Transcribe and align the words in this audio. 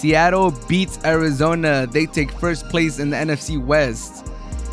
Seattle 0.00 0.50
beats 0.66 0.98
Arizona. 1.04 1.86
They 1.86 2.06
take 2.06 2.32
first 2.32 2.66
place 2.70 2.98
in 2.98 3.10
the 3.10 3.18
NFC 3.18 3.62
West. 3.62 4.24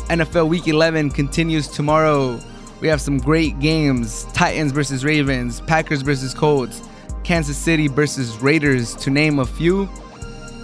NFL 0.08 0.48
Week 0.48 0.66
11 0.66 1.10
continues 1.10 1.68
tomorrow. 1.68 2.40
We 2.80 2.88
have 2.88 3.02
some 3.02 3.18
great 3.18 3.60
games 3.60 4.24
Titans 4.32 4.72
versus 4.72 5.04
Ravens, 5.04 5.60
Packers 5.60 6.00
versus 6.00 6.32
Colts, 6.32 6.80
Kansas 7.24 7.58
City 7.58 7.88
versus 7.88 8.38
Raiders, 8.38 8.94
to 8.94 9.10
name 9.10 9.38
a 9.38 9.44
few. 9.44 9.86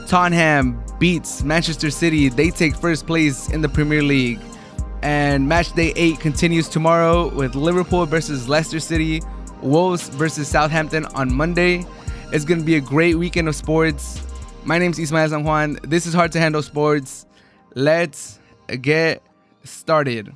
Tottenham 0.07 0.83
beats 0.99 1.43
Manchester 1.43 1.91
City. 1.91 2.31
They 2.31 2.49
take 2.49 2.75
first 2.75 3.07
place 3.07 3.51
in 3.51 3.61
the 3.61 3.69
Premier 3.69 4.03
League. 4.03 4.41
And 5.03 5.47
match 5.47 5.75
day 5.75 5.93
8 5.95 6.21
continues 6.21 6.71
tomorrow 6.71 7.29
with 7.29 7.55
Liverpool 7.55 8.07
versus 8.07 8.49
Leicester 8.49 8.81
City, 8.81 9.21
Wolves 9.61 10.09
versus 10.09 10.49
Southampton 10.49 11.05
on 11.15 11.31
Monday. 11.35 11.85
It's 12.33 12.47
going 12.47 12.61
to 12.61 12.65
be 12.67 12.77
a 12.77 12.81
great 12.81 13.17
weekend 13.17 13.47
of 13.47 13.55
sports. 13.55 14.23
My 14.67 14.79
name 14.79 14.93
is 14.93 14.99
Ismael 14.99 15.29
San 15.29 15.45
Juan. 15.45 15.79
This 15.83 16.07
is 16.07 16.15
Hard 16.15 16.33
to 16.33 16.41
Handle 16.41 16.63
Sports. 16.63 17.27
Let's 17.75 18.39
get 18.81 19.23
started. 19.63 20.35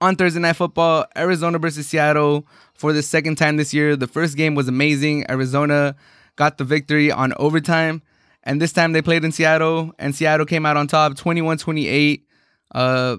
On 0.00 0.16
Thursday 0.16 0.40
Night 0.40 0.54
Football, 0.54 1.04
Arizona 1.14 1.58
versus 1.58 1.86
Seattle 1.86 2.46
for 2.72 2.94
the 2.94 3.02
second 3.02 3.36
time 3.36 3.58
this 3.58 3.74
year. 3.74 3.96
The 3.96 4.06
first 4.06 4.34
game 4.34 4.54
was 4.54 4.66
amazing. 4.66 5.30
Arizona 5.30 5.94
got 6.36 6.56
the 6.56 6.64
victory 6.64 7.12
on 7.12 7.34
overtime. 7.36 8.00
And 8.44 8.62
this 8.62 8.72
time 8.72 8.92
they 8.92 9.02
played 9.02 9.26
in 9.26 9.32
Seattle, 9.32 9.92
and 9.98 10.14
Seattle 10.14 10.46
came 10.46 10.64
out 10.64 10.78
on 10.78 10.86
top 10.86 11.14
21 11.18 11.58
28. 11.58 12.26
Uh, 12.74 13.18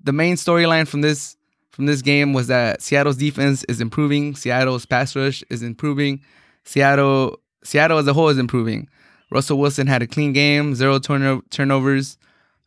the 0.00 0.12
main 0.12 0.36
storyline 0.36 0.86
from 0.86 1.00
this 1.00 1.36
from 1.70 1.86
this 1.86 2.02
game 2.02 2.34
was 2.34 2.46
that 2.46 2.80
Seattle's 2.80 3.16
defense 3.16 3.64
is 3.64 3.80
improving, 3.80 4.36
Seattle's 4.36 4.86
pass 4.86 5.16
rush 5.16 5.42
is 5.50 5.64
improving, 5.64 6.20
Seattle 6.62 7.41
Seattle 7.64 7.98
as 7.98 8.06
a 8.06 8.12
whole 8.12 8.28
is 8.28 8.38
improving. 8.38 8.88
Russell 9.30 9.58
Wilson 9.58 9.86
had 9.86 10.02
a 10.02 10.06
clean 10.06 10.32
game, 10.32 10.74
zero 10.74 10.98
turno- 10.98 11.42
turnovers, 11.50 12.18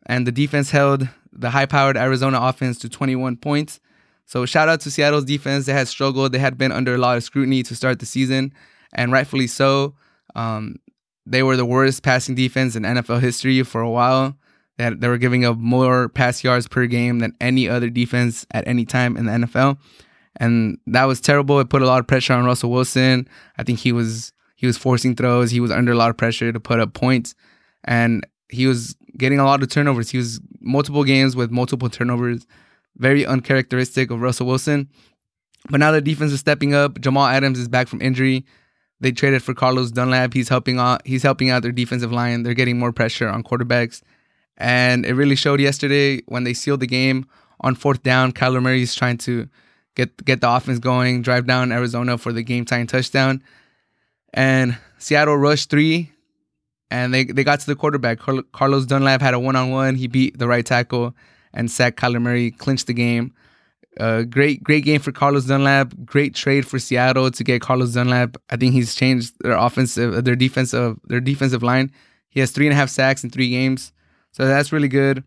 and 0.05 0.25
the 0.25 0.31
defense 0.31 0.71
held 0.71 1.07
the 1.31 1.52
high-powered 1.52 1.97
Arizona 1.97 2.39
offense 2.41 2.79
to 2.79 2.89
21 2.89 3.37
points. 3.37 3.79
So 4.25 4.45
shout 4.45 4.69
out 4.69 4.81
to 4.81 4.91
Seattle's 4.91 5.25
defense. 5.25 5.65
They 5.65 5.73
had 5.73 5.87
struggled. 5.87 6.31
They 6.31 6.39
had 6.39 6.57
been 6.57 6.71
under 6.71 6.95
a 6.95 6.97
lot 6.97 7.17
of 7.17 7.23
scrutiny 7.23 7.61
to 7.63 7.75
start 7.75 7.99
the 7.99 8.05
season, 8.05 8.53
and 8.93 9.11
rightfully 9.11 9.47
so. 9.47 9.93
Um, 10.35 10.77
they 11.25 11.43
were 11.43 11.57
the 11.57 11.65
worst 11.65 12.03
passing 12.03 12.35
defense 12.35 12.75
in 12.75 12.83
NFL 12.83 13.21
history 13.21 13.61
for 13.63 13.81
a 13.81 13.89
while. 13.89 14.35
They, 14.77 14.85
had, 14.85 15.02
they 15.02 15.07
were 15.07 15.17
giving 15.17 15.45
up 15.45 15.57
more 15.57 16.09
pass 16.09 16.43
yards 16.43 16.67
per 16.67 16.85
game 16.87 17.19
than 17.19 17.35
any 17.39 17.69
other 17.69 17.89
defense 17.89 18.45
at 18.52 18.67
any 18.67 18.85
time 18.85 19.15
in 19.15 19.25
the 19.25 19.31
NFL, 19.31 19.77
and 20.37 20.80
that 20.87 21.05
was 21.05 21.21
terrible. 21.21 21.59
It 21.59 21.69
put 21.69 21.81
a 21.81 21.85
lot 21.87 21.99
of 21.99 22.07
pressure 22.07 22.33
on 22.33 22.45
Russell 22.45 22.71
Wilson. 22.71 23.27
I 23.57 23.63
think 23.63 23.80
he 23.80 23.91
was 23.91 24.33
he 24.56 24.66
was 24.66 24.78
forcing 24.78 25.16
throws. 25.16 25.52
He 25.52 25.59
was 25.59 25.72
under 25.72 25.92
a 25.92 25.95
lot 25.95 26.09
of 26.09 26.17
pressure 26.17 26.52
to 26.52 26.59
put 26.59 26.80
up 26.80 26.94
points, 26.94 27.36
and 27.84 28.25
he 28.50 28.67
was 28.67 28.95
getting 29.17 29.39
a 29.39 29.45
lot 29.45 29.61
of 29.61 29.70
turnovers. 29.70 30.09
He 30.09 30.17
was 30.17 30.39
multiple 30.61 31.03
games 31.03 31.36
with 31.36 31.52
multiple 31.52 31.89
turnovers, 31.89 32.45
very 32.98 33.26
uncharacteristic 33.26 34.09
of 34.11 34.22
Russell 34.22 34.48
Wilson. 34.48 34.89
But 35.70 35.80
now 35.80 35.92
the 35.92 36.02
defense 36.02 36.31
is 36.31 36.39
stepping 36.39 36.73
up. 36.73 37.00
Jamal 37.02 37.28
Adams 37.28 37.59
is 37.59 37.67
back 37.67 37.88
from 37.88 38.02
injury. 38.02 38.45
They 39.02 39.11
traded 39.11 39.44
for 39.44 39.53
Carlos 39.53 39.92
Dunlap. 39.92 40.33
He's 40.33 40.50
helping 40.50 40.80
out. 40.80 41.06
He's 41.06 41.23
helping 41.23 41.50
out 41.50 41.64
their 41.64 41.72
defensive 41.72 42.11
line. 42.11 42.44
They're 42.44 42.53
getting 42.53 42.80
more 42.80 42.94
pressure 42.94 43.28
on 43.28 43.44
quarterbacks, 43.44 44.02
and 44.58 45.06
it 45.06 45.14
really 45.14 45.36
showed 45.36 45.59
yesterday 45.59 46.22
when 46.28 46.44
they 46.44 46.53
sealed 46.53 46.80
the 46.80 46.88
game 46.88 47.26
on 47.61 47.76
fourth 47.76 48.03
down. 48.03 48.31
Kyler 48.31 48.61
Murray 48.61 48.83
is 48.83 48.95
trying 48.95 49.17
to 49.20 49.50
get 49.95 50.23
get 50.23 50.42
the 50.42 50.50
offense 50.50 50.80
going, 50.80 51.22
drive 51.23 51.45
down 51.45 51.72
Arizona 51.72 52.17
for 52.17 52.31
the 52.31 52.44
game 52.44 52.64
tying 52.64 52.88
touchdown, 52.88 53.44
and 54.36 54.78
Seattle 55.00 55.38
rushed 55.38 55.69
three, 55.72 56.11
and 56.91 57.11
they 57.11 57.23
they 57.23 57.44
got 57.44 57.61
to 57.61 57.66
the 57.66 57.75
quarterback. 57.75 58.19
Carlos 58.52 58.86
Dunlap 58.86 59.22
had 59.22 59.33
a 59.33 59.39
one 59.39 59.55
on 59.55 59.72
one. 59.72 59.95
He 59.95 60.08
beat 60.08 60.38
the 60.38 60.47
right 60.47 60.66
tackle 60.66 61.16
and 61.53 61.72
sacked 61.72 61.97
Kyler 61.97 62.22
Murray, 62.22 62.52
clinched 62.52 62.86
the 62.86 62.94
game. 62.94 63.33
Uh, 63.98 64.23
great, 64.23 64.61
great 64.61 64.83
game 64.83 64.99
for 64.99 65.14
Carlos 65.14 65.45
Dunlap. 65.45 65.93
Great 66.04 66.36
trade 66.36 66.67
for 66.67 66.80
Seattle 66.80 67.32
to 67.32 67.43
get 67.45 67.61
Carlos 67.61 67.93
Dunlap. 67.93 68.36
I 68.49 68.58
think 68.58 68.73
he's 68.73 68.93
changed 68.93 69.33
their 69.39 69.54
offensive, 69.55 70.26
their 70.26 70.36
defensive, 70.36 70.99
their 71.05 71.21
defensive 71.21 71.64
line. 71.64 71.92
He 72.27 72.42
has 72.42 72.52
three 72.52 72.67
and 72.67 72.73
a 72.73 72.76
half 72.76 72.89
sacks 72.89 73.23
in 73.23 73.30
three 73.30 73.49
games, 73.49 73.93
so 74.33 74.45
that's 74.45 74.73
really 74.73 74.89
good. 74.89 75.23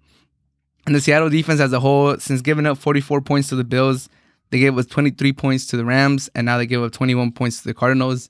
And 0.85 0.95
the 0.95 1.01
Seattle 1.01 1.31
defense 1.31 1.61
as 1.61 1.73
a 1.73 1.81
whole, 1.81 2.19
since 2.19 2.43
giving 2.43 2.67
up 2.67 2.77
44 2.77 3.23
points 3.23 3.49
to 3.49 3.57
the 3.57 3.65
Bills, 3.65 4.11
they 4.51 4.59
gave 4.59 4.77
up 4.77 4.87
23 4.87 5.33
points 5.33 5.67
to 5.69 5.79
the 5.79 5.85
Rams, 5.87 6.29
and 6.35 6.45
now 6.45 6.59
they 6.59 6.67
give 6.67 6.83
up 6.83 6.93
21 6.93 7.33
points 7.33 7.63
to 7.63 7.69
the 7.69 7.75
Cardinals. 7.75 8.29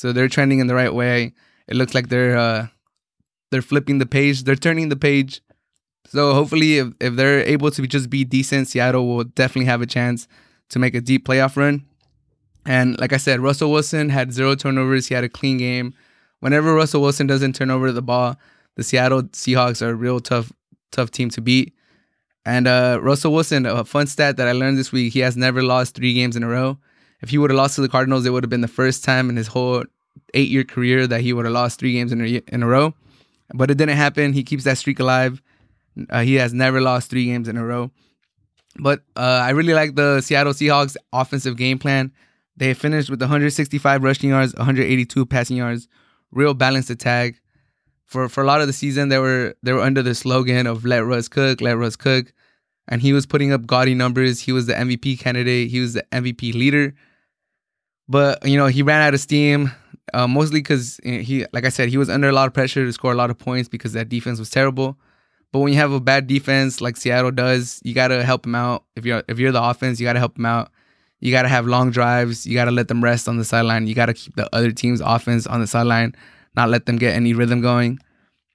So 0.00 0.12
they're 0.12 0.28
trending 0.28 0.60
in 0.60 0.66
the 0.66 0.74
right 0.74 0.94
way. 0.94 1.32
It 1.68 1.76
looks 1.76 1.94
like 1.94 2.08
they're 2.08 2.36
uh, 2.36 2.66
they're 3.50 3.68
flipping 3.70 3.98
the 3.98 4.06
page. 4.06 4.44
They're 4.44 4.56
turning 4.66 4.88
the 4.88 4.96
page 4.96 5.42
so 6.10 6.34
hopefully, 6.34 6.78
if, 6.78 6.88
if 6.98 7.14
they're 7.14 7.44
able 7.44 7.70
to 7.70 7.86
just 7.86 8.10
be 8.10 8.24
decent, 8.24 8.66
Seattle 8.66 9.06
will 9.06 9.24
definitely 9.24 9.66
have 9.66 9.80
a 9.80 9.86
chance 9.86 10.26
to 10.70 10.80
make 10.80 10.94
a 10.96 11.00
deep 11.00 11.24
playoff 11.24 11.56
run. 11.56 11.86
And 12.66 12.98
like 12.98 13.12
I 13.12 13.16
said, 13.16 13.38
Russell 13.38 13.70
Wilson 13.70 14.08
had 14.08 14.32
zero 14.32 14.56
turnovers. 14.56 15.06
He 15.06 15.14
had 15.14 15.22
a 15.22 15.28
clean 15.28 15.58
game. 15.58 15.94
Whenever 16.40 16.74
Russell 16.74 17.02
Wilson 17.02 17.28
doesn't 17.28 17.54
turn 17.54 17.70
over 17.70 17.92
the 17.92 18.02
ball, 18.02 18.36
the 18.76 18.82
Seattle 18.82 19.22
Seahawks 19.22 19.82
are 19.82 19.90
a 19.90 19.94
real 19.94 20.18
tough, 20.18 20.52
tough 20.90 21.12
team 21.12 21.30
to 21.30 21.40
beat. 21.40 21.74
And 22.44 22.66
uh, 22.66 22.98
Russell 23.00 23.32
Wilson, 23.32 23.64
a 23.64 23.84
fun 23.84 24.08
stat 24.08 24.36
that 24.38 24.48
I 24.48 24.52
learned 24.52 24.78
this 24.78 24.90
week, 24.90 25.12
he 25.12 25.20
has 25.20 25.36
never 25.36 25.62
lost 25.62 25.94
three 25.94 26.14
games 26.14 26.34
in 26.34 26.42
a 26.42 26.48
row. 26.48 26.78
If 27.22 27.30
he 27.30 27.38
would 27.38 27.50
have 27.50 27.56
lost 27.56 27.74
to 27.76 27.80
the 27.82 27.88
Cardinals, 27.88 28.24
it 28.24 28.30
would 28.30 28.44
have 28.44 28.50
been 28.50 28.60
the 28.60 28.68
first 28.68 29.04
time 29.04 29.28
in 29.28 29.36
his 29.36 29.48
whole 29.48 29.84
eight-year 30.34 30.64
career 30.64 31.06
that 31.06 31.20
he 31.20 31.32
would 31.32 31.44
have 31.44 31.54
lost 31.54 31.78
three 31.78 31.92
games 31.92 32.12
in 32.12 32.20
a, 32.20 32.42
in 32.48 32.62
a 32.62 32.66
row. 32.66 32.94
But 33.52 33.70
it 33.70 33.78
didn't 33.78 33.96
happen. 33.96 34.32
He 34.32 34.42
keeps 34.42 34.64
that 34.64 34.78
streak 34.78 35.00
alive. 35.00 35.42
Uh, 36.08 36.20
he 36.20 36.36
has 36.36 36.54
never 36.54 36.80
lost 36.80 37.10
three 37.10 37.26
games 37.26 37.48
in 37.48 37.56
a 37.56 37.64
row. 37.64 37.90
But 38.78 39.00
uh, 39.16 39.42
I 39.44 39.50
really 39.50 39.74
like 39.74 39.96
the 39.96 40.20
Seattle 40.20 40.52
Seahawks 40.52 40.96
offensive 41.12 41.56
game 41.56 41.78
plan. 41.78 42.12
They 42.56 42.74
finished 42.74 43.10
with 43.10 43.20
165 43.20 44.02
rushing 44.02 44.30
yards, 44.30 44.54
182 44.54 45.26
passing 45.26 45.56
yards, 45.56 45.88
real 46.30 46.54
balanced 46.54 46.90
attack. 46.90 47.40
For 48.04 48.28
for 48.28 48.42
a 48.42 48.46
lot 48.46 48.60
of 48.60 48.66
the 48.66 48.72
season, 48.72 49.08
they 49.08 49.18
were 49.18 49.54
they 49.62 49.72
were 49.72 49.80
under 49.80 50.02
the 50.02 50.14
slogan 50.14 50.66
of 50.66 50.84
"Let 50.84 51.04
Russ 51.04 51.28
cook, 51.28 51.60
let 51.60 51.78
Russ 51.78 51.96
cook," 51.96 52.32
and 52.88 53.00
he 53.00 53.12
was 53.12 53.24
putting 53.24 53.52
up 53.52 53.66
gaudy 53.66 53.94
numbers. 53.94 54.40
He 54.40 54.52
was 54.52 54.66
the 54.66 54.74
MVP 54.74 55.20
candidate. 55.20 55.70
He 55.70 55.80
was 55.80 55.94
the 55.94 56.04
MVP 56.12 56.52
leader. 56.54 56.94
But 58.10 58.44
you 58.44 58.58
know 58.58 58.66
he 58.66 58.82
ran 58.82 59.00
out 59.00 59.14
of 59.14 59.20
steam, 59.20 59.70
uh, 60.12 60.26
mostly 60.26 60.58
because 60.58 60.98
he, 61.04 61.46
like 61.52 61.64
I 61.64 61.68
said, 61.68 61.88
he 61.88 61.96
was 61.96 62.10
under 62.10 62.28
a 62.28 62.32
lot 62.32 62.48
of 62.48 62.52
pressure 62.52 62.84
to 62.84 62.92
score 62.92 63.12
a 63.12 63.14
lot 63.14 63.30
of 63.30 63.38
points 63.38 63.68
because 63.68 63.92
that 63.92 64.08
defense 64.08 64.40
was 64.40 64.50
terrible. 64.50 64.98
But 65.52 65.60
when 65.60 65.72
you 65.72 65.78
have 65.78 65.92
a 65.92 66.00
bad 66.00 66.26
defense 66.26 66.80
like 66.80 66.96
Seattle 66.96 67.30
does, 67.30 67.80
you 67.84 67.94
gotta 67.94 68.24
help 68.24 68.42
them 68.42 68.56
out. 68.56 68.82
If 68.96 69.06
you're 69.06 69.22
if 69.28 69.38
you're 69.38 69.52
the 69.52 69.62
offense, 69.62 70.00
you 70.00 70.06
gotta 70.06 70.18
help 70.18 70.34
them 70.34 70.44
out. 70.44 70.72
You 71.20 71.30
gotta 71.30 71.46
have 71.48 71.68
long 71.68 71.92
drives. 71.92 72.46
You 72.46 72.54
gotta 72.54 72.72
let 72.72 72.88
them 72.88 73.02
rest 73.02 73.28
on 73.28 73.38
the 73.38 73.44
sideline. 73.44 73.86
You 73.86 73.94
gotta 73.94 74.14
keep 74.14 74.34
the 74.34 74.52
other 74.52 74.72
team's 74.72 75.00
offense 75.00 75.46
on 75.46 75.60
the 75.60 75.68
sideline, 75.68 76.16
not 76.56 76.68
let 76.68 76.86
them 76.86 76.96
get 76.96 77.14
any 77.14 77.32
rhythm 77.32 77.60
going. 77.60 78.00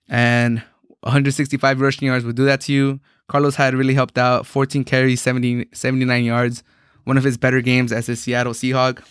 And 0.10 0.60
165 1.02 1.80
rushing 1.80 2.08
yards 2.08 2.26
will 2.26 2.34
do 2.34 2.44
that 2.44 2.60
to 2.62 2.74
you. 2.74 3.00
Carlos 3.30 3.56
Hyde 3.56 3.74
really 3.74 3.94
helped 3.94 4.18
out. 4.18 4.46
14 4.46 4.84
carries, 4.84 5.22
70, 5.22 5.70
79 5.72 6.26
yards. 6.26 6.62
One 7.06 7.18
of 7.18 7.24
his 7.24 7.38
better 7.38 7.62
games 7.62 7.94
as 7.94 8.10
a 8.10 8.18
Seattle 8.18 8.54
Seahawk. 8.54 9.02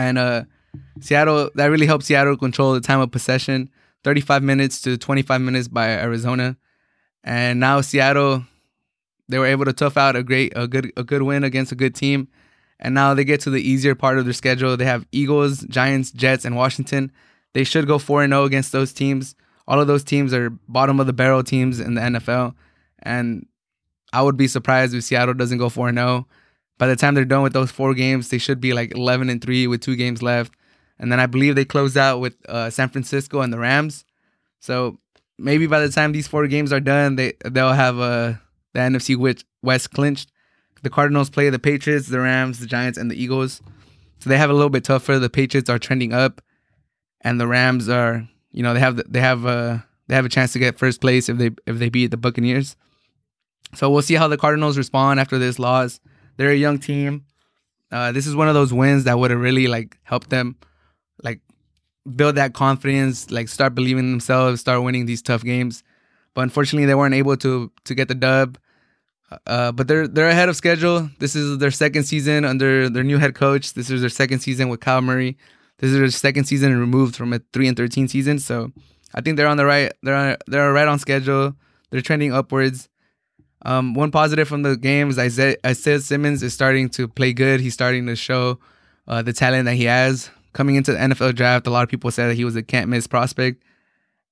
And 0.00 0.16
uh, 0.16 0.44
Seattle, 1.00 1.50
that 1.56 1.66
really 1.66 1.84
helped 1.84 2.04
Seattle 2.04 2.36
control 2.36 2.72
the 2.72 2.80
time 2.80 3.00
of 3.00 3.10
possession. 3.10 3.68
35 4.02 4.42
minutes 4.42 4.80
to 4.80 4.96
25 4.96 5.42
minutes 5.42 5.68
by 5.68 5.90
Arizona. 5.90 6.56
And 7.22 7.60
now 7.60 7.82
Seattle, 7.82 8.44
they 9.28 9.38
were 9.38 9.46
able 9.46 9.66
to 9.66 9.74
tough 9.74 9.98
out 9.98 10.16
a 10.16 10.22
great, 10.22 10.54
a 10.56 10.66
good, 10.66 10.90
a 10.96 11.04
good 11.04 11.20
win 11.22 11.44
against 11.44 11.70
a 11.70 11.74
good 11.74 11.94
team. 11.94 12.28
And 12.78 12.94
now 12.94 13.12
they 13.12 13.24
get 13.24 13.40
to 13.42 13.50
the 13.50 13.60
easier 13.60 13.94
part 13.94 14.18
of 14.18 14.24
their 14.24 14.32
schedule. 14.32 14.74
They 14.74 14.86
have 14.86 15.06
Eagles, 15.12 15.60
Giants, 15.64 16.12
Jets, 16.12 16.46
and 16.46 16.56
Washington. 16.56 17.12
They 17.52 17.64
should 17.64 17.86
go 17.86 17.98
4 17.98 18.26
0 18.26 18.44
against 18.44 18.72
those 18.72 18.94
teams. 18.94 19.34
All 19.68 19.80
of 19.80 19.86
those 19.86 20.02
teams 20.02 20.32
are 20.32 20.48
bottom 20.66 20.98
of 20.98 21.08
the 21.08 21.12
barrel 21.12 21.44
teams 21.44 21.78
in 21.78 21.92
the 21.92 22.00
NFL. 22.00 22.54
And 23.00 23.46
I 24.14 24.22
would 24.22 24.38
be 24.38 24.48
surprised 24.48 24.94
if 24.94 25.04
Seattle 25.04 25.34
doesn't 25.34 25.58
go 25.58 25.68
4 25.68 25.92
0. 25.92 26.26
By 26.80 26.86
the 26.86 26.96
time 26.96 27.14
they're 27.14 27.26
done 27.26 27.42
with 27.42 27.52
those 27.52 27.70
four 27.70 27.92
games, 27.92 28.30
they 28.30 28.38
should 28.38 28.58
be 28.58 28.72
like 28.72 28.92
11 28.96 29.28
and 29.28 29.42
3 29.42 29.66
with 29.66 29.82
two 29.82 29.96
games 29.96 30.22
left. 30.22 30.54
And 30.98 31.12
then 31.12 31.20
I 31.20 31.26
believe 31.26 31.54
they 31.54 31.66
close 31.66 31.94
out 31.94 32.20
with 32.20 32.36
uh, 32.48 32.70
San 32.70 32.88
Francisco 32.88 33.42
and 33.42 33.52
the 33.52 33.58
Rams. 33.58 34.06
So 34.60 34.98
maybe 35.38 35.66
by 35.66 35.80
the 35.80 35.90
time 35.90 36.12
these 36.12 36.26
four 36.26 36.46
games 36.46 36.72
are 36.72 36.80
done, 36.80 37.16
they 37.16 37.34
they'll 37.44 37.74
have 37.74 38.00
uh, 38.00 38.32
the 38.72 38.80
NFC 38.80 39.36
West 39.62 39.90
clinched. 39.90 40.32
The 40.82 40.88
Cardinals 40.88 41.28
play 41.28 41.50
the 41.50 41.58
Patriots, 41.58 42.08
the 42.08 42.20
Rams, 42.20 42.60
the 42.60 42.66
Giants, 42.66 42.96
and 42.96 43.10
the 43.10 43.22
Eagles. 43.22 43.60
So 44.20 44.30
they 44.30 44.38
have 44.38 44.48
a 44.48 44.54
little 44.54 44.70
bit 44.70 44.84
tougher. 44.84 45.18
The 45.18 45.28
Patriots 45.28 45.68
are 45.68 45.78
trending 45.78 46.14
up, 46.14 46.40
and 47.20 47.38
the 47.38 47.46
Rams 47.46 47.90
are, 47.90 48.26
you 48.52 48.62
know, 48.62 48.72
they 48.72 48.80
have 48.80 48.96
they 49.06 49.20
have 49.20 49.44
a 49.44 49.48
uh, 49.48 49.78
they 50.06 50.14
have 50.14 50.24
a 50.24 50.30
chance 50.30 50.54
to 50.54 50.58
get 50.58 50.78
first 50.78 51.02
place 51.02 51.28
if 51.28 51.36
they 51.36 51.50
if 51.66 51.78
they 51.78 51.90
beat 51.90 52.10
the 52.10 52.16
Buccaneers. 52.16 52.74
So 53.74 53.90
we'll 53.90 54.00
see 54.00 54.14
how 54.14 54.28
the 54.28 54.38
Cardinals 54.38 54.78
respond 54.78 55.20
after 55.20 55.38
this 55.38 55.58
loss. 55.58 56.00
They're 56.40 56.52
a 56.52 56.56
young 56.56 56.78
team. 56.78 57.26
Uh, 57.92 58.12
this 58.12 58.26
is 58.26 58.34
one 58.34 58.48
of 58.48 58.54
those 58.54 58.72
wins 58.72 59.04
that 59.04 59.18
would 59.18 59.30
have 59.30 59.40
really 59.40 59.66
like 59.66 59.98
helped 60.04 60.30
them, 60.30 60.56
like 61.22 61.40
build 62.16 62.36
that 62.36 62.54
confidence, 62.54 63.30
like 63.30 63.46
start 63.46 63.74
believing 63.74 64.04
in 64.04 64.10
themselves, 64.10 64.62
start 64.62 64.82
winning 64.82 65.04
these 65.04 65.20
tough 65.20 65.44
games. 65.44 65.82
But 66.32 66.40
unfortunately, 66.40 66.86
they 66.86 66.94
weren't 66.94 67.14
able 67.14 67.36
to 67.36 67.70
to 67.84 67.94
get 67.94 68.08
the 68.08 68.14
dub. 68.14 68.56
Uh, 69.46 69.70
but 69.72 69.86
they're 69.86 70.08
they're 70.08 70.30
ahead 70.30 70.48
of 70.48 70.56
schedule. 70.56 71.10
This 71.18 71.36
is 71.36 71.58
their 71.58 71.70
second 71.70 72.04
season 72.04 72.46
under 72.46 72.88
their 72.88 73.04
new 73.04 73.18
head 73.18 73.34
coach. 73.34 73.74
This 73.74 73.90
is 73.90 74.00
their 74.00 74.08
second 74.08 74.40
season 74.40 74.70
with 74.70 74.80
Kyler 74.80 75.04
Murray. 75.04 75.36
This 75.76 75.90
is 75.90 75.98
their 75.98 76.08
second 76.08 76.44
season 76.46 76.78
removed 76.80 77.16
from 77.16 77.34
a 77.34 77.40
three 77.52 77.68
and 77.68 77.76
thirteen 77.76 78.08
season. 78.08 78.38
So 78.38 78.72
I 79.14 79.20
think 79.20 79.36
they're 79.36 79.46
on 79.46 79.58
the 79.58 79.66
right. 79.66 79.92
They're 80.02 80.16
on, 80.16 80.36
they're 80.46 80.72
right 80.72 80.88
on 80.88 80.98
schedule. 80.98 81.54
They're 81.90 82.00
trending 82.00 82.32
upwards. 82.32 82.88
Um, 83.62 83.94
one 83.94 84.10
positive 84.10 84.48
from 84.48 84.62
the 84.62 84.76
game 84.76 85.10
is 85.10 85.18
Isaiah, 85.18 85.56
Isaiah 85.64 86.00
Simmons 86.00 86.42
is 86.42 86.54
starting 86.54 86.88
to 86.90 87.06
play 87.08 87.32
good. 87.32 87.60
He's 87.60 87.74
starting 87.74 88.06
to 88.06 88.16
show 88.16 88.58
uh, 89.06 89.22
the 89.22 89.32
talent 89.32 89.66
that 89.66 89.74
he 89.74 89.84
has. 89.84 90.30
Coming 90.52 90.74
into 90.74 90.92
the 90.92 90.98
NFL 90.98 91.36
draft, 91.36 91.66
a 91.66 91.70
lot 91.70 91.84
of 91.84 91.88
people 91.88 92.10
said 92.10 92.28
that 92.28 92.34
he 92.34 92.44
was 92.44 92.56
a 92.56 92.62
can't 92.62 92.88
miss 92.88 93.06
prospect. 93.06 93.62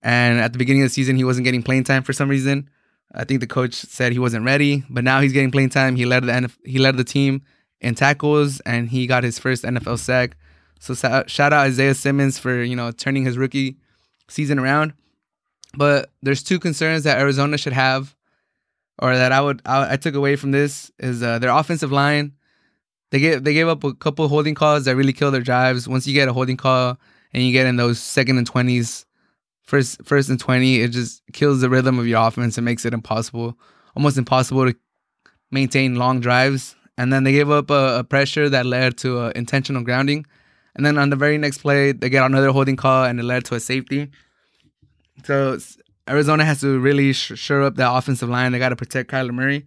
And 0.03 0.41
at 0.41 0.53
the 0.53 0.59
beginning 0.59 0.83
of 0.83 0.87
the 0.87 0.95
season, 0.95 1.17
he 1.17 1.25
wasn't 1.25 1.45
getting 1.45 1.63
playing 1.63 1.85
time 1.85 2.03
for 2.03 2.13
some 2.13 2.29
reason. 2.29 2.69
I 3.15 3.25
think 3.25 3.41
the 3.41 3.47
coach 3.47 3.75
said 3.75 4.13
he 4.13 4.19
wasn't 4.19 4.45
ready, 4.45 4.85
but 4.91 5.05
now 5.05 5.21
he's 5.21 5.33
getting 5.33 5.51
playing 5.51 5.71
time. 5.71 5.97
He 5.97 6.05
led 6.05 6.25
the 6.25 6.33
NF- 6.33 6.59
he 6.65 6.79
led 6.79 6.97
the 6.97 7.05
team 7.05 7.43
in 7.81 7.95
tackles, 7.95 8.61
and 8.61 8.89
he 8.89 9.07
got 9.07 9.25
his 9.25 9.39
first 9.39 9.65
NFL 9.65 9.99
sack. 9.99 10.37
So 10.81 10.95
shout 10.95 11.53
out 11.53 11.53
Isaiah 11.53 11.95
Simmons 11.95 12.39
for 12.39 12.63
you 12.63 12.77
know 12.77 12.91
turning 12.91 13.25
his 13.25 13.39
rookie 13.39 13.77
season 14.29 14.59
around. 14.59 14.93
But 15.77 16.11
there's 16.23 16.43
two 16.43 16.59
concerns 16.59 17.05
that 17.05 17.19
Arizona 17.19 17.59
should 17.59 17.73
have, 17.73 18.15
or 18.99 19.17
that 19.17 19.33
I 19.33 19.41
would 19.41 19.63
I, 19.65 19.95
I 19.95 19.97
took 19.97 20.15
away 20.15 20.37
from 20.37 20.51
this 20.51 20.91
is 20.99 21.23
uh, 21.23 21.39
their 21.39 21.51
offensive 21.51 21.93
line. 21.93 22.33
They 23.11 23.21
gave 23.21 23.45
they 23.45 23.55
gave 23.55 23.69
up 23.69 23.85
a 23.85 23.95
couple 23.95 24.29
holding 24.29 24.55
calls 24.55 24.85
that 24.85 24.97
really 24.97 25.13
kill 25.13 25.31
their 25.31 25.41
drives. 25.41 25.89
Once 25.89 26.07
you 26.07 26.15
get 26.15 26.29
a 26.29 26.33
holding 26.33 26.57
call 26.57 26.99
and 27.33 27.43
you 27.43 27.53
get 27.53 27.67
in 27.67 27.77
those 27.77 27.99
second 27.99 28.39
and 28.39 28.47
twenties, 28.47 29.07
first 29.63 30.05
first 30.05 30.29
and 30.29 30.41
twenty, 30.41 30.81
it 30.81 30.89
just 30.89 31.23
kills 31.33 31.61
the 31.61 31.71
rhythm 31.71 31.99
of 31.99 32.07
your 32.07 32.27
offense 32.27 32.59
and 32.59 32.65
makes 32.65 32.85
it 32.85 32.93
impossible, 32.93 33.57
almost 33.97 34.19
impossible 34.19 34.71
to 34.71 34.77
maintain 35.51 35.97
long 35.97 36.21
drives. 36.21 36.77
And 36.99 37.13
then 37.13 37.25
they 37.25 37.33
gave 37.33 37.49
up 37.49 37.71
a, 37.71 38.01
a 38.01 38.05
pressure 38.05 38.49
that 38.49 38.67
led 38.67 38.99
to 38.99 39.21
a 39.21 39.33
intentional 39.37 39.83
grounding. 39.83 40.27
And 40.75 40.85
then 40.85 40.99
on 40.99 41.11
the 41.11 41.17
very 41.17 41.39
next 41.39 41.59
play, 41.59 41.93
they 41.93 42.11
get 42.11 42.25
another 42.25 42.51
holding 42.51 42.77
call 42.77 43.05
and 43.05 43.19
it 43.19 43.25
led 43.25 43.45
to 43.47 43.55
a 43.55 43.61
safety. 43.61 44.11
So 45.25 45.59
Arizona 46.09 46.45
has 46.45 46.61
to 46.61 46.79
really 46.79 47.13
sh- 47.13 47.33
shore 47.37 47.63
up 47.63 47.77
that 47.77 47.93
offensive 47.93 48.29
line. 48.29 48.53
They 48.53 48.59
got 48.59 48.71
to 48.71 48.77
protect 48.77 49.11
Kyler 49.11 49.33
Murray. 49.33 49.67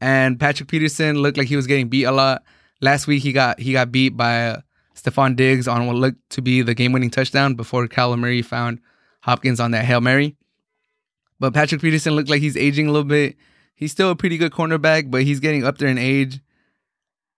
And 0.00 0.38
Patrick 0.38 0.68
Peterson 0.68 1.16
looked 1.16 1.38
like 1.38 1.48
he 1.48 1.56
was 1.56 1.66
getting 1.66 1.88
beat 1.88 2.04
a 2.04 2.12
lot. 2.12 2.42
Last 2.80 3.06
week 3.06 3.22
he 3.22 3.32
got 3.32 3.58
he 3.58 3.72
got 3.72 3.90
beat 3.90 4.10
by 4.10 4.48
uh, 4.48 4.60
Stefon 4.94 5.36
Diggs 5.36 5.66
on 5.66 5.86
what 5.86 5.96
looked 5.96 6.30
to 6.30 6.42
be 6.42 6.62
the 6.62 6.74
game-winning 6.74 7.10
touchdown 7.10 7.54
before 7.54 7.86
Kyler 7.88 8.18
Murray 8.18 8.42
found 8.42 8.80
Hopkins 9.22 9.60
on 9.60 9.70
that 9.70 9.84
Hail 9.84 10.00
Mary. 10.00 10.36
But 11.40 11.54
Patrick 11.54 11.80
Peterson 11.80 12.14
looked 12.14 12.30
like 12.30 12.40
he's 12.40 12.56
aging 12.56 12.86
a 12.88 12.92
little 12.92 13.08
bit. 13.08 13.36
He's 13.74 13.92
still 13.92 14.10
a 14.10 14.16
pretty 14.16 14.38
good 14.38 14.52
cornerback, 14.52 15.10
but 15.10 15.22
he's 15.22 15.40
getting 15.40 15.64
up 15.64 15.78
there 15.78 15.88
in 15.88 15.98
age. 15.98 16.40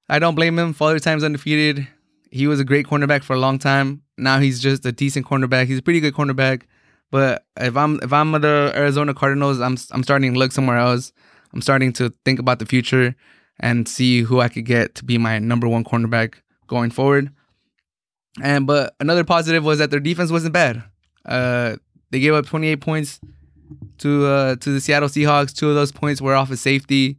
I 0.09 0.19
don't 0.19 0.35
blame 0.35 0.59
him. 0.59 0.73
Father 0.73 0.99
time's 0.99 1.25
undefeated. 1.25 1.89
He 2.31 2.47
was 2.47 2.61
a 2.61 2.65
great 2.65 2.87
cornerback 2.87 3.25
for 3.25 3.35
a 3.35 3.39
long 3.39 3.59
time. 3.59 4.03
Now 4.17 4.39
he's 4.39 4.61
just 4.61 4.85
a 4.87 4.93
decent 4.93 5.27
cornerback. 5.27 5.67
He's 5.67 5.79
a 5.79 5.83
pretty 5.83 6.01
good 6.01 6.15
cornerback. 6.15 6.63
But 7.11 7.45
if 7.57 7.77
I'm 7.77 8.01
if 8.03 8.13
I'm 8.13 8.33
the 8.33 8.73
Arizona 8.75 9.15
Cardinals, 9.15 9.61
I'm 9.61 9.77
I'm 9.93 10.03
starting 10.03 10.35
to 10.35 10.39
look 10.39 10.53
somewhere 10.53 10.77
else. 10.77 11.13
I'm 11.53 11.63
starting 11.63 11.93
to 11.95 12.13
think 12.25 12.39
about 12.39 12.59
the 12.59 12.67
future 12.67 13.15
and 13.61 13.89
see 13.89 14.23
who 14.23 14.41
I 14.41 14.49
could 14.49 14.67
get 14.67 14.95
to 14.97 15.05
be 15.05 15.19
my 15.19 15.39
number 15.39 15.67
one 15.67 15.85
cornerback 15.85 16.35
going 16.67 16.91
forward. 16.91 17.31
And 18.43 18.67
but 18.67 18.95
another 19.01 19.25
positive 19.25 19.65
was 19.65 19.79
that 19.79 19.91
their 19.91 20.01
defense 20.01 20.31
wasn't 20.31 20.53
bad. 20.53 20.83
Uh, 21.25 21.77
they 22.11 22.21
gave 22.21 22.35
up 22.35 22.47
28 22.47 22.81
points 22.81 23.21
to 23.99 24.27
uh, 24.27 24.57
to 24.57 24.71
the 24.71 24.81
Seattle 24.81 25.09
Seahawks. 25.09 25.55
Two 25.55 25.69
of 25.71 25.75
those 25.75 25.93
points 25.93 26.21
were 26.21 26.35
off 26.35 26.51
of 26.51 26.59
safety, 26.59 27.19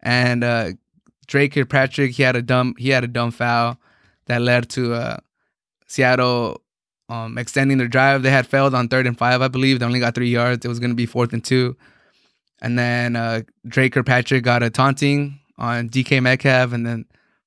and 0.00 0.44
uh, 0.44 0.70
Dre 1.26 1.48
Kirkpatrick 1.48 2.12
he 2.12 2.22
had 2.22 2.36
a 2.36 2.42
dumb 2.42 2.74
he 2.78 2.90
had 2.90 3.04
a 3.04 3.08
dumb 3.08 3.30
foul 3.30 3.78
that 4.26 4.42
led 4.42 4.68
to 4.70 4.94
uh, 4.94 5.16
Seattle 5.86 6.62
um, 7.08 7.38
extending 7.38 7.78
their 7.78 7.88
drive. 7.88 8.22
They 8.22 8.30
had 8.30 8.46
failed 8.46 8.74
on 8.74 8.88
third 8.88 9.06
and 9.06 9.16
five, 9.16 9.42
I 9.42 9.48
believe. 9.48 9.78
They 9.78 9.86
only 9.86 10.00
got 10.00 10.14
three 10.14 10.30
yards. 10.30 10.64
It 10.64 10.68
was 10.68 10.78
going 10.78 10.90
to 10.90 10.96
be 10.96 11.06
fourth 11.06 11.32
and 11.32 11.44
two. 11.44 11.76
And 12.60 12.78
then 12.78 13.16
uh, 13.16 13.42
Dre 13.66 13.88
Kirkpatrick 13.88 14.42
got 14.42 14.62
a 14.62 14.70
taunting 14.70 15.40
on 15.56 15.88
DK 15.88 16.22
Metcalf, 16.22 16.72
and 16.72 16.86
then 16.86 17.04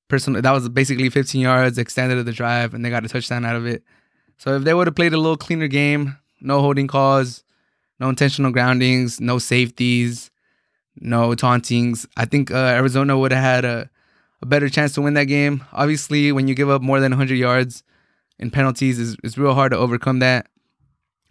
personal 0.08 0.40
that 0.42 0.50
was 0.50 0.68
basically 0.68 1.08
15 1.08 1.40
yards 1.40 1.78
extended 1.78 2.18
of 2.18 2.26
the 2.26 2.32
drive, 2.32 2.74
and 2.74 2.84
they 2.84 2.90
got 2.90 3.04
a 3.04 3.08
touchdown 3.08 3.44
out 3.44 3.56
of 3.56 3.66
it. 3.66 3.82
So 4.38 4.56
if 4.56 4.64
they 4.64 4.74
would 4.74 4.86
have 4.86 4.96
played 4.96 5.12
a 5.12 5.18
little 5.18 5.36
cleaner 5.36 5.68
game, 5.68 6.18
no 6.40 6.60
holding 6.60 6.88
calls, 6.88 7.44
no 8.00 8.08
intentional 8.08 8.50
groundings, 8.50 9.20
no 9.20 9.38
safeties, 9.38 10.30
no 10.96 11.34
tauntings, 11.34 12.06
I 12.16 12.24
think 12.24 12.50
uh, 12.50 12.56
Arizona 12.56 13.18
would 13.18 13.32
have 13.32 13.42
had 13.42 13.64
a 13.64 13.90
a 14.40 14.46
better 14.46 14.68
chance 14.68 14.92
to 14.94 15.00
win 15.00 15.14
that 15.14 15.26
game. 15.26 15.64
Obviously, 15.72 16.32
when 16.32 16.48
you 16.48 16.54
give 16.54 16.68
up 16.68 16.82
more 16.82 16.98
than 16.98 17.12
100 17.12 17.36
yards 17.36 17.84
in 18.38 18.50
penalties, 18.50 18.98
is 18.98 19.16
it's 19.22 19.38
real 19.38 19.54
hard 19.54 19.72
to 19.72 19.78
overcome 19.78 20.18
that. 20.20 20.46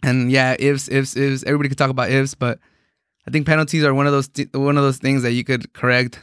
And 0.02 0.30
yeah, 0.30 0.56
ifs, 0.58 0.88
ifs, 0.88 1.16
ifs. 1.16 1.44
Everybody 1.44 1.68
could 1.68 1.78
talk 1.78 1.90
about 1.90 2.10
ifs, 2.10 2.34
but 2.34 2.58
I 3.26 3.30
think 3.30 3.46
penalties 3.46 3.84
are 3.84 3.94
one 3.94 4.06
of 4.06 4.12
those 4.12 4.28
th- 4.28 4.52
one 4.52 4.76
of 4.76 4.82
those 4.82 4.98
things 4.98 5.22
that 5.22 5.32
you 5.32 5.44
could 5.44 5.72
correct 5.72 6.20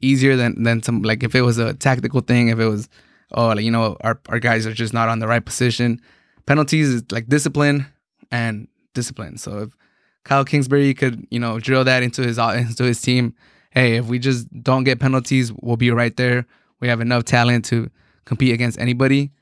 easier 0.00 0.36
than 0.36 0.62
than 0.62 0.82
some 0.82 1.02
like 1.02 1.22
if 1.22 1.34
it 1.34 1.42
was 1.42 1.58
a 1.58 1.74
tactical 1.74 2.20
thing, 2.20 2.48
if 2.48 2.58
it 2.58 2.68
was 2.68 2.88
oh 3.32 3.48
like, 3.48 3.64
you 3.64 3.70
know 3.70 3.96
our 4.02 4.20
our 4.28 4.38
guys 4.38 4.66
are 4.66 4.72
just 4.72 4.92
not 4.92 5.08
on 5.08 5.18
the 5.18 5.26
right 5.26 5.44
position. 5.44 6.00
Penalties 6.46 6.88
is 6.88 7.02
like 7.10 7.26
discipline 7.26 7.86
and 8.30 8.68
discipline. 8.94 9.38
So 9.38 9.58
if 9.58 9.76
Kyle 10.24 10.44
Kingsbury 10.44 10.94
could 10.94 11.26
you 11.30 11.40
know 11.40 11.58
drill 11.58 11.84
that 11.84 12.02
into 12.02 12.22
his 12.22 12.38
uh, 12.38 12.50
into 12.56 12.84
his 12.84 13.00
team, 13.00 13.34
hey, 13.70 13.96
if 13.96 14.06
we 14.06 14.18
just 14.18 14.46
don't 14.62 14.84
get 14.84 15.00
penalties, 15.00 15.52
we'll 15.52 15.76
be 15.76 15.90
right 15.90 16.16
there. 16.16 16.46
We 16.80 16.88
have 16.88 17.00
enough 17.00 17.24
talent 17.24 17.64
to 17.66 17.90
compete 18.24 18.54
against 18.54 18.78
anybody. 18.78 19.32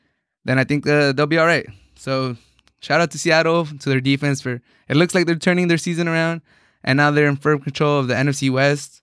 Then 0.44 0.58
I 0.58 0.64
think 0.64 0.86
uh, 0.86 1.12
they'll 1.12 1.26
be 1.26 1.38
all 1.38 1.46
right. 1.46 1.66
So 1.96 2.36
shout 2.80 3.00
out 3.00 3.10
to 3.12 3.18
Seattle 3.18 3.66
to 3.66 3.88
their 3.88 4.00
defense 4.00 4.40
for 4.40 4.60
it 4.88 4.96
looks 4.96 5.14
like 5.14 5.26
they're 5.26 5.36
turning 5.36 5.68
their 5.68 5.78
season 5.78 6.08
around 6.08 6.42
and 6.82 6.98
now 6.98 7.10
they're 7.10 7.26
in 7.26 7.36
firm 7.36 7.60
control 7.60 7.98
of 7.98 8.08
the 8.08 8.14
NFC 8.14 8.50
West, 8.50 9.02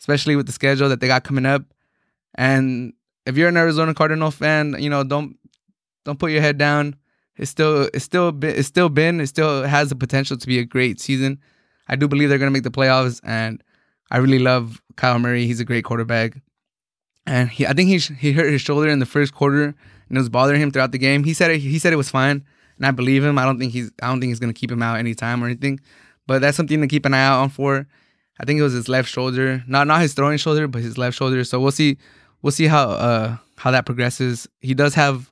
especially 0.00 0.36
with 0.36 0.46
the 0.46 0.52
schedule 0.52 0.88
that 0.88 1.00
they 1.00 1.06
got 1.06 1.24
coming 1.24 1.46
up. 1.46 1.62
And 2.34 2.94
if 3.26 3.36
you're 3.36 3.48
an 3.48 3.56
Arizona 3.56 3.94
Cardinal 3.94 4.30
fan, 4.30 4.76
you 4.78 4.88
know 4.88 5.04
don't 5.04 5.36
don't 6.04 6.18
put 6.18 6.32
your 6.32 6.40
head 6.40 6.58
down. 6.58 6.96
It's 7.36 7.50
still 7.50 7.90
it's 7.92 8.04
still 8.04 8.32
been, 8.32 8.56
it's 8.56 8.68
still 8.68 8.88
been 8.88 9.20
it 9.20 9.26
still 9.26 9.62
has 9.64 9.90
the 9.90 9.96
potential 9.96 10.36
to 10.36 10.46
be 10.46 10.58
a 10.58 10.64
great 10.64 11.00
season. 11.00 11.38
I 11.88 11.96
do 11.96 12.08
believe 12.08 12.28
they're 12.28 12.38
gonna 12.38 12.50
make 12.50 12.62
the 12.62 12.70
playoffs, 12.70 13.20
and 13.24 13.62
I 14.10 14.18
really 14.18 14.38
love 14.38 14.80
Kyler 14.96 15.20
Murray. 15.20 15.46
He's 15.46 15.60
a 15.60 15.64
great 15.64 15.84
quarterback. 15.84 16.40
And 17.26 17.48
he, 17.50 17.66
I 17.66 17.72
think 17.74 17.88
he 17.88 17.98
he 18.14 18.32
hurt 18.32 18.50
his 18.50 18.62
shoulder 18.62 18.88
in 18.88 18.98
the 18.98 19.06
first 19.06 19.34
quarter, 19.34 19.74
and 20.10 20.18
it 20.18 20.20
was 20.20 20.28
bothering 20.28 20.60
him 20.60 20.70
throughout 20.70 20.92
the 20.92 20.98
game. 20.98 21.24
He 21.24 21.32
said 21.32 21.50
it, 21.50 21.60
he 21.60 21.78
said 21.78 21.94
it 21.94 21.96
was 21.96 22.10
fine, 22.10 22.44
and 22.76 22.86
I 22.86 22.90
believe 22.90 23.24
him. 23.24 23.38
I 23.38 23.46
don't 23.46 23.58
think 23.58 23.72
he's 23.72 23.90
I 24.02 24.08
don't 24.08 24.20
think 24.20 24.30
he's 24.30 24.40
gonna 24.40 24.52
keep 24.52 24.70
him 24.70 24.82
out 24.82 24.98
anytime 24.98 25.42
or 25.42 25.46
anything, 25.46 25.80
but 26.26 26.42
that's 26.42 26.56
something 26.56 26.80
to 26.82 26.86
keep 26.86 27.06
an 27.06 27.14
eye 27.14 27.24
out 27.24 27.40
on 27.40 27.48
for. 27.48 27.86
I 28.38 28.44
think 28.44 28.58
it 28.58 28.62
was 28.62 28.72
his 28.72 28.88
left 28.88 29.08
shoulder, 29.08 29.64
not 29.66 29.86
not 29.86 30.02
his 30.02 30.12
throwing 30.12 30.36
shoulder, 30.36 30.68
but 30.68 30.82
his 30.82 30.98
left 30.98 31.16
shoulder. 31.16 31.44
So 31.44 31.60
we'll 31.60 31.72
see 31.72 31.96
we'll 32.42 32.52
see 32.52 32.66
how 32.66 32.90
uh 32.90 33.36
how 33.56 33.70
that 33.70 33.86
progresses. 33.86 34.48
He 34.60 34.74
does 34.74 34.94
have 34.94 35.30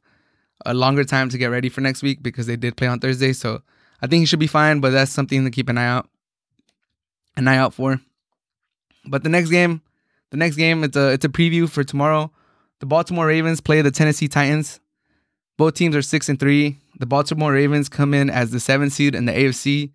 a 0.64 0.74
longer 0.74 1.04
time 1.04 1.28
to 1.30 1.38
get 1.38 1.46
ready 1.46 1.68
for 1.68 1.80
next 1.80 2.02
week 2.02 2.22
because 2.22 2.46
they 2.46 2.56
did 2.56 2.76
play 2.76 2.86
on 2.86 3.00
Thursday. 3.00 3.32
So 3.32 3.62
I 4.00 4.06
think 4.06 4.20
he 4.20 4.26
should 4.26 4.38
be 4.38 4.46
fine, 4.46 4.80
but 4.80 4.90
that's 4.90 5.12
something 5.12 5.44
to 5.44 5.50
keep 5.50 5.68
an 5.68 5.78
eye 5.78 5.86
out 5.86 6.08
an 7.36 7.48
eye 7.48 7.56
out 7.56 7.74
for. 7.74 8.00
But 9.06 9.22
the 9.22 9.28
next 9.28 9.48
game, 9.50 9.80
the 10.30 10.36
next 10.36 10.56
game, 10.56 10.84
it's 10.84 10.96
a 10.96 11.12
it's 11.12 11.24
a 11.24 11.28
preview 11.28 11.68
for 11.68 11.84
tomorrow. 11.84 12.30
The 12.80 12.86
Baltimore 12.86 13.26
Ravens 13.26 13.60
play 13.60 13.82
the 13.82 13.90
Tennessee 13.90 14.28
Titans. 14.28 14.80
Both 15.56 15.74
teams 15.74 15.96
are 15.96 16.02
six 16.02 16.28
and 16.28 16.38
three. 16.38 16.78
The 16.98 17.06
Baltimore 17.06 17.52
Ravens 17.52 17.88
come 17.88 18.14
in 18.14 18.30
as 18.30 18.50
the 18.50 18.60
seventh 18.60 18.92
seed 18.92 19.14
in 19.14 19.24
the 19.24 19.32
AFC, 19.32 19.90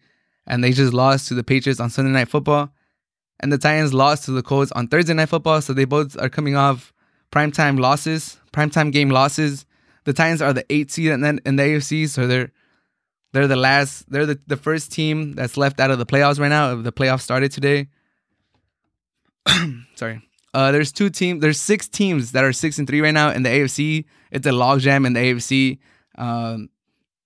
and 0.45 0.63
they 0.63 0.71
just 0.71 0.93
lost 0.93 1.29
to 1.29 1.33
the 1.33 1.43
Patriots 1.43 1.79
on 1.79 1.89
Sunday 1.89 2.11
Night 2.11 2.27
Football. 2.27 2.73
And 3.39 3.51
the 3.51 3.57
Titans 3.57 3.93
lost 3.93 4.25
to 4.25 4.31
the 4.31 4.43
Colts 4.43 4.71
on 4.73 4.87
Thursday 4.87 5.13
Night 5.13 5.29
Football, 5.29 5.61
so 5.61 5.73
they 5.73 5.85
both 5.85 6.19
are 6.21 6.29
coming 6.29 6.55
off 6.55 6.93
primetime 7.31 7.79
losses, 7.79 8.37
primetime 8.51 8.91
game 8.91 9.09
losses. 9.09 9.65
The 10.03 10.13
Titans 10.13 10.41
are 10.41 10.53
the 10.53 10.65
eighth 10.71 10.91
seed 10.91 11.11
in 11.11 11.21
the, 11.21 11.41
AFC, 11.43 12.09
so 12.09 12.27
they're 12.27 12.51
they're 13.31 13.47
the 13.47 13.55
last, 13.55 14.11
they're 14.11 14.27
the, 14.27 14.39
the 14.45 14.57
first 14.57 14.91
team 14.91 15.33
that's 15.33 15.57
left 15.57 15.79
out 15.79 15.89
of 15.89 15.97
the 15.97 16.05
playoffs 16.05 16.39
right 16.39 16.49
now. 16.49 16.75
The 16.75 16.91
playoffs 16.91 17.21
started 17.21 17.51
today. 17.51 17.87
sorry. 19.95 20.21
Uh, 20.53 20.72
there's 20.72 20.91
two 20.91 21.10
teams. 21.10 21.41
There's 21.41 21.60
six 21.60 21.88
teams 21.88 22.31
that 22.33 22.43
are 22.43 22.53
six 22.53 22.77
and 22.77 22.88
three 22.88 23.01
right 23.01 23.13
now 23.13 23.31
in 23.31 23.43
the 23.43 23.50
AFC. 23.50 24.05
It's 24.31 24.45
a 24.45 24.51
logjam 24.51 25.05
in 25.05 25.13
the 25.13 25.19
AFC. 25.19 25.79
Um, 26.15 26.69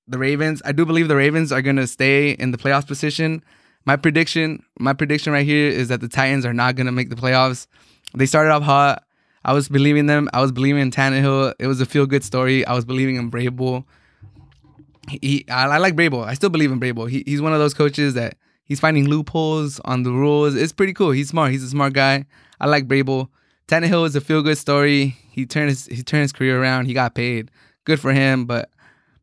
the 0.07 0.17
Ravens. 0.17 0.62
I 0.63 0.72
do 0.72 0.86
believe 0.86 1.07
the 1.07 1.15
Ravens 1.15 1.51
are 1.51 1.62
gonna 1.62 1.88
stay 1.88 2.31
in 2.31 2.51
the 2.51 2.57
playoffs 2.57 2.88
position. 2.88 3.43
My 3.86 3.96
prediction, 3.98 4.63
my 4.79 4.93
prediction 4.93 5.34
right 5.34 5.46
here 5.46 5.69
is 5.69 5.89
that 5.89 6.01
the 6.01 6.07
Titans 6.07 6.46
are 6.46 6.53
not 6.53 6.75
gonna 6.75 6.91
make 6.91 7.10
the 7.10 7.15
playoffs. 7.15 7.67
They 8.15 8.25
started 8.25 8.51
off 8.51 8.63
hot. 8.63 9.03
I 9.43 9.53
was 9.53 9.67
believing 9.69 10.05
them. 10.05 10.29
I 10.34 10.41
was 10.41 10.51
believing 10.51 10.81
in 10.81 10.91
Tannehill. 10.91 11.53
It 11.60 11.67
was 11.67 11.81
a 11.81 11.86
feel 11.86 12.05
good 12.05 12.24
story. 12.24 12.65
I 12.65 12.74
was 12.74 12.86
believing 12.86 13.17
in 13.17 13.29
Vrabel. 13.29 13.84
he 15.10 15.46
I, 15.50 15.65
I 15.65 15.77
like 15.77 15.96
Vrabel. 15.96 16.25
I 16.25 16.34
still 16.34 16.50
believe 16.50 16.72
in 16.72 16.79
Vrabel. 16.79 17.10
He, 17.10 17.24
he's 17.25 17.41
one 17.41 17.53
of 17.53 17.60
those 17.60 17.74
coaches 17.74 18.13
that 18.13 18.38
he's 18.63 18.79
finding 18.79 19.07
loopholes 19.07 19.81
on 19.81 20.03
the 20.03 20.12
rules. 20.12 20.55
It's 20.55 20.74
pretty 20.74 20.93
cool. 20.93 21.12
He's 21.12 21.29
smart. 21.29 21.51
He's 21.51 21.63
a 21.63 21.69
smart 21.69 21.93
guy. 21.93 22.25
I 22.59 22.67
like 22.67 22.87
Vrabel. 22.87 23.29
Tannehill 23.67 24.05
is 24.05 24.15
a 24.15 24.21
feel 24.21 24.41
good 24.41 24.57
story. 24.57 25.17
He 25.31 25.45
turned 25.45 25.69
his 25.69 25.85
he 25.87 26.03
turned 26.03 26.21
his 26.21 26.31
career 26.31 26.61
around. 26.61 26.85
He 26.85 26.93
got 26.93 27.15
paid. 27.15 27.51
Good 27.83 27.99
for 27.99 28.13
him. 28.13 28.45
But 28.45 28.69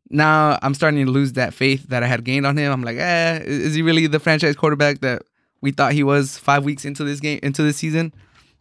now 0.09 0.59
I'm 0.61 0.73
starting 0.73 1.05
to 1.05 1.11
lose 1.11 1.33
that 1.33 1.53
faith 1.53 1.87
that 1.89 2.03
I 2.03 2.07
had 2.07 2.23
gained 2.23 2.45
on 2.45 2.57
him. 2.57 2.71
I'm 2.71 2.83
like, 2.83 2.97
eh, 2.97 3.39
is 3.43 3.73
he 3.73 3.81
really 3.81 4.07
the 4.07 4.19
franchise 4.19 4.55
quarterback 4.55 5.01
that 5.01 5.23
we 5.61 5.71
thought 5.71 5.93
he 5.93 6.03
was 6.03 6.37
five 6.37 6.63
weeks 6.63 6.85
into 6.85 7.03
this 7.03 7.19
game 7.19 7.39
into 7.41 7.63
this 7.63 7.77
season? 7.77 8.13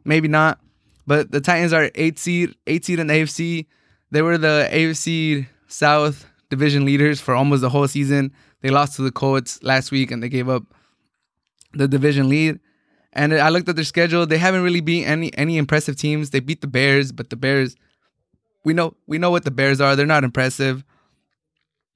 Maybe 0.04 0.28
not. 0.28 0.58
But 1.06 1.30
the 1.30 1.40
Titans 1.40 1.72
are 1.72 1.90
eight 1.94 2.18
seed, 2.18 2.54
eight 2.66 2.84
seed 2.84 2.98
in 2.98 3.08
the 3.08 3.14
AFC. 3.14 3.66
They 4.10 4.22
were 4.22 4.38
the 4.38 4.68
AFC 4.72 5.46
South 5.68 6.26
division 6.48 6.84
leaders 6.84 7.20
for 7.20 7.34
almost 7.34 7.60
the 7.60 7.68
whole 7.68 7.88
season. 7.88 8.32
They 8.62 8.70
lost 8.70 8.96
to 8.96 9.02
the 9.02 9.12
Colts 9.12 9.62
last 9.62 9.90
week 9.90 10.10
and 10.10 10.22
they 10.22 10.28
gave 10.28 10.48
up 10.48 10.62
the 11.72 11.88
division 11.88 12.28
lead. 12.28 12.60
And 13.14 13.32
I 13.32 13.48
looked 13.48 13.68
at 13.68 13.76
their 13.76 13.84
schedule. 13.84 14.26
They 14.26 14.38
haven't 14.38 14.62
really 14.62 14.80
beat 14.80 15.04
any 15.04 15.32
any 15.38 15.56
impressive 15.56 15.96
teams. 15.96 16.30
They 16.30 16.40
beat 16.40 16.60
the 16.60 16.66
Bears, 16.66 17.12
but 17.12 17.30
the 17.30 17.36
Bears, 17.36 17.76
we 18.64 18.74
know 18.74 18.96
we 19.06 19.18
know 19.18 19.30
what 19.30 19.44
the 19.44 19.52
Bears 19.52 19.80
are. 19.80 19.94
They're 19.94 20.04
not 20.04 20.24
impressive. 20.24 20.84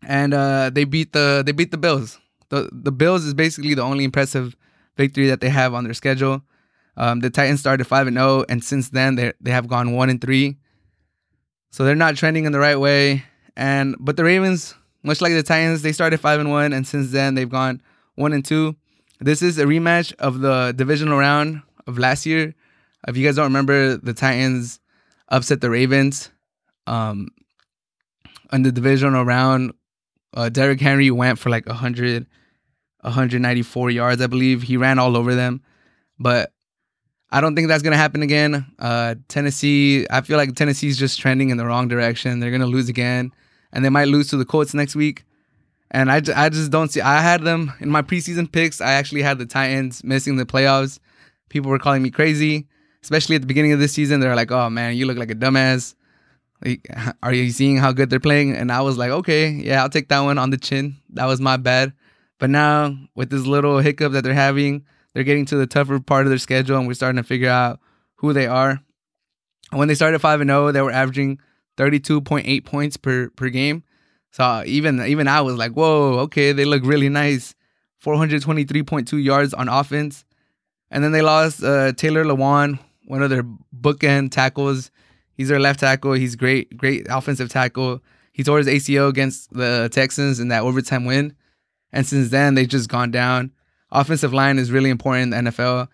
And 0.06 0.32
uh, 0.32 0.70
they 0.70 0.84
beat 0.84 1.12
the 1.12 1.42
they 1.44 1.52
beat 1.52 1.72
the 1.72 1.76
Bills. 1.76 2.18
The 2.50 2.70
the 2.72 2.92
Bills 2.92 3.24
is 3.24 3.34
basically 3.34 3.74
the 3.74 3.82
only 3.82 4.04
impressive 4.04 4.56
victory 4.96 5.26
that 5.26 5.40
they 5.40 5.48
have 5.48 5.74
on 5.74 5.84
their 5.84 5.94
schedule. 5.94 6.42
Um, 6.96 7.20
the 7.20 7.30
Titans 7.30 7.60
started 7.60 7.84
five 7.86 8.06
and 8.06 8.16
zero, 8.16 8.40
oh, 8.40 8.44
and 8.48 8.62
since 8.62 8.90
then 8.90 9.16
they 9.16 9.32
they 9.40 9.50
have 9.50 9.66
gone 9.66 9.92
one 9.92 10.10
and 10.10 10.20
three. 10.20 10.56
So 11.70 11.84
they're 11.84 11.96
not 11.96 12.16
trending 12.16 12.44
in 12.44 12.52
the 12.52 12.58
right 12.60 12.78
way. 12.78 13.24
And 13.56 13.96
but 13.98 14.16
the 14.16 14.24
Ravens, 14.24 14.74
much 15.02 15.20
like 15.20 15.32
the 15.32 15.42
Titans, 15.42 15.82
they 15.82 15.92
started 15.92 16.20
five 16.20 16.38
and 16.38 16.50
one, 16.50 16.72
and 16.72 16.86
since 16.86 17.10
then 17.10 17.34
they've 17.34 17.50
gone 17.50 17.82
one 18.14 18.32
and 18.32 18.44
two. 18.44 18.76
This 19.20 19.42
is 19.42 19.58
a 19.58 19.64
rematch 19.64 20.14
of 20.14 20.40
the 20.40 20.72
divisional 20.76 21.18
round 21.18 21.62
of 21.86 21.98
last 21.98 22.24
year. 22.24 22.54
If 23.06 23.16
you 23.16 23.26
guys 23.26 23.36
don't 23.36 23.46
remember, 23.46 23.96
the 23.96 24.14
Titans 24.14 24.80
upset 25.28 25.60
the 25.60 25.70
Ravens 25.70 26.30
um, 26.86 27.28
in 28.52 28.62
the 28.62 28.72
divisional 28.72 29.24
round. 29.24 29.72
Uh, 30.34 30.48
Derrick 30.48 30.80
Henry 30.80 31.10
went 31.10 31.38
for 31.38 31.50
like 31.50 31.66
100, 31.66 32.26
194 33.00 33.90
yards, 33.90 34.22
I 34.22 34.26
believe. 34.26 34.62
He 34.62 34.76
ran 34.76 34.98
all 34.98 35.16
over 35.16 35.34
them. 35.34 35.62
But 36.18 36.52
I 37.30 37.40
don't 37.40 37.54
think 37.54 37.68
that's 37.68 37.82
going 37.82 37.92
to 37.92 37.98
happen 37.98 38.22
again. 38.22 38.66
Uh, 38.78 39.16
Tennessee, 39.28 40.06
I 40.10 40.20
feel 40.20 40.36
like 40.36 40.54
Tennessee's 40.54 40.98
just 40.98 41.18
trending 41.18 41.50
in 41.50 41.56
the 41.56 41.66
wrong 41.66 41.88
direction. 41.88 42.40
They're 42.40 42.50
going 42.50 42.60
to 42.60 42.66
lose 42.66 42.88
again. 42.88 43.32
And 43.72 43.84
they 43.84 43.90
might 43.90 44.08
lose 44.08 44.28
to 44.28 44.36
the 44.36 44.44
Colts 44.44 44.74
next 44.74 44.96
week. 44.96 45.24
And 45.90 46.10
I, 46.10 46.20
I 46.36 46.48
just 46.48 46.70
don't 46.70 46.90
see. 46.90 47.00
I 47.00 47.20
had 47.20 47.42
them 47.42 47.72
in 47.80 47.88
my 47.88 48.02
preseason 48.02 48.50
picks. 48.50 48.80
I 48.80 48.92
actually 48.92 49.22
had 49.22 49.38
the 49.38 49.46
Titans 49.46 50.04
missing 50.04 50.36
the 50.36 50.44
playoffs. 50.44 50.98
People 51.48 51.70
were 51.70 51.78
calling 51.78 52.02
me 52.02 52.10
crazy, 52.10 52.66
especially 53.02 53.36
at 53.36 53.40
the 53.40 53.46
beginning 53.46 53.72
of 53.72 53.78
this 53.78 53.92
season. 53.92 54.20
They're 54.20 54.36
like, 54.36 54.50
"Oh 54.50 54.68
man, 54.68 54.96
you 54.96 55.06
look 55.06 55.16
like 55.16 55.30
a 55.30 55.34
dumbass." 55.34 55.94
Like, 56.64 56.86
are 57.22 57.32
you 57.32 57.50
seeing 57.50 57.78
how 57.78 57.92
good 57.92 58.10
they're 58.10 58.20
playing? 58.20 58.54
And 58.54 58.70
I 58.70 58.82
was 58.82 58.98
like, 58.98 59.10
"Okay, 59.10 59.48
yeah, 59.48 59.82
I'll 59.82 59.88
take 59.88 60.08
that 60.08 60.20
one 60.20 60.36
on 60.36 60.50
the 60.50 60.58
chin. 60.58 60.96
That 61.10 61.24
was 61.24 61.40
my 61.40 61.56
bad." 61.56 61.94
But 62.38 62.50
now 62.50 62.94
with 63.14 63.30
this 63.30 63.46
little 63.46 63.78
hiccup 63.78 64.12
that 64.12 64.24
they're 64.24 64.34
having, 64.34 64.84
they're 65.14 65.24
getting 65.24 65.46
to 65.46 65.56
the 65.56 65.66
tougher 65.66 65.98
part 66.00 66.26
of 66.26 66.30
their 66.30 66.38
schedule, 66.38 66.76
and 66.76 66.86
we're 66.86 66.94
starting 66.94 67.20
to 67.20 67.26
figure 67.26 67.48
out 67.48 67.80
who 68.16 68.32
they 68.32 68.46
are. 68.46 68.80
When 69.70 69.88
they 69.88 69.94
started 69.94 70.18
five 70.20 70.40
and 70.40 70.50
zero, 70.50 70.68
oh, 70.68 70.72
they 70.72 70.82
were 70.82 70.92
averaging 70.92 71.40
thirty 71.78 71.98
two 71.98 72.20
point 72.20 72.46
eight 72.46 72.66
points 72.66 72.98
per 72.98 73.30
per 73.30 73.48
game. 73.48 73.84
So 74.30 74.62
even 74.66 75.00
even 75.02 75.28
I 75.28 75.40
was 75.40 75.56
like, 75.56 75.72
whoa, 75.72 76.18
okay, 76.20 76.52
they 76.52 76.64
look 76.64 76.84
really 76.84 77.08
nice. 77.08 77.54
423.2 78.04 79.22
yards 79.22 79.54
on 79.54 79.68
offense. 79.68 80.24
And 80.90 81.02
then 81.02 81.12
they 81.12 81.22
lost 81.22 81.62
uh, 81.62 81.92
Taylor 81.92 82.24
Lewan, 82.24 82.78
one 83.06 83.22
of 83.22 83.30
their 83.30 83.44
bookend 83.76 84.30
tackles. 84.30 84.90
He's 85.34 85.48
their 85.48 85.60
left 85.60 85.80
tackle. 85.80 86.12
He's 86.12 86.36
great, 86.36 86.76
great 86.76 87.06
offensive 87.10 87.48
tackle. 87.48 88.00
He 88.32 88.44
tore 88.44 88.58
his 88.58 88.68
ACL 88.68 89.08
against 89.08 89.52
the 89.52 89.88
Texans 89.92 90.40
in 90.40 90.48
that 90.48 90.62
overtime 90.62 91.04
win. 91.04 91.34
And 91.92 92.06
since 92.06 92.30
then, 92.30 92.54
they've 92.54 92.68
just 92.68 92.88
gone 92.88 93.10
down. 93.10 93.52
Offensive 93.90 94.32
line 94.32 94.58
is 94.58 94.70
really 94.70 94.90
important 94.90 95.34
in 95.34 95.44
the 95.44 95.50
NFL. 95.50 95.88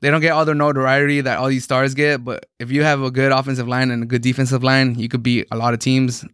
They 0.00 0.10
don't 0.10 0.20
get 0.20 0.32
all 0.32 0.44
the 0.44 0.54
notoriety 0.54 1.20
that 1.22 1.38
all 1.38 1.48
these 1.48 1.64
stars 1.64 1.94
get, 1.94 2.24
but 2.24 2.46
if 2.58 2.70
you 2.70 2.82
have 2.82 3.02
a 3.02 3.10
good 3.10 3.32
offensive 3.32 3.66
line 3.66 3.90
and 3.90 4.02
a 4.02 4.06
good 4.06 4.22
defensive 4.22 4.62
line, 4.62 4.98
you 4.98 5.08
could 5.08 5.22
beat 5.22 5.48
a 5.50 5.56
lot 5.56 5.72
of 5.72 5.80
teams 5.80 6.24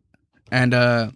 and 0.50 0.74
uh, 0.74 1.10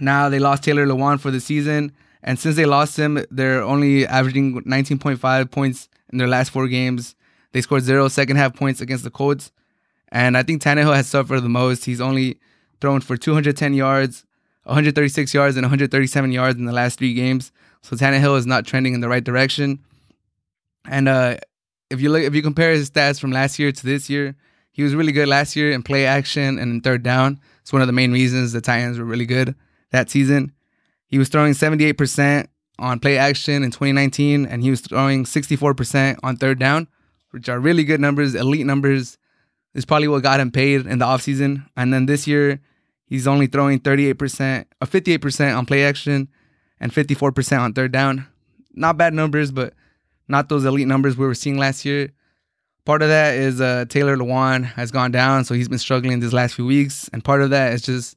now 0.00 0.28
they 0.28 0.38
lost 0.38 0.64
Taylor 0.64 0.86
Lewan 0.86 1.20
for 1.20 1.30
the 1.30 1.40
season. 1.40 1.92
And 2.22 2.38
since 2.38 2.56
they 2.56 2.66
lost 2.66 2.96
him, 2.96 3.24
they're 3.30 3.62
only 3.62 4.06
averaging 4.06 4.62
19.5 4.62 5.50
points 5.50 5.88
in 6.12 6.18
their 6.18 6.28
last 6.28 6.50
four 6.50 6.68
games. 6.68 7.14
They 7.52 7.60
scored 7.60 7.82
zero 7.82 8.08
second 8.08 8.36
half 8.36 8.54
points 8.54 8.80
against 8.80 9.04
the 9.04 9.10
Colts. 9.10 9.50
And 10.08 10.36
I 10.36 10.42
think 10.42 10.62
Tannehill 10.62 10.94
has 10.94 11.08
suffered 11.08 11.40
the 11.40 11.48
most. 11.48 11.84
He's 11.84 12.00
only 12.00 12.38
thrown 12.80 13.00
for 13.00 13.16
210 13.16 13.74
yards, 13.74 14.24
136 14.64 15.34
yards, 15.34 15.56
and 15.56 15.64
137 15.64 16.32
yards 16.32 16.58
in 16.58 16.64
the 16.64 16.72
last 16.72 16.98
three 16.98 17.14
games. 17.14 17.50
So 17.82 17.96
Tannehill 17.96 18.38
is 18.38 18.46
not 18.46 18.66
trending 18.66 18.94
in 18.94 19.00
the 19.00 19.08
right 19.08 19.24
direction. 19.24 19.80
And 20.84 21.08
uh, 21.08 21.38
if 21.90 22.00
you 22.00 22.10
look, 22.10 22.22
if 22.22 22.34
you 22.34 22.42
compare 22.42 22.72
his 22.72 22.90
stats 22.90 23.20
from 23.20 23.32
last 23.32 23.58
year 23.58 23.72
to 23.72 23.86
this 23.86 24.08
year, 24.08 24.36
he 24.72 24.82
was 24.82 24.94
really 24.94 25.12
good 25.12 25.28
last 25.28 25.54
year 25.54 25.70
in 25.70 25.82
play 25.82 26.06
action 26.06 26.58
and 26.58 26.72
in 26.72 26.80
third 26.80 27.02
down. 27.02 27.38
It's 27.60 27.72
one 27.72 27.82
of 27.82 27.86
the 27.86 27.92
main 27.92 28.10
reasons 28.10 28.52
the 28.52 28.60
Titans 28.60 28.98
were 28.98 29.04
really 29.04 29.26
good 29.26 29.54
that 29.90 30.10
season. 30.10 30.52
He 31.06 31.18
was 31.18 31.28
throwing 31.28 31.52
78% 31.52 32.48
on 32.78 32.98
play 32.98 33.18
action 33.18 33.62
in 33.62 33.70
2019, 33.70 34.46
and 34.46 34.62
he 34.62 34.70
was 34.70 34.80
throwing 34.80 35.24
64% 35.24 36.18
on 36.22 36.36
third 36.36 36.58
down, 36.58 36.88
which 37.30 37.48
are 37.48 37.60
really 37.60 37.84
good 37.84 38.00
numbers, 38.00 38.34
elite 38.34 38.66
numbers. 38.66 39.18
Is 39.74 39.86
probably 39.86 40.08
what 40.08 40.22
got 40.22 40.38
him 40.38 40.50
paid 40.50 40.86
in 40.86 40.98
the 40.98 41.06
offseason. 41.06 41.66
And 41.78 41.94
then 41.94 42.04
this 42.04 42.26
year, 42.26 42.60
he's 43.06 43.26
only 43.26 43.46
throwing 43.46 43.80
38% 43.80 44.66
or 44.82 44.86
58% 44.86 45.56
on 45.56 45.64
play 45.64 45.82
action 45.82 46.28
and 46.78 46.92
54% 46.92 47.58
on 47.58 47.72
third 47.72 47.90
down. 47.90 48.26
Not 48.74 48.98
bad 48.98 49.14
numbers, 49.14 49.50
but 49.50 49.72
not 50.28 50.50
those 50.50 50.66
elite 50.66 50.88
numbers 50.88 51.16
we 51.16 51.24
were 51.24 51.34
seeing 51.34 51.56
last 51.56 51.86
year. 51.86 52.12
Part 52.84 53.02
of 53.02 53.08
that 53.08 53.34
is 53.34 53.60
uh, 53.60 53.84
Taylor 53.88 54.16
Lewan 54.16 54.64
has 54.64 54.90
gone 54.90 55.12
down, 55.12 55.44
so 55.44 55.54
he's 55.54 55.68
been 55.68 55.78
struggling 55.78 56.18
these 56.18 56.32
last 56.32 56.54
few 56.54 56.66
weeks. 56.66 57.08
And 57.12 57.22
part 57.22 57.40
of 57.40 57.50
that 57.50 57.72
is 57.72 57.82
just, 57.82 58.16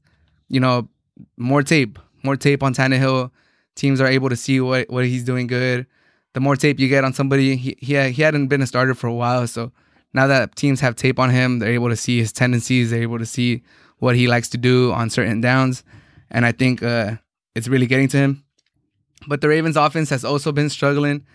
you 0.49 0.59
know, 0.59 0.89
more 1.37 1.61
tape, 1.61 1.99
more 2.23 2.35
tape 2.35 2.63
on 2.63 2.73
Tannehill. 2.73 3.29
Teams 3.75 4.01
are 4.01 4.07
able 4.07 4.29
to 4.29 4.35
see 4.35 4.59
what, 4.59 4.89
what 4.89 5.05
he's 5.05 5.23
doing 5.23 5.45
good. 5.45 5.85
The 6.33 6.39
more 6.39 6.55
tape 6.55 6.79
you 6.79 6.87
get 6.87 7.03
on 7.03 7.13
somebody, 7.13 7.55
he, 7.55 7.77
he, 7.79 8.11
he 8.11 8.21
hadn't 8.21 8.47
been 8.47 8.61
a 8.61 8.67
starter 8.67 8.95
for 8.95 9.07
a 9.07 9.13
while. 9.13 9.45
So 9.47 9.71
now 10.13 10.27
that 10.27 10.55
teams 10.55 10.79
have 10.79 10.95
tape 10.95 11.19
on 11.19 11.29
him, 11.29 11.59
they're 11.59 11.73
able 11.73 11.89
to 11.89 11.95
see 11.95 12.17
his 12.17 12.31
tendencies. 12.33 12.89
They're 12.89 13.01
able 13.01 13.19
to 13.19 13.25
see 13.25 13.61
what 13.99 14.15
he 14.15 14.27
likes 14.27 14.49
to 14.49 14.57
do 14.57 14.91
on 14.91 15.09
certain 15.09 15.41
downs. 15.41 15.83
And 16.31 16.45
I 16.45 16.51
think 16.51 16.81
uh, 16.81 17.17
it's 17.53 17.67
really 17.67 17.85
getting 17.85 18.07
to 18.09 18.17
him. 18.17 18.43
But 19.27 19.41
the 19.41 19.49
Ravens 19.49 19.77
offense 19.77 20.09
has 20.09 20.25
also 20.25 20.51
been 20.51 20.69
struggling. 20.69 21.25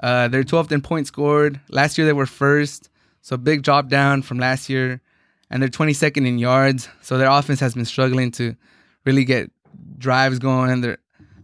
Uh, 0.00 0.28
they're 0.28 0.44
12th 0.44 0.72
in 0.72 0.80
points 0.80 1.08
scored. 1.08 1.60
Last 1.68 1.98
year 1.98 2.06
they 2.06 2.12
were 2.12 2.26
first, 2.26 2.90
so 3.20 3.36
big 3.36 3.62
drop 3.62 3.88
down 3.88 4.22
from 4.22 4.38
last 4.38 4.68
year. 4.68 5.00
And 5.50 5.62
they're 5.62 5.68
22nd 5.68 6.26
in 6.26 6.38
yards, 6.38 6.88
so 7.02 7.18
their 7.18 7.28
offense 7.30 7.60
has 7.60 7.74
been 7.74 7.84
struggling 7.84 8.30
to 8.32 8.56
really 9.04 9.24
get 9.24 9.50
drives 9.98 10.38
going. 10.38 10.70
And 10.70 10.82
they're 10.82 10.98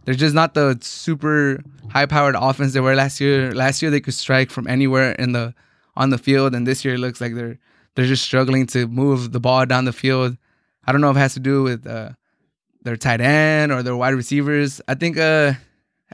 they're 0.05 0.15
just 0.15 0.33
not 0.33 0.55
the 0.55 0.77
super 0.81 1.61
high 1.91 2.07
powered 2.07 2.35
offense 2.35 2.73
they 2.73 2.79
were 2.79 2.95
last 2.95 3.21
year. 3.21 3.51
Last 3.53 3.81
year 3.81 3.91
they 3.91 3.99
could 3.99 4.15
strike 4.15 4.49
from 4.49 4.67
anywhere 4.67 5.11
in 5.11 5.33
the 5.33 5.53
on 5.95 6.09
the 6.09 6.17
field, 6.17 6.55
and 6.55 6.65
this 6.65 6.83
year 6.83 6.95
it 6.95 6.99
looks 6.99 7.21
like 7.21 7.35
they're 7.35 7.59
they're 7.95 8.07
just 8.07 8.23
struggling 8.23 8.65
to 8.67 8.87
move 8.87 9.31
the 9.31 9.39
ball 9.39 9.65
down 9.67 9.85
the 9.85 9.93
field. 9.93 10.37
I 10.85 10.91
don't 10.91 11.01
know 11.01 11.11
if 11.11 11.17
it 11.17 11.19
has 11.19 11.33
to 11.35 11.39
do 11.39 11.61
with 11.61 11.85
uh, 11.85 12.11
their 12.81 12.95
tight 12.95 13.21
end 13.21 13.71
or 13.71 13.83
their 13.83 13.95
wide 13.95 14.15
receivers. 14.15 14.81
I 14.87 14.95
think 14.95 15.17
uh, 15.17 15.53
it 15.53 15.57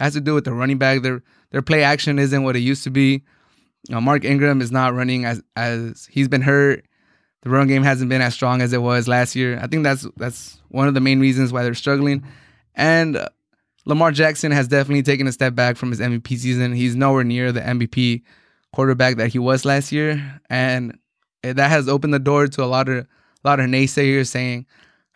has 0.01 0.13
to 0.13 0.21
do 0.21 0.33
with 0.33 0.45
the 0.45 0.53
running 0.53 0.77
back. 0.77 1.01
They're 1.01 1.23
their 1.55 1.62
play 1.62 1.85
action 1.85 2.19
isn't 2.19 2.43
what 2.43 2.57
it 2.57 2.59
used 2.59 2.83
to 2.83 2.89
be. 2.89 3.24
You 3.88 3.95
know, 3.95 4.01
Mark 4.01 4.25
Ingram 4.25 4.59
is 4.59 4.74
not 4.74 4.93
running 4.93 5.24
as 5.24 5.41
as 5.55 6.05
he's 6.12 6.27
been 6.27 6.41
hurt. 6.41 6.83
The 7.43 7.50
run 7.50 7.69
game 7.69 7.81
hasn't 7.81 8.09
been 8.09 8.21
as 8.21 8.33
strong 8.33 8.62
as 8.62 8.74
it 8.74 8.81
was 8.81 9.07
last 9.07 9.38
year. 9.38 9.57
I 9.62 9.67
think 9.67 9.85
that's 9.85 10.05
that's 10.17 10.59
one 10.67 10.89
of 10.89 10.95
the 10.95 11.00
main 11.00 11.21
reasons 11.21 11.53
why 11.53 11.63
they're 11.63 11.74
struggling. 11.74 12.25
And 12.74 13.15
uh, 13.15 13.29
Lamar 13.85 14.12
Jackson 14.12 14.51
has 14.51 14.67
definitely 14.67 15.03
taken 15.03 15.27
a 15.27 15.31
step 15.31 15.55
back 15.55 15.77
from 15.77 15.91
his 15.91 16.01
MVP 16.01 16.27
season. 16.27 16.74
He's 16.74 16.93
nowhere 16.93 17.24
near 17.24 17.53
the 17.53 17.62
MVP 17.62 18.24
quarterback 18.74 19.15
that 19.15 19.31
he 19.31 19.39
was 19.39 19.63
last 19.63 19.93
year, 19.93 20.41
and 20.50 21.00
that 21.41 21.69
has 21.69 21.88
opened 21.88 22.13
the 22.13 22.19
door 22.19 22.47
to 22.47 22.63
a 22.65 22.67
lot 22.67 22.89
of 22.89 22.97
a 22.97 23.07
lot 23.45 23.62
of 23.62 23.67
naysayers 23.67 24.27
saying. 24.27 24.65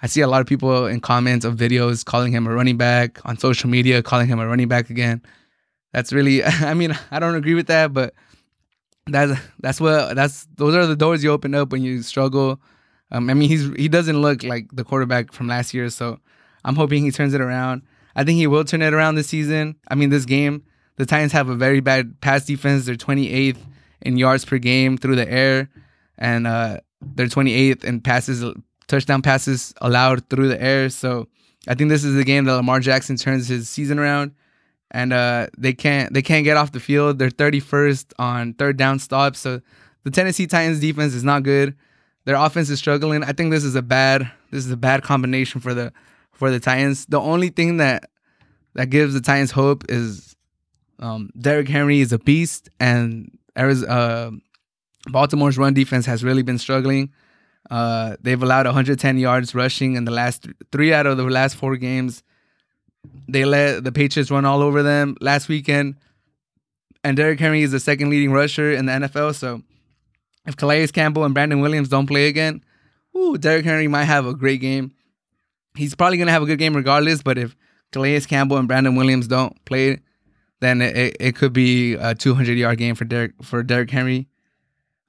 I 0.02 0.08
see 0.08 0.22
a 0.22 0.28
lot 0.28 0.40
of 0.40 0.48
people 0.48 0.86
in 0.86 1.02
comments 1.02 1.44
of 1.44 1.58
videos 1.58 2.06
calling 2.06 2.32
him 2.32 2.48
a 2.48 2.54
running 2.54 2.78
back 2.78 3.20
on 3.26 3.38
social 3.38 3.70
media, 3.70 4.02
calling 4.02 4.28
him 4.28 4.40
a 4.40 4.48
running 4.48 4.70
back 4.70 4.90
again 4.90 5.22
that's 5.92 6.14
really 6.14 6.44
I 6.44 6.74
mean 6.74 6.98
I 7.12 7.20
don't 7.20 7.36
agree 7.36 7.56
with 7.56 7.68
that, 7.68 7.94
but 7.94 8.14
that's 9.08 9.40
that's 9.60 9.82
what 9.82 10.16
that's 10.16 10.48
those 10.56 10.76
are 10.76 10.86
the 10.86 10.96
doors 10.96 11.24
you 11.24 11.32
open 11.32 11.56
up 11.56 11.72
when 11.72 11.84
you 11.84 12.02
struggle. 12.02 12.62
Um, 13.12 13.30
I 13.30 13.34
mean 13.34 13.50
he's 13.50 13.70
he 13.76 13.88
doesn't 13.88 14.22
look 14.22 14.44
like 14.44 14.68
the 14.72 14.84
quarterback 14.84 15.34
from 15.34 15.48
last 15.48 15.74
year, 15.74 15.90
so 15.90 16.20
I'm 16.64 16.76
hoping 16.76 17.04
he 17.04 17.12
turns 17.12 17.34
it 17.34 17.42
around. 17.42 17.84
I 18.16 18.24
think 18.24 18.38
he 18.38 18.48
will 18.48 18.64
turn 18.64 18.82
it 18.82 18.94
around 18.94 19.16
this 19.16 19.28
season. 19.28 19.76
I 19.88 19.96
mean, 19.96 20.10
this 20.10 20.26
game, 20.26 20.64
the 20.98 21.06
Titans 21.06 21.32
have 21.32 21.50
a 21.50 21.56
very 21.56 21.80
bad 21.80 22.20
pass 22.22 22.46
defense. 22.46 22.86
They're 22.86 22.96
28th 22.96 23.58
in 24.02 24.18
yards 24.18 24.46
per 24.46 24.58
game 24.58 24.98
through 24.98 25.16
the 25.16 25.30
air, 25.30 25.70
and 26.18 26.48
uh, 26.48 26.80
they're 27.02 27.28
28th 27.28 27.84
in 27.84 28.02
passes, 28.02 28.44
touchdown 28.88 29.22
passes 29.22 29.74
allowed 29.82 30.30
through 30.30 30.50
the 30.50 30.62
air. 30.62 30.90
So 30.90 31.28
I 31.68 31.76
think 31.76 31.90
this 31.90 32.04
is 32.04 32.16
the 32.16 32.24
game 32.24 32.46
that 32.46 32.56
Lamar 32.56 32.80
Jackson 32.80 33.16
turns 33.16 33.48
his 33.48 33.70
season 33.70 34.00
around, 34.00 34.32
and 34.92 35.14
uh, 35.14 35.48
they 35.58 35.74
can't 35.74 36.14
they 36.14 36.22
can't 36.22 36.44
get 36.44 36.58
off 36.58 36.72
the 36.72 36.80
field. 36.80 37.20
They're 37.20 37.30
31st 37.30 38.14
on 38.20 38.54
third 38.54 38.78
down 38.78 39.00
stops. 39.00 39.40
So 39.40 39.62
the 40.04 40.12
Tennessee 40.12 40.48
Titans 40.48 40.80
defense 40.80 41.14
is 41.14 41.24
not 41.24 41.44
good. 41.44 41.76
Their 42.26 42.36
offense 42.36 42.70
is 42.70 42.80
struggling. 42.80 43.24
I 43.24 43.32
think 43.32 43.52
this 43.52 43.64
is 43.64 43.76
a 43.76 43.82
bad 43.82 44.32
this 44.52 44.66
is 44.66 44.72
a 44.72 44.78
bad 44.78 45.04
combination 45.04 45.62
for 45.62 45.74
the 45.74 45.94
for 46.32 46.52
the 46.52 46.60
Titans. 46.60 47.06
The 47.06 47.20
only 47.20 47.50
thing 47.50 47.78
that 47.78 48.10
that 48.74 48.90
gives 48.90 49.14
the 49.14 49.22
Titans 49.22 49.52
hope 49.52 49.84
is 49.90 50.36
um, 51.00 51.30
Derrick 51.40 51.68
Henry 51.68 52.02
is 52.02 52.12
a 52.12 52.20
beast, 52.20 52.70
and 52.80 53.32
uh, 53.56 54.32
Baltimore's 55.08 55.58
run 55.58 55.74
defense 55.74 56.06
has 56.06 56.24
really 56.24 56.44
been 56.44 56.58
struggling. 56.58 57.12
Uh, 57.70 58.16
they've 58.22 58.42
allowed 58.42 58.66
110 58.66 59.18
yards 59.18 59.54
rushing 59.54 59.96
in 59.96 60.06
the 60.06 60.12
last 60.12 60.44
th- 60.44 60.56
three 60.72 60.94
out 60.94 61.06
of 61.06 61.18
the 61.18 61.24
last 61.24 61.56
four 61.56 61.78
games. 61.78 62.24
They 63.28 63.46
let 63.46 63.84
the 63.84 63.92
Patriots 63.92 64.32
run 64.32 64.46
all 64.46 64.62
over 64.62 64.84
them 64.84 65.16
last 65.22 65.48
weekend, 65.48 65.96
and 67.04 67.16
Derrick 67.16 67.40
Henry 67.40 67.62
is 67.62 67.72
the 67.72 67.80
second 67.80 68.10
leading 68.10 68.32
rusher 68.32 68.72
in 68.72 68.86
the 68.86 68.92
NFL. 68.94 69.36
So, 69.36 69.62
if 70.46 70.58
Calais 70.58 70.88
Campbell 70.88 71.24
and 71.24 71.34
Brandon 71.34 71.60
Williams 71.62 71.90
don't 71.90 72.08
play 72.08 72.28
again, 72.28 72.64
ooh, 73.16 73.38
Derrick 73.38 73.66
Henry 73.66 73.88
might 73.88 74.06
have 74.06 74.26
a 74.26 74.34
great 74.34 74.62
game. 74.62 74.94
He's 75.76 75.96
probably 75.96 76.18
gonna 76.18 76.32
have 76.32 76.44
a 76.44 76.48
good 76.48 76.60
game 76.60 76.76
regardless. 76.76 77.22
But 77.22 77.38
if 77.38 77.56
Calais 77.92 78.22
Campbell 78.22 78.58
and 78.58 78.68
Brandon 78.68 78.96
Williams 78.96 79.28
don't 79.28 79.64
play, 79.66 80.00
then 80.60 80.82
it, 80.82 81.16
it 81.20 81.36
could 81.36 81.54
be 81.54 81.94
a 81.94 82.16
200 82.16 82.58
yard 82.58 82.78
game 82.78 82.96
for 82.96 83.06
Derrick 83.06 83.34
for 83.42 83.64
Derrick 83.64 83.92
Henry. 83.92 84.28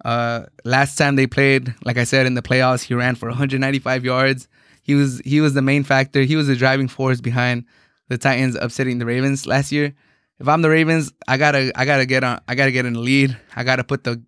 Uh, 0.05 0.47
last 0.65 0.97
time 0.97 1.17
they 1.17 1.27
played, 1.27 1.75
like 1.85 1.99
I 1.99 2.05
said 2.05 2.27
in 2.27 2.35
the 2.35 2.43
playoffs, 2.43 2.83
he 2.83 2.95
ran 2.95 3.17
for 3.17 3.29
195 3.29 4.05
yards. 4.05 4.49
He 4.83 4.95
was 4.95 5.21
he 5.25 5.41
was 5.41 5.55
the 5.55 5.63
main 5.63 5.85
factor. 5.85 6.23
He 6.23 6.37
was 6.37 6.47
the 6.47 6.57
driving 6.57 6.89
force 6.89 7.21
behind 7.21 7.65
the 8.11 8.19
Titans 8.19 8.57
upsetting 8.61 8.99
the 8.99 9.07
Ravens 9.07 9.47
last 9.47 9.71
year. 9.71 9.95
If 10.41 10.49
I'm 10.49 10.63
the 10.63 10.69
Ravens, 10.69 11.13
I 11.29 11.37
gotta 11.37 11.71
I 11.77 11.85
gotta 11.85 12.05
get 12.05 12.25
on 12.25 12.41
I 12.49 12.57
gotta 12.57 12.73
get 12.73 12.85
in 12.85 12.95
the 12.95 13.01
lead. 13.01 13.39
I 13.55 13.63
gotta 13.63 13.85
put 13.85 14.05
the 14.05 14.21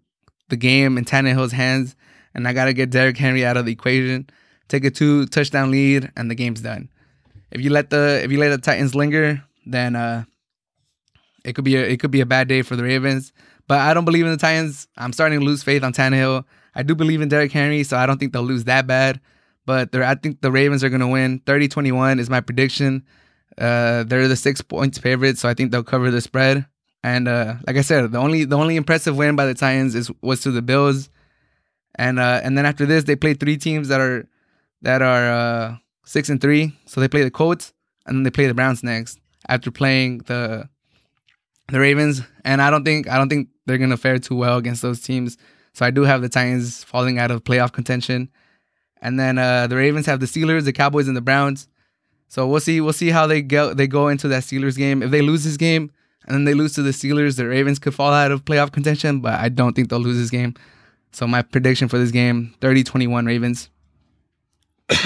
the 0.49 0.57
game 0.57 0.97
in 0.97 1.05
Tannehill's 1.05 1.53
hands, 1.53 1.97
and 2.33 2.47
I 2.47 2.53
gotta 2.53 2.73
get 2.73 2.91
Derrick 2.91 3.19
Henry 3.19 3.45
out 3.45 3.57
of 3.57 3.67
the 3.67 3.73
equation. 3.73 4.31
Take 4.69 4.85
a 4.85 4.91
two 4.91 5.27
touchdown 5.27 5.73
lead, 5.73 6.13
and 6.17 6.31
the 6.31 6.37
game's 6.37 6.61
done. 6.61 6.89
If 7.51 7.61
you 7.61 7.71
let 7.71 7.91
the 7.91 8.21
if 8.23 8.31
you 8.31 8.39
let 8.39 8.51
the 8.51 8.59
Titans 8.59 8.95
linger, 8.95 9.43
then 9.67 9.97
uh, 9.97 10.25
it 11.45 11.55
could 11.55 11.65
be 11.65 11.75
a 11.77 11.83
it 11.83 11.99
could 11.99 12.13
be 12.13 12.21
a 12.21 12.27
bad 12.27 12.47
day 12.47 12.63
for 12.63 12.77
the 12.77 12.85
Ravens. 12.85 13.33
But 13.67 13.81
I 13.81 13.95
don't 13.95 14.05
believe 14.05 14.25
in 14.25 14.31
the 14.31 14.39
Titans. 14.39 14.87
I'm 14.97 15.13
starting 15.13 15.41
to 15.41 15.45
lose 15.45 15.65
faith 15.65 15.83
on 15.83 15.93
Tannehill. 15.93 16.45
I 16.75 16.85
do 16.85 16.95
believe 16.95 17.21
in 17.21 17.29
Derrick 17.29 17.53
Henry, 17.53 17.83
so 17.83 17.97
I 17.97 18.07
don't 18.07 18.19
think 18.19 18.33
they'll 18.33 18.43
lose 18.43 18.65
that 18.65 18.87
bad. 18.87 19.21
But 19.67 19.95
I 19.95 20.15
think 20.15 20.41
the 20.41 20.53
Ravens 20.53 20.85
are 20.85 20.89
going 20.89 21.01
to 21.01 21.09
win. 21.09 21.41
30 21.47 21.69
21 21.69 22.21
is 22.21 22.31
my 22.31 22.41
prediction. 22.41 23.05
Uh, 23.59 24.05
they're 24.05 24.29
the 24.29 24.37
six 24.37 24.61
points 24.61 24.99
favorite, 24.99 25.39
so 25.39 25.49
I 25.49 25.55
think 25.55 25.71
they'll 25.71 25.83
cover 25.83 26.11
the 26.11 26.21
spread. 26.21 26.67
And 27.03 27.29
uh, 27.29 27.55
like 27.67 27.77
I 27.77 27.83
said, 27.83 28.13
the 28.13 28.19
only 28.19 28.45
the 28.45 28.57
only 28.57 28.77
impressive 28.77 29.17
win 29.17 29.37
by 29.37 29.47
the 29.47 29.55
Titans 29.55 29.95
is 29.95 30.11
was 30.23 30.41
to 30.43 30.51
the 30.51 30.63
Bills. 30.63 31.11
And 31.97 32.19
uh, 32.19 32.41
and 32.43 32.57
then 32.57 32.65
after 32.65 32.87
this, 32.87 33.05
they 33.05 33.17
play 33.17 33.35
three 33.35 33.57
teams 33.57 33.89
that 33.89 34.01
are 34.01 34.29
that 34.83 35.03
are 35.03 35.31
uh, 35.31 35.77
six 36.05 36.29
and 36.29 36.41
three. 36.41 36.77
So 36.87 37.01
they 37.01 37.09
play 37.09 37.23
the 37.23 37.31
Colts, 37.31 37.73
and 38.07 38.17
then 38.17 38.23
they 38.23 38.31
play 38.31 38.47
the 38.47 38.55
Browns 38.55 38.83
next 38.83 39.19
after 39.49 39.71
playing 39.71 40.19
the 40.27 40.69
the 41.69 41.81
Ravens. 41.81 42.23
And 42.45 42.63
I 42.63 42.71
don't 42.71 42.85
think 42.85 43.09
I 43.09 43.19
don't 43.19 43.29
think 43.29 43.49
they're 43.67 43.79
gonna 43.79 43.97
fare 43.97 44.19
too 44.19 44.37
well 44.37 44.57
against 44.57 44.83
those 44.83 45.01
teams. 45.01 45.37
So 45.75 45.85
I 45.85 45.91
do 45.91 46.03
have 46.03 46.23
the 46.23 46.29
Titans 46.29 46.85
falling 46.85 47.19
out 47.19 47.31
of 47.31 47.45
playoff 47.45 47.73
contention. 47.73 48.31
And 49.01 49.19
then 49.19 49.39
uh, 49.39 49.67
the 49.67 49.77
Ravens 49.77 50.07
have 50.07 50.21
the 50.21 50.27
Steelers, 50.27 50.65
the 50.65 50.73
Cowboys, 50.73 51.09
and 51.09 51.17
the 51.17 51.23
Browns. 51.23 51.67
So 52.33 52.47
we'll 52.47 52.61
see. 52.61 52.81
We'll 52.81 52.95
see 52.95 53.11
how 53.11 53.27
they 53.27 53.43
go. 53.43 53.75
They 53.75 53.87
go 53.87 54.09
into 54.09 54.27
that 54.29 54.43
Steelers 54.43 54.79
game. 54.79 55.03
If 55.03 55.11
they 55.11 55.21
lose 55.21 55.45
this 55.45 55.59
game 55.59 55.91
and 56.25 56.35
then 56.35 56.45
they 56.45 56.55
lose 56.55 56.73
to 56.77 56.83
the 56.83 56.93
Steelers, 56.93 57.37
the 57.37 57.47
Ravens 57.47 57.79
could 57.79 57.95
fall 57.95 58.11
out 58.11 58.33
of 58.33 58.47
playoff 58.47 58.73
contention. 58.73 59.21
But 59.21 59.39
I 59.39 59.51
don't 59.51 59.77
think 59.77 59.91
they'll 59.91 60.01
lose 60.01 60.17
this 60.17 60.31
game. 60.31 60.55
So 61.13 61.27
my 61.27 61.43
prediction 61.43 61.89
for 61.89 61.99
this 61.99 62.11
game: 62.11 62.55
30-21 62.63 63.27
Ravens. 63.27 63.69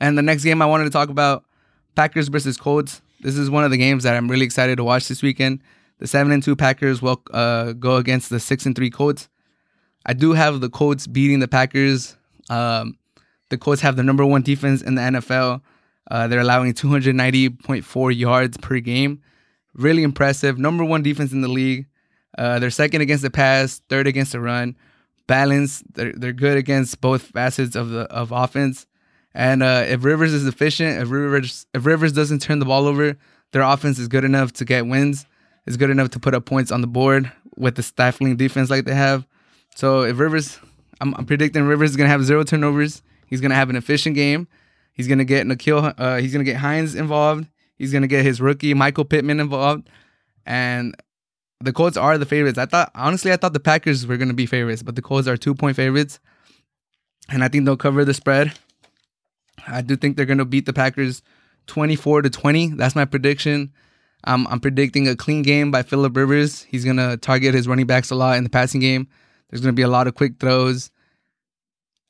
and 0.00 0.16
the 0.16 0.22
next 0.22 0.44
game 0.44 0.62
I 0.62 0.64
wanted 0.64 0.84
to 0.84 0.90
talk 0.90 1.10
about: 1.10 1.44
Packers 1.94 2.28
versus 2.28 2.56
Colts. 2.56 3.02
This 3.20 3.36
is 3.36 3.50
one 3.50 3.62
of 3.62 3.70
the 3.70 3.76
games 3.76 4.04
that 4.04 4.16
I'm 4.16 4.30
really 4.30 4.46
excited 4.46 4.76
to 4.76 4.84
watch 4.84 5.08
this 5.08 5.22
weekend. 5.22 5.60
The 5.98 6.06
seven 6.06 6.32
and 6.32 6.42
two 6.42 6.56
Packers 6.56 7.02
will 7.02 7.20
uh, 7.32 7.72
go 7.72 7.96
against 7.96 8.30
the 8.30 8.40
six 8.40 8.64
and 8.64 8.74
three 8.74 8.88
Colts. 8.88 9.28
I 10.06 10.14
do 10.14 10.32
have 10.32 10.62
the 10.62 10.70
Colts 10.70 11.06
beating 11.06 11.40
the 11.40 11.48
Packers. 11.48 12.16
Um, 12.48 12.96
the 13.48 13.58
Colts 13.58 13.82
have 13.82 13.96
the 13.96 14.02
number 14.02 14.24
one 14.24 14.42
defense 14.42 14.82
in 14.82 14.94
the 14.94 15.02
NFL. 15.02 15.60
Uh, 16.10 16.28
they're 16.28 16.40
allowing 16.40 16.72
290.4 16.72 18.16
yards 18.16 18.56
per 18.58 18.78
game. 18.80 19.22
Really 19.74 20.02
impressive. 20.02 20.58
Number 20.58 20.84
one 20.84 21.02
defense 21.02 21.32
in 21.32 21.40
the 21.40 21.48
league. 21.48 21.86
Uh, 22.38 22.58
they're 22.58 22.70
second 22.70 23.00
against 23.00 23.22
the 23.22 23.30
pass, 23.30 23.80
third 23.88 24.06
against 24.06 24.32
the 24.32 24.40
run. 24.40 24.76
Balance. 25.26 25.82
They're 25.94 26.12
they're 26.12 26.32
good 26.32 26.56
against 26.56 27.00
both 27.00 27.22
facets 27.22 27.74
of 27.74 27.90
the 27.90 28.02
of 28.02 28.30
offense. 28.30 28.86
And 29.34 29.62
uh, 29.62 29.84
if 29.86 30.04
Rivers 30.04 30.32
is 30.32 30.46
efficient, 30.46 31.02
if 31.02 31.10
Rivers 31.10 31.66
if 31.74 31.84
Rivers 31.84 32.12
doesn't 32.12 32.40
turn 32.40 32.60
the 32.60 32.64
ball 32.64 32.86
over, 32.86 33.16
their 33.52 33.62
offense 33.62 33.98
is 33.98 34.06
good 34.06 34.24
enough 34.24 34.52
to 34.54 34.64
get 34.64 34.86
wins 34.86 35.26
is 35.66 35.76
good 35.76 35.90
enough 35.90 36.10
to 36.10 36.18
put 36.20 36.34
up 36.34 36.44
points 36.46 36.70
on 36.70 36.80
the 36.80 36.86
board 36.86 37.30
with 37.56 37.74
the 37.74 37.82
stifling 37.82 38.36
defense 38.36 38.70
like 38.70 38.84
they 38.84 38.94
have. 38.94 39.26
So 39.74 40.02
if 40.02 40.18
Rivers, 40.18 40.58
I'm, 41.00 41.14
I'm 41.14 41.26
predicting 41.26 41.64
Rivers 41.64 41.90
is 41.90 41.96
gonna 41.96 42.08
have 42.08 42.24
zero 42.24 42.44
turnovers. 42.44 43.02
He's 43.26 43.40
gonna 43.40 43.54
have 43.54 43.70
an 43.70 43.76
efficient 43.76 44.14
game. 44.14 44.48
He's 44.92 45.08
gonna 45.08 45.24
get 45.24 45.46
N'Keal. 45.46 45.94
Uh, 45.98 46.16
he's 46.16 46.32
gonna 46.32 46.44
get 46.44 46.56
Hines 46.56 46.94
involved. 46.94 47.46
He's 47.76 47.92
gonna 47.92 48.06
get 48.06 48.24
his 48.24 48.40
rookie 48.40 48.74
Michael 48.74 49.04
Pittman 49.04 49.40
involved, 49.40 49.88
and 50.44 50.94
the 51.60 51.72
Colts 51.72 51.96
are 51.96 52.18
the 52.18 52.26
favorites. 52.26 52.58
I 52.58 52.66
thought 52.66 52.90
honestly, 52.94 53.32
I 53.32 53.36
thought 53.36 53.52
the 53.52 53.60
Packers 53.60 54.06
were 54.06 54.16
gonna 54.16 54.34
be 54.34 54.46
favorites, 54.46 54.82
but 54.82 54.96
the 54.96 55.02
Colts 55.02 55.28
are 55.28 55.36
two 55.36 55.54
point 55.54 55.76
favorites, 55.76 56.20
and 57.28 57.44
I 57.44 57.48
think 57.48 57.64
they'll 57.64 57.76
cover 57.76 58.04
the 58.04 58.14
spread. 58.14 58.52
I 59.66 59.82
do 59.82 59.96
think 59.96 60.16
they're 60.16 60.26
gonna 60.26 60.44
beat 60.44 60.66
the 60.66 60.72
Packers 60.72 61.22
twenty 61.66 61.96
four 61.96 62.22
to 62.22 62.30
twenty. 62.30 62.68
That's 62.68 62.96
my 62.96 63.04
prediction. 63.04 63.72
I'm, 64.24 64.46
I'm 64.48 64.58
predicting 64.58 65.06
a 65.06 65.14
clean 65.14 65.42
game 65.42 65.70
by 65.70 65.82
Philip 65.84 66.16
Rivers. 66.16 66.62
He's 66.62 66.84
going 66.84 66.96
to 66.96 67.16
target 67.16 67.54
his 67.54 67.68
running 67.68 67.86
backs 67.86 68.10
a 68.10 68.16
lot 68.16 68.38
in 68.38 68.42
the 68.42 68.50
passing 68.50 68.80
game. 68.80 69.06
There's 69.48 69.60
going 69.60 69.72
to 69.72 69.76
be 69.76 69.82
a 69.82 69.88
lot 69.88 70.08
of 70.08 70.16
quick 70.16 70.40
throws. 70.40 70.90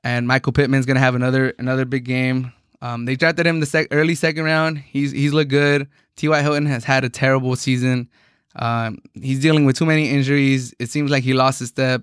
And 0.07 0.29
Michael 0.29 0.53
Pittman's 0.53 0.87
to 0.87 1.01
have 1.01 1.16
another 1.16 1.53
another 1.59 1.85
big 1.85 2.05
game. 2.05 2.53
Um, 2.81 3.07
they 3.07 3.16
drafted 3.16 3.45
him 3.45 3.59
the 3.59 3.66
sec- 3.66 3.88
early 3.90 4.14
second 4.14 4.45
round. 4.45 4.79
He's 4.79 5.11
he's 5.11 5.33
looked 5.33 5.51
good. 5.51 5.88
T.Y. 6.14 6.42
Hilton 6.42 6.66
has 6.66 6.85
had 6.85 7.03
a 7.03 7.09
terrible 7.09 7.57
season. 7.57 8.09
Um, 8.55 8.99
he's 9.14 9.40
dealing 9.40 9.64
with 9.64 9.77
too 9.77 9.85
many 9.85 10.09
injuries. 10.09 10.73
It 10.79 10.90
seems 10.90 11.11
like 11.11 11.25
he 11.25 11.33
lost 11.33 11.59
his 11.59 11.71
step. 11.71 12.03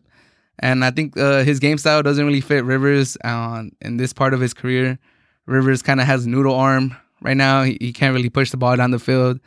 And 0.60 0.84
I 0.84 0.92
think 0.92 1.18
uh, 1.18 1.44
his 1.44 1.60
game 1.60 1.78
style 1.78 2.04
doesn't 2.04 2.26
really 2.26 2.42
fit 2.42 2.66
Rivers 2.66 3.18
in 3.24 3.98
this 3.98 4.12
part 4.12 4.34
of 4.34 4.42
his 4.42 4.54
career. 4.54 5.00
Rivers 5.46 5.82
kind 5.82 6.02
of 6.02 6.06
has 6.06 6.28
noodle 6.28 6.56
arm 6.56 6.96
right 7.22 7.38
now. 7.38 7.64
He, 7.64 7.78
he 7.80 7.94
can't 7.94 8.14
really 8.14 8.30
push 8.30 8.52
the 8.52 8.58
ball 8.58 8.76
down 8.76 8.92
the 8.92 9.00
field 9.00 9.40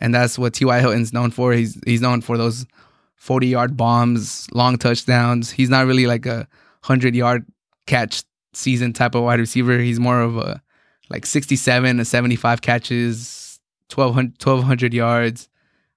and 0.00 0.12
that's 0.12 0.38
what 0.38 0.54
T.Y. 0.54 0.80
Hilton's 0.80 1.12
known 1.12 1.30
for. 1.30 1.52
He's 1.52 1.78
he's 1.86 2.00
known 2.00 2.22
for 2.22 2.36
those 2.36 2.66
40 3.16 3.46
yard 3.46 3.76
bombs, 3.76 4.48
long 4.52 4.78
touchdowns. 4.78 5.50
He's 5.50 5.70
not 5.70 5.86
really 5.86 6.06
like 6.06 6.26
a 6.26 6.48
100 6.84 7.14
yard 7.14 7.46
catch 7.90 8.22
season 8.52 8.92
type 8.92 9.14
of 9.14 9.24
wide 9.24 9.40
receiver. 9.40 9.78
He's 9.78 9.98
more 9.98 10.20
of 10.20 10.36
a 10.36 10.62
like 11.10 11.26
67 11.26 11.96
to 11.96 12.04
75 12.04 12.62
catches, 12.62 13.58
1200, 13.92 14.42
1200 14.42 14.94
yards, 14.94 15.48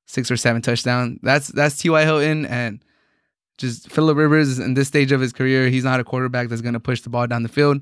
six 0.07 0.31
or 0.31 0.37
seven 0.37 0.61
touchdowns. 0.61 1.19
That's 1.21 1.49
that's 1.49 1.77
T.Y. 1.77 2.03
Hilton 2.03 2.45
and 2.47 2.83
just 3.59 3.91
Philip 3.91 4.17
Rivers 4.17 4.57
in 4.57 4.73
this 4.73 4.87
stage 4.87 5.11
of 5.11 5.21
his 5.21 5.31
career, 5.31 5.69
he's 5.69 5.83
not 5.83 5.99
a 5.99 6.03
quarterback 6.03 6.49
that's 6.49 6.61
going 6.61 6.73
to 6.73 6.79
push 6.79 7.01
the 7.01 7.09
ball 7.09 7.27
down 7.27 7.43
the 7.43 7.49
field. 7.49 7.81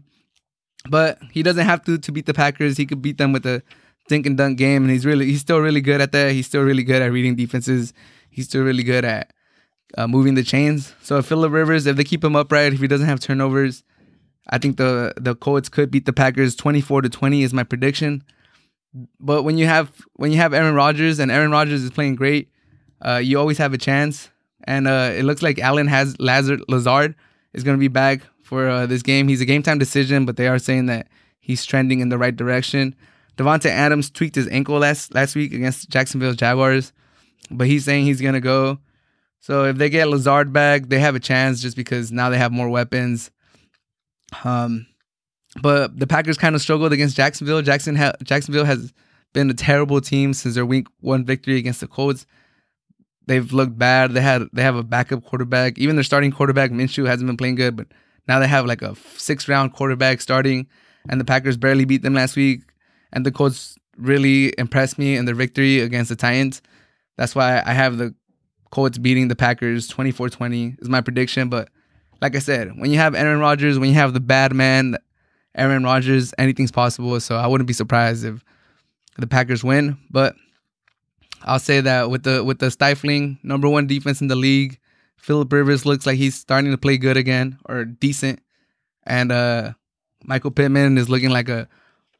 But 0.89 1.19
he 1.31 1.41
doesn't 1.41 1.65
have 1.65 1.83
to 1.85 1.97
to 1.97 2.11
beat 2.11 2.25
the 2.25 2.33
Packers. 2.33 2.75
He 2.75 2.85
could 2.85 3.01
beat 3.01 3.17
them 3.17 3.31
with 3.31 3.45
a 3.45 3.63
dink 4.09 4.25
and 4.25 4.37
dunk 4.37 4.57
game, 4.57 4.83
and 4.83 4.91
he's 4.91 5.05
really 5.05 5.27
he's 5.27 5.41
still 5.41 5.59
really 5.59 5.81
good 5.81 6.01
at 6.01 6.11
that. 6.11 6.33
He's 6.33 6.47
still 6.47 6.63
really 6.63 6.83
good 6.83 7.01
at 7.01 7.11
reading 7.11 7.35
defenses. 7.35 7.93
He's 8.29 8.45
still 8.45 8.63
really 8.63 8.83
good 8.83 9.05
at 9.05 9.31
uh, 9.97 10.07
moving 10.07 10.35
the 10.35 10.43
chains. 10.43 10.93
So 11.01 11.17
if 11.17 11.27
Philip 11.27 11.51
Rivers, 11.53 11.85
if 11.85 11.95
they 11.95 12.03
keep 12.03 12.23
him 12.23 12.35
upright, 12.35 12.73
if 12.73 12.79
he 12.79 12.87
doesn't 12.87 13.07
have 13.07 13.19
turnovers, 13.19 13.83
I 14.51 14.57
think 14.57 14.77
the 14.77 15.13
the 15.17 15.35
Colts 15.35 15.69
could 15.69 15.89
beat 15.91 16.05
the 16.05 16.13
Packers 16.13 16.55
twenty 16.55 16.81
four 16.81 17.01
to 17.01 17.09
twenty 17.09 17.43
is 17.43 17.53
my 17.53 17.63
prediction. 17.63 18.23
But 19.19 19.43
when 19.43 19.57
you 19.57 19.67
have 19.67 19.91
when 20.13 20.31
you 20.31 20.37
have 20.37 20.53
Aaron 20.53 20.75
Rodgers 20.75 21.19
and 21.19 21.31
Aaron 21.31 21.51
Rodgers 21.51 21.83
is 21.83 21.91
playing 21.91 22.15
great, 22.15 22.49
uh, 23.01 23.21
you 23.23 23.39
always 23.39 23.57
have 23.57 23.73
a 23.73 23.77
chance. 23.77 24.29
And 24.65 24.87
uh, 24.87 25.11
it 25.13 25.23
looks 25.23 25.41
like 25.41 25.59
Allen 25.59 25.87
has 25.87 26.19
Lazard 26.19 26.61
Lazard 26.67 27.15
is 27.53 27.63
going 27.63 27.77
to 27.77 27.79
be 27.79 27.87
back 27.87 28.21
for 28.43 28.69
uh, 28.69 28.85
this 28.85 29.01
game. 29.01 29.27
He's 29.27 29.41
a 29.41 29.45
game 29.45 29.63
time 29.63 29.79
decision, 29.79 30.25
but 30.25 30.35
they 30.35 30.47
are 30.47 30.59
saying 30.59 30.87
that 30.87 31.07
he's 31.39 31.65
trending 31.65 31.99
in 32.01 32.09
the 32.09 32.17
right 32.17 32.35
direction. 32.35 32.95
Davante 33.37 33.67
Adams 33.67 34.09
tweaked 34.09 34.35
his 34.35 34.47
ankle 34.49 34.77
last 34.77 35.15
last 35.15 35.35
week 35.35 35.53
against 35.53 35.89
Jacksonville 35.89 36.33
Jaguars, 36.33 36.91
but 37.49 37.67
he's 37.67 37.85
saying 37.85 38.05
he's 38.05 38.21
gonna 38.21 38.41
go. 38.41 38.77
So 39.39 39.65
if 39.65 39.77
they 39.77 39.89
get 39.89 40.09
Lazard 40.09 40.53
back, 40.53 40.89
they 40.89 40.99
have 40.99 41.15
a 41.15 41.19
chance 41.19 41.61
just 41.61 41.75
because 41.75 42.11
now 42.11 42.29
they 42.29 42.37
have 42.37 42.51
more 42.51 42.69
weapons. 42.69 43.31
Um, 44.43 44.87
but 45.61 45.99
the 45.99 46.07
Packers 46.07 46.37
kind 46.37 46.55
of 46.55 46.61
struggled 46.61 46.93
against 46.93 47.15
Jacksonville. 47.15 47.61
Jackson 47.61 47.95
ha- 47.95 48.13
Jacksonville 48.23 48.65
has 48.65 48.93
been 49.33 49.49
a 49.49 49.53
terrible 49.53 50.01
team 50.01 50.33
since 50.33 50.55
their 50.55 50.65
week 50.65 50.87
one 50.99 51.25
victory 51.25 51.57
against 51.57 51.81
the 51.81 51.87
Colts. 51.87 52.25
They've 53.27 53.51
looked 53.51 53.77
bad. 53.77 54.11
They 54.13 54.21
had 54.21 54.43
they 54.53 54.63
have 54.63 54.75
a 54.75 54.83
backup 54.83 55.23
quarterback. 55.23 55.77
Even 55.77 55.95
their 55.95 56.03
starting 56.03 56.31
quarterback 56.31 56.71
Minshew 56.71 57.05
hasn't 57.05 57.27
been 57.27 57.37
playing 57.37 57.55
good, 57.55 57.75
but 57.75 57.87
now 58.27 58.39
they 58.39 58.47
have 58.47 58.65
like 58.65 58.81
a 58.81 58.95
six 59.17 59.47
round 59.47 59.73
quarterback 59.73 60.21
starting, 60.21 60.67
and 61.09 61.19
the 61.19 61.25
Packers 61.25 61.57
barely 61.57 61.85
beat 61.85 62.01
them 62.01 62.13
last 62.13 62.35
week. 62.35 62.61
And 63.13 63.25
the 63.25 63.31
Colts 63.31 63.77
really 63.97 64.53
impressed 64.57 64.97
me 64.97 65.15
in 65.17 65.25
their 65.25 65.35
victory 65.35 65.81
against 65.81 66.09
the 66.09 66.15
Titans. 66.15 66.61
That's 67.17 67.35
why 67.35 67.61
I 67.65 67.73
have 67.73 67.97
the 67.97 68.15
Colts 68.71 68.97
beating 68.97 69.27
the 69.27 69.35
Packers 69.35 69.89
24-20 69.89 70.81
is 70.81 70.87
my 70.87 71.01
prediction. 71.01 71.49
But 71.49 71.69
like 72.21 72.35
I 72.35 72.39
said, 72.39 72.77
when 72.79 72.91
you 72.91 72.97
have 72.97 73.15
Aaron 73.15 73.39
Rodgers, 73.39 73.79
when 73.79 73.89
you 73.89 73.95
have 73.95 74.13
the 74.13 74.19
bad 74.19 74.53
man, 74.53 74.97
Aaron 75.55 75.83
Rodgers, 75.83 76.33
anything's 76.37 76.71
possible. 76.71 77.19
So 77.19 77.35
I 77.35 77.47
wouldn't 77.47 77.67
be 77.67 77.73
surprised 77.73 78.23
if 78.23 78.43
the 79.17 79.27
Packers 79.27 79.63
win. 79.63 79.97
But 80.09 80.35
I'll 81.43 81.59
say 81.59 81.81
that 81.81 82.09
with 82.09 82.23
the 82.23 82.43
with 82.43 82.59
the 82.59 82.71
stifling 82.71 83.39
number 83.43 83.67
one 83.67 83.87
defense 83.87 84.21
in 84.21 84.27
the 84.27 84.35
league, 84.35 84.79
Philip 85.17 85.51
Rivers 85.51 85.85
looks 85.85 86.05
like 86.05 86.17
he's 86.17 86.35
starting 86.35 86.71
to 86.71 86.77
play 86.77 86.97
good 86.97 87.17
again 87.17 87.57
or 87.65 87.85
decent, 87.85 88.41
and 89.05 89.31
uh, 89.31 89.73
Michael 90.23 90.51
Pittman 90.51 90.97
is 90.97 91.09
looking 91.09 91.31
like 91.31 91.49
a 91.49 91.67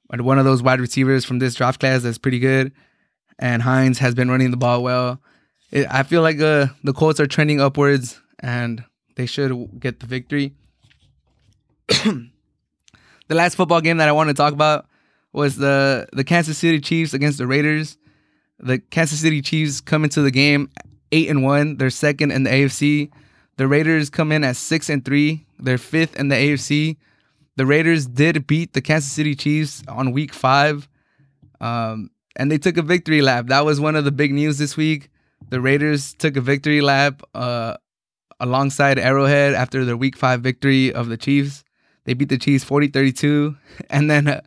one 0.10 0.40
of 0.40 0.46
those 0.46 0.62
wide 0.62 0.82
receivers 0.82 1.24
from 1.24 1.40
this 1.40 1.56
draft 1.56 1.80
class 1.80 2.02
that's 2.02 2.18
pretty 2.18 2.40
good. 2.40 2.74
And 3.40 3.62
Hines 3.62 3.98
has 4.00 4.14
been 4.14 4.30
running 4.30 4.52
the 4.52 4.58
ball 4.58 4.84
well. 4.84 5.22
It, 5.72 5.88
I 5.90 6.04
feel 6.04 6.22
like 6.22 6.40
uh, 6.40 6.68
the 6.84 6.94
Colts 6.94 7.20
are 7.20 7.28
trending 7.28 7.62
upwards, 7.62 8.20
and 8.40 8.84
they 9.16 9.26
should 9.26 9.80
get 9.80 10.00
the 10.00 10.06
victory. 10.06 10.54
the 11.88 12.30
last 13.30 13.56
football 13.56 13.82
game 13.82 13.98
that 13.98 14.10
I 14.10 14.12
want 14.12 14.30
to 14.30 14.34
talk 14.34 14.54
about 14.54 14.88
was 15.34 15.58
the 15.58 16.08
the 16.14 16.24
Kansas 16.24 16.58
City 16.58 16.80
Chiefs 16.80 17.14
against 17.14 17.38
the 17.38 17.48
Raiders. 17.48 17.98
The 18.60 18.80
Kansas 18.80 19.20
City 19.20 19.42
Chiefs 19.42 19.82
come 19.82 20.04
into 20.04 20.22
the 20.22 20.32
game 20.32 20.70
eight 21.12 21.30
and 21.30 21.44
one. 21.44 21.78
They're 21.78 21.90
second 21.90 22.32
in 22.32 22.44
the 22.44 22.50
AFC. 22.50 23.12
The 23.58 23.68
Raiders 23.68 24.10
come 24.10 24.32
in 24.32 24.44
at 24.44 24.56
six 24.56 24.90
and 24.90 25.04
three. 25.04 25.46
They're 25.60 25.78
fifth 25.78 26.16
in 26.16 26.30
the 26.30 26.36
AFC. 26.36 26.98
The 27.58 27.66
Raiders 27.66 28.06
did 28.06 28.48
beat 28.48 28.74
the 28.74 28.82
Kansas 28.82 29.12
City 29.12 29.36
Chiefs 29.36 29.84
on 29.88 30.14
week 30.14 30.34
five, 30.34 30.88
um, 31.60 32.10
and 32.36 32.52
they 32.52 32.58
took 32.58 32.78
a 32.78 32.82
victory 32.82 33.22
lap. 33.22 33.48
That 33.48 33.66
was 33.66 33.80
one 33.80 33.96
of 33.96 34.06
the 34.06 34.12
big 34.12 34.34
news 34.34 34.58
this 34.58 34.78
week. 34.78 35.10
The 35.50 35.60
Raiders 35.60 36.14
took 36.14 36.38
a 36.38 36.42
victory 36.42 36.82
lap 36.82 37.22
uh, 37.36 37.78
alongside 38.42 39.00
Arrowhead 39.00 39.54
after 39.54 39.86
their 39.86 39.96
week 39.96 40.18
five 40.18 40.42
victory 40.42 40.92
of 40.94 41.08
the 41.08 41.16
Chiefs. 41.16 41.64
They 42.04 42.14
beat 42.14 42.30
the 42.30 42.38
Chiefs 42.38 42.64
40 42.64 42.88
32. 42.88 43.56
And 43.90 44.10
then 44.10 44.28
uh, 44.28 44.42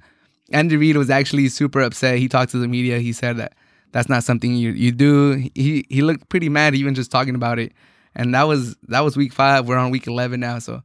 Andy 0.50 0.76
Reid 0.76 0.96
was 0.96 1.08
actually 1.08 1.48
super 1.48 1.80
upset. 1.80 2.18
He 2.18 2.28
talked 2.28 2.50
to 2.52 2.58
the 2.58 2.68
media. 2.68 2.98
He 2.98 3.12
said 3.12 3.38
that 3.38 3.54
that's 3.92 4.08
not 4.08 4.24
something 4.24 4.54
you, 4.54 4.72
you 4.72 4.92
do. 4.92 5.48
He, 5.54 5.86
he 5.88 6.02
looked 6.02 6.28
pretty 6.28 6.48
mad 6.48 6.74
even 6.74 6.94
just 6.94 7.10
talking 7.10 7.34
about 7.34 7.58
it. 7.58 7.72
And 8.14 8.34
that 8.34 8.44
was 8.44 8.76
that 8.88 9.00
was 9.00 9.16
week 9.16 9.32
five. 9.32 9.66
We're 9.66 9.78
on 9.78 9.90
week 9.90 10.06
11 10.06 10.40
now. 10.40 10.58
So 10.58 10.82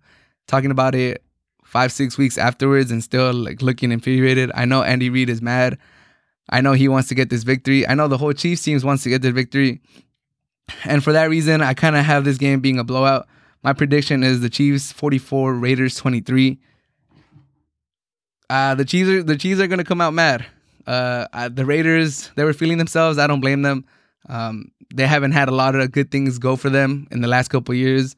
talking 0.47 0.71
about 0.71 0.95
it 0.95 1.23
five, 1.63 1.91
six 1.91 2.17
weeks 2.17 2.37
afterwards 2.37 2.89
and 2.89 3.03
still 3.03 3.33
like 3.33 3.61
looking 3.61 3.91
infuriated. 3.91 4.51
I 4.55 4.65
know 4.65 4.81
Andy 4.81 5.09
Reid 5.09 5.29
is 5.29 5.41
mad. 5.41 5.77
I 6.49 6.61
know 6.61 6.73
he 6.73 6.87
wants 6.87 7.09
to 7.09 7.15
get 7.15 7.29
this 7.29 7.43
victory. 7.43 7.87
I 7.87 7.93
know 7.93 8.07
the 8.07 8.17
whole 8.17 8.33
Chiefs 8.33 8.63
team 8.63 8.79
wants 8.81 9.03
to 9.03 9.09
get 9.09 9.21
the 9.21 9.31
victory. 9.31 9.81
And 10.85 11.03
for 11.03 11.13
that 11.13 11.29
reason, 11.29 11.61
I 11.61 11.73
kind 11.73 11.95
of 11.95 12.05
have 12.05 12.23
this 12.23 12.37
game 12.37 12.59
being 12.59 12.79
a 12.79 12.83
blowout. 12.83 13.27
My 13.63 13.73
prediction 13.73 14.23
is 14.23 14.41
the 14.41 14.49
Chiefs 14.49 14.91
44, 14.91 15.53
Raiders 15.55 15.95
23. 15.95 16.59
Uh, 18.49 18.75
the 18.75 18.85
Chiefs 18.85 19.09
are 19.09 19.23
the 19.23 19.35
Chiefs 19.35 19.59
are 19.59 19.67
gonna 19.67 19.83
come 19.83 20.01
out 20.01 20.13
mad. 20.13 20.45
Uh, 20.87 21.49
the 21.49 21.65
Raiders 21.65 22.31
they 22.35 22.43
were 22.43 22.53
feeling 22.53 22.77
themselves. 22.77 23.17
I 23.17 23.27
don't 23.27 23.41
blame 23.41 23.61
them. 23.61 23.85
Um, 24.27 24.71
they 24.93 25.05
haven't 25.05 25.33
had 25.33 25.49
a 25.49 25.53
lot 25.53 25.75
of 25.75 25.91
good 25.91 26.09
things 26.09 26.39
go 26.39 26.55
for 26.55 26.69
them 26.69 27.07
in 27.11 27.21
the 27.21 27.27
last 27.27 27.49
couple 27.49 27.75
years, 27.75 28.15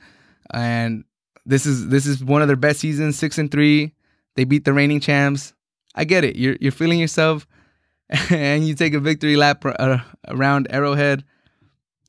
and 0.54 1.04
this 1.46 1.66
is 1.66 1.90
this 1.90 2.06
is 2.06 2.24
one 2.24 2.42
of 2.42 2.48
their 2.48 2.56
best 2.56 2.80
seasons. 2.80 3.18
Six 3.18 3.38
and 3.38 3.52
three, 3.52 3.94
they 4.36 4.46
beat 4.46 4.64
the 4.64 4.74
reigning 4.74 5.02
champs. 5.02 5.54
I 5.96 6.06
get 6.06 6.24
it. 6.24 6.38
You're 6.38 6.56
you're 6.62 6.72
feeling 6.72 7.00
yourself, 7.00 7.46
and 8.30 8.66
you 8.66 8.74
take 8.74 8.94
a 8.94 9.00
victory 9.00 9.36
lap 9.36 9.66
uh, 9.66 9.98
around 10.30 10.68
Arrowhead 10.70 11.26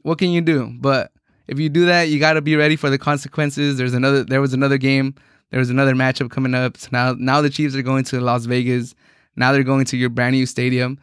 what 0.02 0.18
can 0.18 0.30
you 0.30 0.40
do? 0.40 0.72
But 0.78 1.12
if 1.46 1.58
you 1.58 1.68
do 1.68 1.86
that, 1.86 2.08
you 2.08 2.18
got 2.18 2.34
to 2.34 2.42
be 2.42 2.56
ready 2.56 2.76
for 2.76 2.90
the 2.90 2.98
consequences. 2.98 3.76
There's 3.76 3.94
another. 3.94 4.24
There 4.24 4.40
was 4.40 4.54
another 4.54 4.78
game. 4.78 5.14
There 5.50 5.58
was 5.58 5.70
another 5.70 5.94
matchup 5.94 6.30
coming 6.30 6.54
up. 6.54 6.76
So 6.76 6.88
now, 6.92 7.14
now 7.18 7.42
the 7.42 7.50
Chiefs 7.50 7.74
are 7.74 7.82
going 7.82 8.04
to 8.04 8.20
Las 8.20 8.46
Vegas. 8.46 8.94
Now 9.36 9.52
they're 9.52 9.62
going 9.62 9.84
to 9.86 9.96
your 9.96 10.08
brand 10.08 10.34
new 10.34 10.46
stadium. 10.46 10.98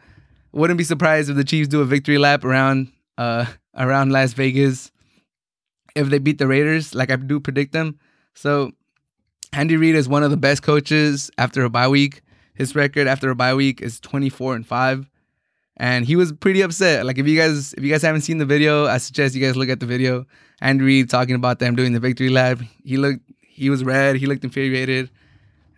Wouldn't 0.52 0.78
be 0.78 0.84
surprised 0.84 1.30
if 1.30 1.36
the 1.36 1.44
Chiefs 1.44 1.68
do 1.68 1.80
a 1.80 1.84
victory 1.84 2.18
lap 2.18 2.44
around 2.44 2.92
uh 3.16 3.46
around 3.76 4.10
Las 4.10 4.32
Vegas 4.32 4.90
if 5.94 6.08
they 6.08 6.18
beat 6.18 6.38
the 6.38 6.46
Raiders, 6.46 6.94
like 6.94 7.10
I 7.10 7.16
do 7.16 7.40
predict 7.40 7.72
them. 7.72 7.98
So 8.34 8.72
Andy 9.52 9.76
Reid 9.76 9.94
is 9.94 10.08
one 10.08 10.22
of 10.22 10.30
the 10.30 10.36
best 10.36 10.62
coaches 10.62 11.30
after 11.38 11.64
a 11.64 11.70
bye 11.70 11.88
week. 11.88 12.22
His 12.54 12.74
record 12.74 13.06
after 13.06 13.30
a 13.30 13.34
bye 13.34 13.54
week 13.54 13.80
is 13.80 14.00
24 14.00 14.56
and 14.56 14.66
5 14.66 15.09
and 15.80 16.04
he 16.04 16.14
was 16.14 16.30
pretty 16.30 16.60
upset. 16.60 17.06
Like 17.06 17.16
if 17.16 17.26
you 17.26 17.38
guys 17.38 17.72
if 17.72 17.82
you 17.82 17.90
guys 17.90 18.02
haven't 18.02 18.20
seen 18.20 18.36
the 18.36 18.44
video, 18.44 18.86
I 18.86 18.98
suggest 18.98 19.34
you 19.34 19.40
guys 19.40 19.56
look 19.56 19.70
at 19.70 19.80
the 19.80 19.86
video. 19.86 20.26
Andy 20.60 20.84
Reid 20.84 21.08
talking 21.08 21.34
about 21.34 21.58
them 21.58 21.74
doing 21.74 21.94
the 21.94 22.00
victory 22.00 22.28
lap. 22.28 22.60
He 22.84 22.98
looked 22.98 23.22
he 23.40 23.70
was 23.70 23.82
red. 23.82 24.16
He 24.16 24.26
looked 24.26 24.44
infuriated. 24.44 25.10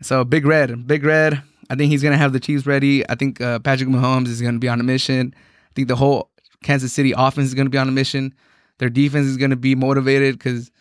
So 0.03 0.25
big 0.25 0.45
red, 0.45 0.89
big 0.89 1.05
red. 1.05 1.41
I 1.71 1.77
think 1.77 1.93
he's 1.93 2.03
gonna 2.03 2.17
have 2.17 2.33
the 2.33 2.41
Chiefs 2.41 2.67
ready. 2.67 3.09
I 3.09 3.15
think 3.15 3.41
uh, 3.41 3.61
Patrick 3.61 3.89
Mahomes 3.89 4.27
is 4.27 4.43
gonna 4.43 4.59
be 4.59 4.69
on 4.69 4.81
a 4.81 4.83
mission. 4.83 5.33
I 5.37 5.73
think 5.77 5.87
the 5.87 5.95
whole 5.95 6.31
Kansas 6.65 6.93
City 6.93 7.15
offense 7.17 7.47
is 7.47 7.55
gonna 7.55 7.71
be 7.71 7.79
on 7.79 7.89
a 7.89 7.93
mission. 7.93 8.35
Their 8.79 8.91
defense 8.91 9.29
is 9.29 9.37
gonna 9.37 9.55
be 9.55 9.77
motivated 9.77 10.37
because 10.37 10.73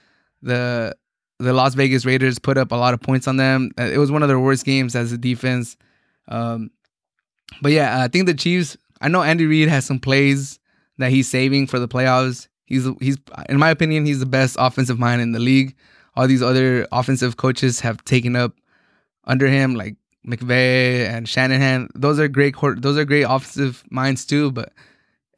the 0.41 0.95
the 1.37 1.53
Las 1.53 1.75
Vegas 1.75 2.05
Raiders 2.05 2.39
put 2.39 2.57
up 2.57 2.71
a 2.71 2.75
lot 2.75 2.95
of 2.95 3.01
points 3.01 3.27
on 3.27 3.37
them. 3.37 3.69
Uh, 3.77 3.83
it 3.83 3.99
was 3.99 4.11
one 4.11 4.23
of 4.23 4.29
their 4.29 4.39
worst 4.39 4.65
games 4.65 4.95
as 4.95 5.11
a 5.11 5.17
defense. 5.17 5.77
Um, 6.27 6.71
but 7.61 7.71
yeah, 7.71 8.01
I 8.01 8.07
think 8.07 8.25
the 8.25 8.33
Chiefs 8.33 8.77
I 9.01 9.07
know 9.07 9.23
Andy 9.23 9.45
Reid 9.45 9.67
has 9.67 9.85
some 9.85 9.99
plays 9.99 10.59
that 10.97 11.11
he's 11.11 11.27
saving 11.27 11.67
for 11.67 11.79
the 11.79 11.87
playoffs. 11.87 12.47
He's 12.65 12.87
he's 13.01 13.17
in 13.49 13.57
my 13.57 13.69
opinion 13.69 14.05
he's 14.05 14.19
the 14.19 14.25
best 14.25 14.55
offensive 14.59 14.99
mind 14.99 15.21
in 15.21 15.33
the 15.33 15.39
league. 15.39 15.75
All 16.15 16.27
these 16.27 16.43
other 16.43 16.87
offensive 16.91 17.37
coaches 17.37 17.79
have 17.81 18.03
taken 18.05 18.35
up 18.35 18.53
under 19.25 19.47
him, 19.47 19.75
like 19.75 19.95
McVay 20.25 21.07
and 21.07 21.27
Shanahan. 21.27 21.89
Those 21.95 22.19
are 22.19 22.27
great. 22.27 22.55
Those 22.77 22.97
are 22.97 23.05
great 23.05 23.23
offensive 23.23 23.83
minds 23.89 24.25
too. 24.25 24.51
But 24.51 24.71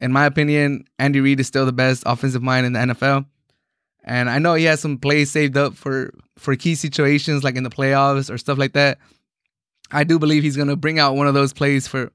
in 0.00 0.12
my 0.12 0.26
opinion, 0.26 0.84
Andy 0.98 1.20
Reid 1.20 1.40
is 1.40 1.46
still 1.46 1.66
the 1.66 1.72
best 1.72 2.02
offensive 2.06 2.42
mind 2.42 2.66
in 2.66 2.72
the 2.74 2.80
NFL. 2.80 3.26
And 4.04 4.28
I 4.28 4.38
know 4.38 4.54
he 4.54 4.64
has 4.64 4.80
some 4.80 4.98
plays 4.98 5.30
saved 5.30 5.56
up 5.56 5.74
for 5.74 6.12
for 6.36 6.54
key 6.56 6.74
situations 6.74 7.42
like 7.42 7.56
in 7.56 7.62
the 7.64 7.70
playoffs 7.70 8.30
or 8.30 8.36
stuff 8.36 8.58
like 8.58 8.74
that. 8.74 8.98
I 9.90 10.04
do 10.04 10.18
believe 10.18 10.42
he's 10.42 10.56
gonna 10.56 10.76
bring 10.76 10.98
out 10.98 11.16
one 11.16 11.26
of 11.26 11.34
those 11.34 11.52
plays 11.52 11.88
for 11.88 12.12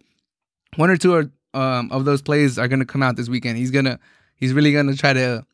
one 0.76 0.90
or 0.90 0.98
two 0.98 1.14
or 1.14 1.32
um, 1.54 1.92
of 1.92 2.06
those 2.06 2.22
plays 2.22 2.58
are 2.60 2.68
gonna 2.68 2.86
come 2.86 3.04
out 3.04 3.16
this 3.16 3.30
weekend. 3.30 3.58
He's 3.58 3.72
gonna 3.72 4.00
he's 4.36 4.54
really 4.54 4.74
gonna 4.74 4.96
try 4.96 5.14
to 5.14 5.46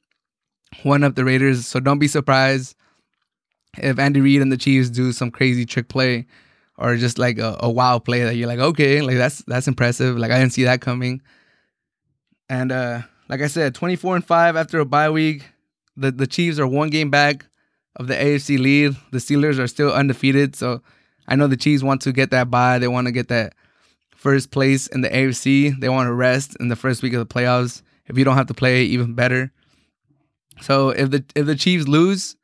one 0.84 1.04
up 1.04 1.16
the 1.16 1.26
Raiders. 1.26 1.66
So 1.66 1.80
don't 1.80 2.00
be 2.00 2.08
surprised 2.08 2.76
if 3.78 4.00
Andy 4.00 4.22
Reid 4.22 4.42
and 4.42 4.52
the 4.52 4.58
Chiefs 4.58 4.90
do 4.90 5.12
some 5.12 5.32
crazy 5.32 5.66
trick 5.66 5.88
play 5.88 6.26
or 6.78 6.96
just 6.98 7.18
like 7.18 7.38
a, 7.38 7.58
a 7.60 8.00
play 8.00 8.24
that 8.24 8.36
you're 8.36 8.48
like, 8.48 8.60
okay, 8.60 9.02
like 9.02 9.18
that's 9.18 9.40
that's 9.44 9.68
impressive. 9.68 10.18
Like 10.18 10.32
I 10.32 10.40
didn't 10.40 10.54
see 10.54 10.64
that 10.66 10.82
coming. 10.82 11.22
And 12.50 12.72
uh 12.72 13.02
like 13.28 13.42
I 13.42 13.48
said, 13.48 13.74
24 13.74 14.18
and 14.18 14.26
5 14.26 14.56
after 14.56 14.80
a 14.80 14.86
bye 14.86 15.10
week. 15.10 15.50
The 15.98 16.12
the 16.12 16.28
Chiefs 16.28 16.60
are 16.60 16.68
one 16.68 16.90
game 16.90 17.10
back 17.10 17.46
of 17.96 18.08
the 18.08 18.16
AFC 18.16 18.60
lead. 18.60 18.96
The 19.12 19.20
Steelers 19.20 19.60
are 19.60 19.68
still 19.68 19.92
undefeated. 19.92 20.56
So 20.56 20.82
I 21.28 21.36
know 21.36 21.48
the 21.48 21.58
Chiefs 21.58 21.84
want 21.84 22.02
to 22.02 22.12
get 22.12 22.32
that 22.32 22.52
bye. 22.52 22.80
They 22.80 22.88
want 22.88 23.08
to 23.08 23.12
get 23.12 23.30
that 23.30 23.54
first 24.26 24.50
place 24.50 24.88
in 24.88 25.02
the 25.02 25.10
AFC. 25.10 25.80
They 25.80 25.88
want 25.88 26.08
to 26.08 26.14
rest 26.14 26.58
in 26.60 26.70
the 26.70 26.76
first 26.76 27.04
week 27.04 27.14
of 27.14 27.20
the 27.20 27.32
playoffs. 27.32 27.84
If 28.08 28.18
you 28.18 28.26
don't 28.26 28.38
have 28.38 28.48
to 28.48 28.56
play, 28.56 28.82
even 28.86 29.14
better. 29.14 29.52
So 30.62 30.90
if 30.90 31.12
the 31.12 31.24
if 31.36 31.46
the 31.46 31.56
Chiefs 31.56 31.88
lose 31.88 32.36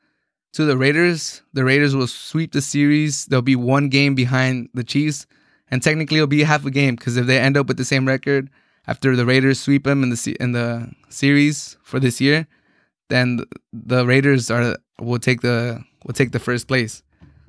to 0.53 0.63
the 0.63 0.77
Raiders, 0.77 1.41
the 1.53 1.63
Raiders 1.63 1.95
will 1.95 2.05
sweep 2.05 2.51
the 2.51 2.61
series. 2.61 3.25
They'll 3.25 3.41
be 3.41 3.55
one 3.55 3.89
game 3.89 4.13
behind 4.13 4.69
the 4.75 4.83
Chiefs, 4.83 5.25
and 5.71 5.81
technically 5.81 6.17
it'll 6.17 6.27
be 6.27 6.43
half 6.43 6.65
a 6.65 6.71
game 6.71 6.95
because 6.95 7.17
if 7.17 7.25
they 7.25 7.39
end 7.39 7.57
up 7.57 7.67
with 7.67 7.77
the 7.77 7.85
same 7.93 8.07
record 8.07 8.51
after 8.85 9.15
the 9.15 9.25
Raiders 9.25 9.59
sweep 9.59 9.85
them 9.85 10.03
in 10.03 10.11
the 10.11 10.37
in 10.39 10.51
the 10.51 10.91
series 11.09 11.77
for 11.81 11.99
this 11.99 12.21
year, 12.21 12.45
then 13.09 13.39
the 13.73 14.05
Raiders 14.05 14.51
are 14.51 14.77
will 14.99 15.19
take 15.19 15.41
the 15.41 15.83
will 16.05 16.13
take 16.13 16.31
the 16.31 16.45
first 16.47 16.67
place. 16.67 17.01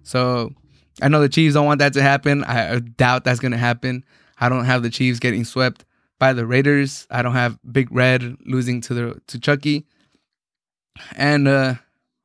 So 0.05 0.55
I 1.03 1.09
know 1.09 1.21
the 1.21 1.29
Chiefs 1.29 1.53
don't 1.53 1.67
want 1.67 1.81
that 1.81 1.93
to 1.95 2.03
happen. 2.03 2.45
I 2.45 2.79
doubt 2.79 3.25
that's 3.25 3.41
going 3.41 3.53
to 3.53 3.59
happen. 3.59 4.05
I 4.43 4.49
don't 4.49 4.65
have 4.65 4.83
the 4.83 4.91
Chiefs 4.91 5.21
getting 5.21 5.45
swept 5.45 5.85
by 6.19 6.33
the 6.33 6.45
Raiders. 6.45 7.07
I 7.13 7.23
don't 7.23 7.35
have 7.35 7.61
Big 7.71 7.93
Red 7.93 8.37
losing 8.45 8.81
to 8.81 8.93
the 8.93 9.21
to 9.29 9.39
Chucky. 9.39 9.87
And 11.15 11.47
uh, 11.47 11.75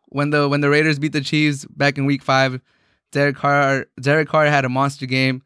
when 0.07 0.31
the 0.31 0.49
when 0.49 0.61
the 0.61 0.69
Raiders 0.71 0.97
beat 0.97 1.11
the 1.11 1.21
Chiefs 1.21 1.65
back 1.65 1.95
in 1.99 2.07
Week 2.07 2.23
Five, 2.23 2.59
Derek 3.11 3.35
Carr 3.35 3.85
Derek 4.01 4.29
Carr 4.29 4.47
had 4.47 4.65
a 4.65 4.69
monster 4.69 5.05
game. 5.05 5.43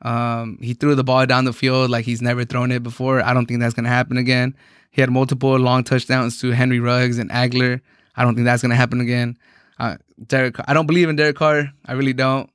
Um, 0.00 0.58
he 0.62 0.72
threw 0.72 0.94
the 0.94 1.04
ball 1.04 1.26
down 1.26 1.44
the 1.44 1.52
field 1.52 1.90
like 1.90 2.06
he's 2.06 2.22
never 2.22 2.46
thrown 2.46 2.72
it 2.72 2.82
before. 2.82 3.22
I 3.22 3.34
don't 3.34 3.44
think 3.44 3.60
that's 3.60 3.74
gonna 3.74 3.90
happen 3.90 4.16
again. 4.16 4.56
He 4.92 5.02
had 5.02 5.10
multiple 5.10 5.58
long 5.58 5.84
touchdowns 5.84 6.40
to 6.40 6.52
Henry 6.52 6.80
Ruggs 6.80 7.18
and 7.18 7.28
Agholor. 7.30 7.82
I 8.16 8.24
don't 8.24 8.34
think 8.34 8.46
that's 8.46 8.62
gonna 8.62 8.74
happen 8.74 9.02
again. 9.02 9.36
Uh, 9.78 9.96
Derek, 10.26 10.56
I 10.66 10.72
don't 10.72 10.86
believe 10.86 11.10
in 11.10 11.16
Derek 11.16 11.36
Carr. 11.36 11.70
I 11.84 11.92
really 11.92 12.14
don't. 12.14 12.48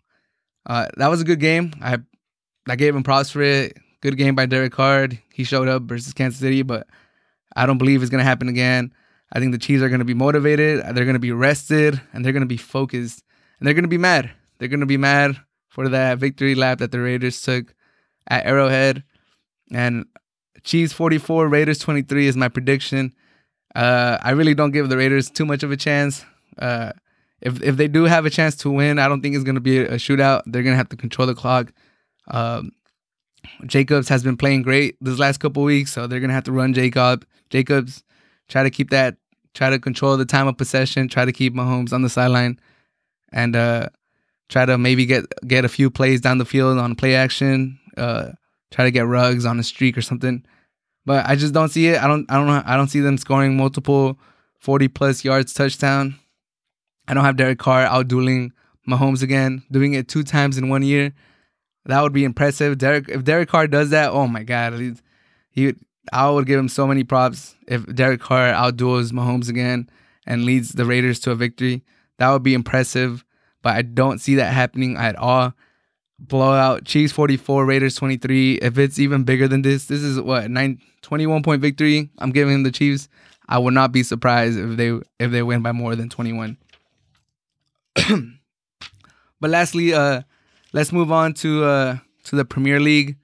Uh, 0.66 0.88
that 0.98 1.10
was 1.10 1.22
a 1.22 1.26
good 1.26 1.40
game. 1.40 1.74
I 1.80 2.00
I 2.68 2.76
gave 2.76 2.96
him 2.96 3.04
props 3.04 3.32
for 3.32 3.42
it. 3.42 3.78
Good 4.02 4.18
game 4.18 4.36
by 4.36 4.46
Derek 4.46 4.74
Carr. 4.74 5.10
He 5.34 5.44
showed 5.44 5.68
up 5.68 5.84
versus 5.84 6.14
Kansas 6.14 6.40
City, 6.40 6.62
but 6.64 6.88
I 7.56 7.66
don't 7.66 7.78
believe 7.78 8.02
it's 8.02 8.10
gonna 8.10 8.24
happen 8.24 8.50
again. 8.50 8.94
I 9.34 9.40
think 9.40 9.52
the 9.52 9.58
Chiefs 9.58 9.84
are 9.84 9.90
gonna 9.90 10.06
be 10.06 10.14
motivated. 10.14 10.84
They're 10.96 11.06
gonna 11.06 11.20
be 11.20 11.32
rested, 11.32 12.02
and 12.14 12.26
they're 12.26 12.34
gonna 12.34 12.46
be 12.46 12.58
focused, 12.58 13.24
and 13.60 13.68
they're 13.68 13.74
gonna 13.74 13.88
be 13.88 13.98
mad. 13.98 14.32
They're 14.58 14.68
gonna 14.68 14.86
be 14.86 14.98
mad 14.98 15.38
for 15.70 15.88
that 15.90 16.18
victory 16.18 16.56
lap 16.56 16.80
that 16.80 16.92
the 16.92 17.00
Raiders 17.00 17.42
took 17.42 17.74
at 18.28 18.46
Arrowhead. 18.46 19.04
And 19.72 20.06
Chiefs 20.64 20.94
44, 20.94 21.48
Raiders 21.48 21.80
23 21.80 22.28
is 22.28 22.38
my 22.38 22.50
prediction. 22.50 23.14
Uh, 23.74 24.18
I 24.22 24.32
really 24.32 24.54
don't 24.54 24.72
give 24.72 24.90
the 24.90 24.98
Raiders 24.98 25.30
too 25.30 25.46
much 25.46 25.64
of 25.64 25.72
a 25.72 25.78
chance. 25.78 26.26
Uh, 26.60 26.92
if 27.40 27.62
if 27.64 27.78
they 27.78 27.88
do 27.88 28.04
have 28.04 28.26
a 28.26 28.30
chance 28.30 28.56
to 28.58 28.70
win, 28.70 29.00
I 29.00 29.08
don't 29.08 29.22
think 29.22 29.36
it's 29.36 29.44
going 29.44 29.56
to 29.56 29.62
be 29.62 29.80
a, 29.80 29.96
shootout. 29.96 30.44
They're 30.46 30.64
going 30.64 30.74
to 30.74 30.78
have 30.78 30.90
to 30.90 30.98
control 30.98 31.26
the 31.26 31.34
clock. 31.34 31.72
Um, 32.28 32.72
Jacobs 33.66 34.10
has 34.10 34.24
been 34.24 34.38
playing 34.38 34.62
great 34.62 34.96
this 35.02 35.20
last 35.20 35.40
couple 35.40 35.64
weeks, 35.64 35.92
so 35.92 36.08
they're 36.08 36.20
to 36.20 36.34
have 36.34 36.44
to 36.46 36.52
run 36.52 36.74
Jacob. 36.74 37.26
Jacobs 37.50 38.04
try 38.48 38.64
to 38.64 38.70
keep 38.70 38.90
that, 38.92 39.18
try 39.54 39.70
to 39.70 39.80
control 39.80 40.18
the 40.18 40.26
time 40.26 40.48
of 40.48 40.58
possession, 40.58 41.08
try 41.08 41.26
to 41.26 41.32
keep 41.32 41.54
Mahomes 41.54 41.94
on 41.94 42.02
the 42.02 42.10
sideline, 42.10 42.60
and 43.32 43.56
uh, 43.56 43.90
try 44.50 44.66
to 44.66 44.78
maybe 44.78 45.06
get 45.06 45.26
get 45.48 45.66
a 45.66 45.70
few 45.70 45.90
plays 45.90 46.22
down 46.22 46.38
the 46.38 46.46
field 46.46 46.78
on 46.78 46.96
play 46.96 47.16
action. 47.16 47.80
Uh, 47.98 48.32
try 48.70 48.86
to 48.86 48.92
get 48.92 49.08
Ruggs 49.08 49.46
on 49.46 49.60
a 49.60 49.64
streak 49.64 49.98
or 49.98 50.02
something. 50.02 50.46
But 51.06 51.26
I 51.26 51.36
just 51.36 51.54
don't 51.54 51.70
see 51.70 51.88
it. 51.88 52.02
I 52.02 52.08
don't. 52.08 52.30
I 52.32 52.36
don't 52.36 52.48
know. 52.48 52.62
I 52.66 52.78
don't 52.78 52.88
see 52.90 53.00
them 53.00 53.18
scoring 53.18 53.58
multiple 53.58 54.20
forty 54.60 54.88
plus 54.88 55.26
yards 55.26 55.54
touchdown. 55.54 56.16
I 57.08 57.14
don't 57.14 57.26
have 57.26 57.38
Derek 57.38 57.60
Carr 57.60 57.86
outdueling 57.86 58.52
Mahomes 58.88 59.24
again, 59.24 59.64
doing 59.72 59.94
it 59.94 60.08
two 60.08 60.24
times 60.24 60.58
in 60.58 60.70
one 60.70 60.84
year. 60.84 61.14
That 61.86 62.02
would 62.02 62.14
be 62.14 62.24
impressive. 62.24 62.78
Derek, 62.78 63.10
if 63.10 63.24
Derek 63.24 63.50
Carr 63.50 63.68
does 63.68 63.90
that, 63.90 64.12
oh 64.12 64.28
my 64.28 64.44
god, 64.44 65.00
he, 65.50 65.74
I 66.14 66.30
would 66.30 66.46
give 66.46 66.60
him 66.60 66.70
so 66.70 66.86
many 66.86 67.04
props 67.04 67.56
if 67.68 67.86
Derek 67.94 68.22
Carr 68.22 68.54
outduels 68.54 69.12
Mahomes 69.12 69.50
again 69.50 69.90
and 70.26 70.46
leads 70.46 70.70
the 70.70 70.86
Raiders 70.86 71.20
to 71.22 71.32
a 71.32 71.36
victory. 71.36 71.84
That 72.18 72.30
would 72.30 72.44
be 72.44 72.54
impressive, 72.54 73.26
but 73.62 73.76
I 73.76 73.82
don't 73.82 74.20
see 74.20 74.36
that 74.36 74.54
happening 74.54 74.96
at 74.98 75.16
all. 75.16 75.54
Blowout, 76.20 76.86
Chiefs 76.86 77.12
44, 77.14 77.66
Raiders 77.66 77.96
23. 77.96 78.56
If 78.56 78.78
it's 78.78 79.00
even 79.00 79.24
bigger 79.24 79.48
than 79.48 79.64
this, 79.64 79.86
this 79.86 80.04
is 80.04 80.22
what, 80.22 80.52
nine, 80.52 80.80
21 81.02 81.42
point 81.42 81.62
victory. 81.62 82.12
I'm 82.20 82.32
giving 82.32 82.62
the 82.62 82.72
Chiefs. 82.72 83.10
I 83.50 83.58
would 83.58 83.74
not 83.74 83.92
be 83.92 84.04
surprised 84.04 84.58
if 84.58 84.78
they 84.78 84.92
if 85.20 85.32
they 85.32 85.42
win 85.42 85.62
by 85.62 85.72
more 85.72 85.96
than 85.96 86.10
21. 86.10 86.58
but 89.42 89.50
lastly, 89.50 89.94
uh, 89.94 90.22
let's 90.74 90.92
move 90.92 91.12
on 91.12 91.34
to 91.36 91.64
uh, 91.64 91.98
to 92.26 92.36
the 92.36 92.46
Premier 92.46 92.80
League. 92.80 93.18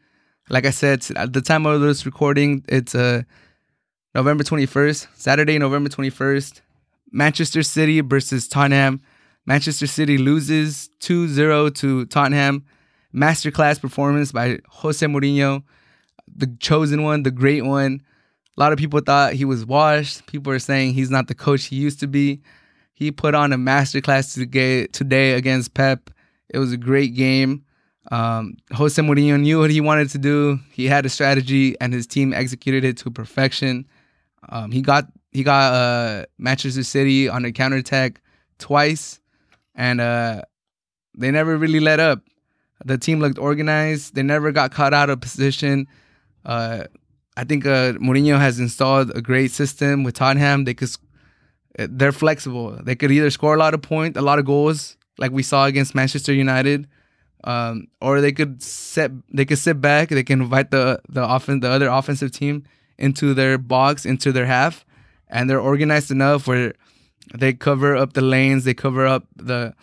Like 0.50 0.66
I 0.66 0.70
said, 0.70 1.06
at 1.16 1.34
the 1.34 1.42
time 1.42 1.66
of 1.66 1.82
this 1.82 2.06
recording, 2.06 2.64
it's 2.70 2.96
uh, 2.96 3.24
November 4.16 4.44
21st, 4.44 5.08
Saturday, 5.16 5.60
November 5.60 5.90
21st. 5.90 6.62
Manchester 7.12 7.64
City 7.64 8.00
versus 8.02 8.48
Tottenham. 8.48 9.02
Manchester 9.46 9.88
City 9.88 10.18
loses 10.18 10.90
2 11.00 11.28
0 11.28 11.70
to 11.70 12.06
Tottenham. 12.06 12.66
Masterclass 13.14 13.80
performance 13.80 14.32
by 14.32 14.60
Jose 14.68 15.06
Mourinho, 15.06 15.64
the 16.28 16.48
chosen 16.60 17.04
one, 17.04 17.24
the 17.24 17.32
great 17.32 17.66
one. 17.66 18.02
A 18.58 18.60
lot 18.60 18.74
of 18.74 18.80
people 18.80 19.00
thought 19.00 19.34
he 19.34 19.46
was 19.46 19.66
washed. 19.66 20.26
People 20.28 20.52
are 20.52 20.60
saying 20.60 20.94
he's 20.94 21.10
not 21.10 21.28
the 21.28 21.36
coach 21.36 21.66
he 21.66 21.78
used 21.78 22.00
to 22.02 22.08
be. 22.08 22.42
He 22.94 23.12
put 23.12 23.34
on 23.34 23.54
a 23.54 23.58
masterclass 23.58 24.34
today 24.92 25.34
against 25.34 25.74
Pep. 25.74 26.10
It 26.50 26.60
was 26.60 26.72
a 26.72 26.78
great 26.78 27.16
game. 27.16 27.64
Um, 28.12 28.58
Jose 28.72 29.02
Mourinho 29.02 29.40
knew 29.40 29.60
what 29.60 29.70
he 29.70 29.82
wanted 29.82 30.10
to 30.12 30.18
do. 30.18 30.60
He 30.72 30.86
had 30.86 31.06
a 31.06 31.10
strategy, 31.10 31.76
and 31.82 31.94
his 31.94 32.08
team 32.08 32.34
executed 32.34 32.84
it 32.84 32.98
to 32.98 33.12
perfection. 33.12 33.86
Um, 34.50 34.72
he 34.72 34.82
got 34.82 35.06
he 35.32 35.44
got 35.44 35.74
uh, 35.74 36.26
Manchester 36.38 36.84
City 36.84 37.28
on 37.28 37.44
a 37.44 37.52
counterattack 37.52 38.22
twice, 38.60 39.20
and 39.76 40.00
uh, 40.00 40.42
they 41.18 41.32
never 41.32 41.58
really 41.58 41.80
let 41.80 42.00
up. 42.00 42.22
The 42.86 42.98
team 42.98 43.20
looked 43.20 43.40
organized. 43.40 44.16
They 44.16 44.24
never 44.24 44.52
got 44.52 44.72
caught 44.72 44.94
out 44.94 45.10
of 45.10 45.20
position. 45.20 45.88
Uh, 46.46 46.86
I 47.36 47.44
think 47.44 47.66
uh, 47.66 47.94
Mourinho 47.94 48.40
has 48.40 48.60
installed 48.60 49.12
a 49.16 49.22
great 49.22 49.52
system 49.52 50.04
with 50.04 50.16
Tottenham. 50.16 50.64
They 50.64 50.74
could 50.74 50.90
they're 51.78 52.12
flexible. 52.12 52.80
They 52.82 52.96
could 52.96 53.12
either 53.12 53.30
score 53.30 53.54
a 53.54 53.60
lot 53.60 53.74
of 53.74 53.82
points, 53.82 54.18
a 54.18 54.22
lot 54.22 54.40
of 54.40 54.46
goals, 54.46 54.97
like 55.18 55.32
we 55.32 55.44
saw 55.44 55.66
against 55.66 55.96
Manchester 55.96 56.34
United, 56.34 56.88
um, 57.44 57.88
or 58.02 58.22
they 58.22 58.32
could 58.32 58.62
set 58.62 59.12
they 59.34 59.46
could 59.46 59.58
sit 59.58 59.82
back. 59.82 60.10
They 60.10 60.24
can 60.24 60.42
invite 60.42 60.72
the 60.72 61.02
the 61.10 61.28
offense 61.28 61.62
the 61.62 61.70
other 61.70 61.88
offensive 61.88 62.32
team 62.32 62.64
into 62.98 63.34
their 63.34 63.58
box, 63.58 64.06
into 64.06 64.32
their 64.32 64.46
half, 64.46 64.86
and 65.28 65.50
they're 65.50 65.60
organized 65.60 66.12
enough 66.12 66.48
where 66.48 66.74
they 67.34 67.54
cover 67.54 67.96
up 67.96 68.14
the 68.14 68.22
lanes, 68.22 68.64
they 68.64 68.74
cover 68.74 69.06
up 69.06 69.28
the 69.36 69.74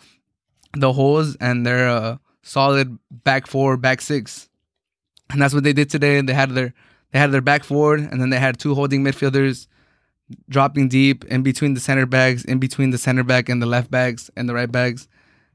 the 0.73 0.93
holes, 0.93 1.35
and 1.37 1.65
they're 1.65 1.87
a 1.87 2.19
solid 2.43 2.97
back 3.11 3.47
four, 3.47 3.77
back 3.77 4.01
six, 4.01 4.49
and 5.29 5.41
that's 5.41 5.53
what 5.53 5.63
they 5.63 5.73
did 5.73 5.89
today. 5.89 6.19
They 6.21 6.33
had 6.33 6.51
their 6.51 6.73
they 7.11 7.19
had 7.19 7.31
their 7.31 7.41
back 7.41 7.63
forward, 7.63 8.01
and 8.01 8.21
then 8.21 8.29
they 8.29 8.39
had 8.39 8.59
two 8.59 8.75
holding 8.75 9.03
midfielders 9.03 9.67
dropping 10.49 10.89
deep 10.89 11.23
in 11.25 11.43
between 11.43 11.75
the 11.75 11.79
center 11.79 12.05
backs, 12.05 12.43
in 12.43 12.59
between 12.59 12.89
the 12.89 12.97
center 12.97 13.23
back 13.23 13.47
and 13.47 13.61
the 13.61 13.65
left 13.65 13.91
backs 13.91 14.29
and 14.35 14.49
the 14.49 14.53
right 14.53 14.71
backs. 14.71 15.07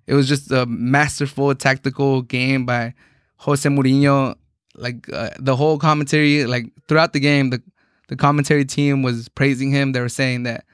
It 0.06 0.14
was 0.14 0.28
just 0.28 0.50
a 0.50 0.66
masterful 0.66 1.54
tactical 1.54 2.22
game 2.22 2.66
by 2.66 2.94
Jose 3.38 3.68
Mourinho. 3.68 4.36
Like 4.74 5.12
uh, 5.12 5.30
the 5.38 5.56
whole 5.56 5.78
commentary, 5.78 6.46
like 6.46 6.66
throughout 6.88 7.12
the 7.12 7.20
game, 7.20 7.50
the 7.50 7.62
the 8.08 8.16
commentary 8.16 8.64
team 8.64 9.02
was 9.02 9.28
praising 9.28 9.70
him. 9.70 9.92
They 9.92 10.00
were 10.00 10.08
saying 10.08 10.42
that 10.42 10.64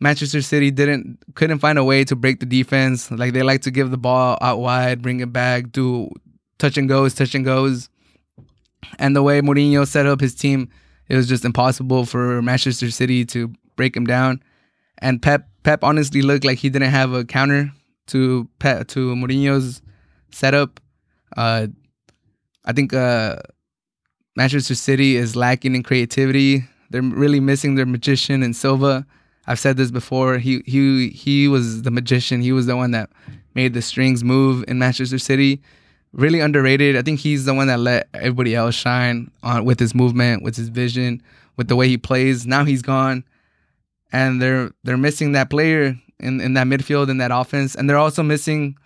Manchester 0.00 0.40
City 0.40 0.70
didn't 0.70 1.18
couldn't 1.34 1.58
find 1.58 1.78
a 1.78 1.84
way 1.84 2.04
to 2.04 2.16
break 2.16 2.40
the 2.40 2.46
defense. 2.46 3.10
Like 3.10 3.34
they 3.34 3.42
like 3.42 3.62
to 3.62 3.70
give 3.70 3.90
the 3.90 3.98
ball 3.98 4.38
out 4.40 4.58
wide, 4.58 5.02
bring 5.02 5.20
it 5.20 5.32
back, 5.32 5.70
do 5.70 6.10
touch 6.58 6.78
and 6.78 6.88
goes, 6.88 7.14
touch 7.14 7.34
and 7.34 7.44
goes. 7.44 7.90
And 8.98 9.14
the 9.14 9.22
way 9.22 9.40
Mourinho 9.42 9.86
set 9.86 10.06
up 10.06 10.20
his 10.20 10.34
team, 10.34 10.70
it 11.08 11.16
was 11.16 11.28
just 11.28 11.44
impossible 11.44 12.06
for 12.06 12.40
Manchester 12.40 12.90
City 12.90 13.26
to 13.26 13.52
break 13.76 13.94
him 13.94 14.06
down. 14.06 14.42
And 14.98 15.20
Pep 15.20 15.46
Pep 15.62 15.84
honestly 15.84 16.22
looked 16.22 16.44
like 16.44 16.58
he 16.58 16.70
didn't 16.70 16.90
have 16.90 17.12
a 17.12 17.24
counter 17.24 17.70
to 18.10 18.48
Pep 18.58 18.88
to 18.88 19.14
Mourinho's 19.14 19.82
setup. 20.30 20.80
Uh, 21.36 21.68
I 22.64 22.72
think 22.72 22.92
uh, 22.92 23.36
Manchester 24.36 24.74
City 24.74 25.16
is 25.16 25.36
lacking 25.36 25.74
in 25.74 25.82
creativity. 25.82 26.64
They're 26.90 27.02
really 27.02 27.40
missing 27.40 27.74
their 27.74 27.86
magician 27.86 28.42
and 28.42 28.54
Silva. 28.54 29.06
I've 29.46 29.58
said 29.58 29.76
this 29.76 29.90
before. 29.90 30.38
He 30.38 30.62
he 30.66 31.08
he 31.08 31.48
was 31.48 31.82
the 31.82 31.90
magician. 31.90 32.40
He 32.40 32.52
was 32.52 32.66
the 32.66 32.76
one 32.76 32.90
that 32.92 33.10
made 33.54 33.74
the 33.74 33.82
strings 33.82 34.22
move 34.22 34.64
in 34.68 34.78
Manchester 34.78 35.18
City 35.18 35.60
really 36.12 36.40
underrated. 36.40 36.96
I 36.96 37.02
think 37.02 37.20
he's 37.20 37.44
the 37.44 37.54
one 37.54 37.68
that 37.68 37.80
let 37.80 38.08
everybody 38.14 38.54
else 38.54 38.74
shine 38.74 39.30
on 39.42 39.64
with 39.64 39.78
his 39.78 39.94
movement, 39.94 40.42
with 40.42 40.56
his 40.56 40.68
vision, 40.68 41.22
with 41.56 41.68
the 41.68 41.76
way 41.76 41.88
he 41.88 41.98
plays. 41.98 42.46
Now 42.46 42.64
he's 42.64 42.82
gone, 42.82 43.24
and 44.12 44.40
they're 44.40 44.70
they're 44.84 44.96
missing 44.96 45.32
that 45.32 45.50
player 45.50 45.96
in 46.20 46.40
in 46.40 46.54
that 46.54 46.66
midfield 46.66 47.10
in 47.10 47.18
that 47.18 47.30
offense, 47.32 47.74
and 47.74 47.88
they're 47.88 47.98
also 47.98 48.22
missing 48.22 48.76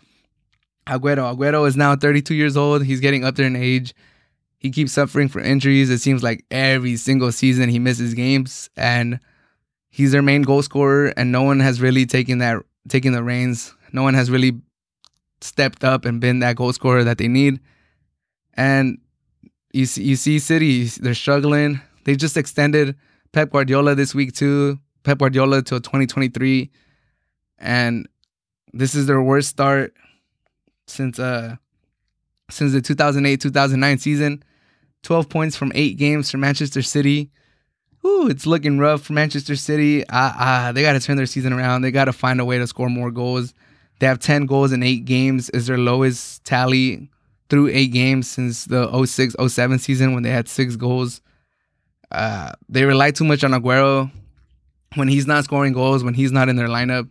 Aguero. 0.86 1.34
Aguero 1.34 1.66
is 1.66 1.76
now 1.76 1.96
32 1.96 2.34
years 2.34 2.56
old. 2.56 2.84
He's 2.84 3.00
getting 3.00 3.24
up 3.24 3.36
there 3.36 3.46
in 3.46 3.56
age. 3.56 3.94
He 4.58 4.70
keeps 4.70 4.92
suffering 4.92 5.28
from 5.28 5.44
injuries. 5.44 5.90
It 5.90 5.98
seems 5.98 6.22
like 6.22 6.44
every 6.50 6.96
single 6.96 7.32
season 7.32 7.68
he 7.68 7.78
misses 7.78 8.14
games, 8.14 8.70
and 8.76 9.20
he's 9.90 10.12
their 10.12 10.22
main 10.22 10.42
goal 10.42 10.62
scorer. 10.62 11.12
And 11.16 11.32
no 11.32 11.42
one 11.42 11.60
has 11.60 11.80
really 11.80 12.06
taken 12.06 12.38
that 12.38 12.62
taken 12.88 13.12
the 13.12 13.22
reins. 13.22 13.74
No 13.92 14.02
one 14.02 14.14
has 14.14 14.30
really 14.30 14.52
stepped 15.40 15.84
up 15.84 16.04
and 16.04 16.20
been 16.20 16.40
that 16.40 16.56
goal 16.56 16.72
scorer 16.72 17.04
that 17.04 17.18
they 17.18 17.28
need. 17.28 17.60
And 18.54 18.98
you 19.72 19.86
see, 19.86 20.02
you 20.02 20.16
see 20.16 20.38
City, 20.38 20.84
they're 20.84 21.14
struggling. 21.14 21.80
They 22.04 22.16
just 22.16 22.36
extended 22.36 22.96
Pep 23.32 23.50
Guardiola 23.50 23.94
this 23.94 24.14
week 24.14 24.34
too. 24.34 24.78
Pep 25.02 25.18
Guardiola 25.18 25.62
till 25.62 25.80
2023. 25.80 26.70
And 27.58 28.08
this 28.72 28.94
is 28.94 29.06
their 29.06 29.22
worst 29.22 29.48
start 29.48 29.94
since 30.86 31.18
uh 31.18 31.56
since 32.50 32.72
the 32.72 32.80
2008-2009 32.80 34.00
season. 34.00 34.42
12 35.02 35.28
points 35.28 35.56
from 35.56 35.72
8 35.74 35.96
games 35.96 36.30
for 36.30 36.38
Manchester 36.38 36.82
City. 36.82 37.30
Ooh, 38.06 38.28
it's 38.28 38.46
looking 38.46 38.78
rough 38.78 39.02
for 39.02 39.12
Manchester 39.14 39.56
City. 39.56 40.06
Uh, 40.08 40.32
uh, 40.38 40.72
they 40.72 40.82
got 40.82 40.92
to 40.92 41.00
turn 41.00 41.16
their 41.16 41.26
season 41.26 41.52
around. 41.52 41.82
They 41.82 41.90
got 41.90 42.04
to 42.04 42.12
find 42.12 42.40
a 42.40 42.44
way 42.44 42.58
to 42.58 42.66
score 42.66 42.90
more 42.90 43.10
goals. 43.10 43.54
They 43.98 44.06
have 44.06 44.18
10 44.18 44.46
goals 44.46 44.72
in 44.72 44.82
8 44.82 45.04
games 45.04 45.50
is 45.50 45.66
their 45.66 45.78
lowest 45.78 46.44
tally 46.44 47.08
through 47.48 47.68
8 47.68 47.86
games 47.88 48.30
since 48.30 48.64
the 48.66 48.88
06-07 48.88 49.80
season 49.80 50.12
when 50.12 50.22
they 50.22 50.30
had 50.30 50.48
6 50.48 50.76
goals. 50.76 51.20
Uh, 52.10 52.52
they 52.68 52.84
rely 52.84 53.10
too 53.10 53.24
much 53.24 53.42
on 53.44 53.52
Aguero 53.52 54.10
when 54.94 55.08
he's 55.08 55.26
not 55.26 55.44
scoring 55.44 55.72
goals, 55.72 56.04
when 56.04 56.14
he's 56.14 56.32
not 56.32 56.48
in 56.48 56.56
their 56.56 56.68
lineup. 56.68 57.08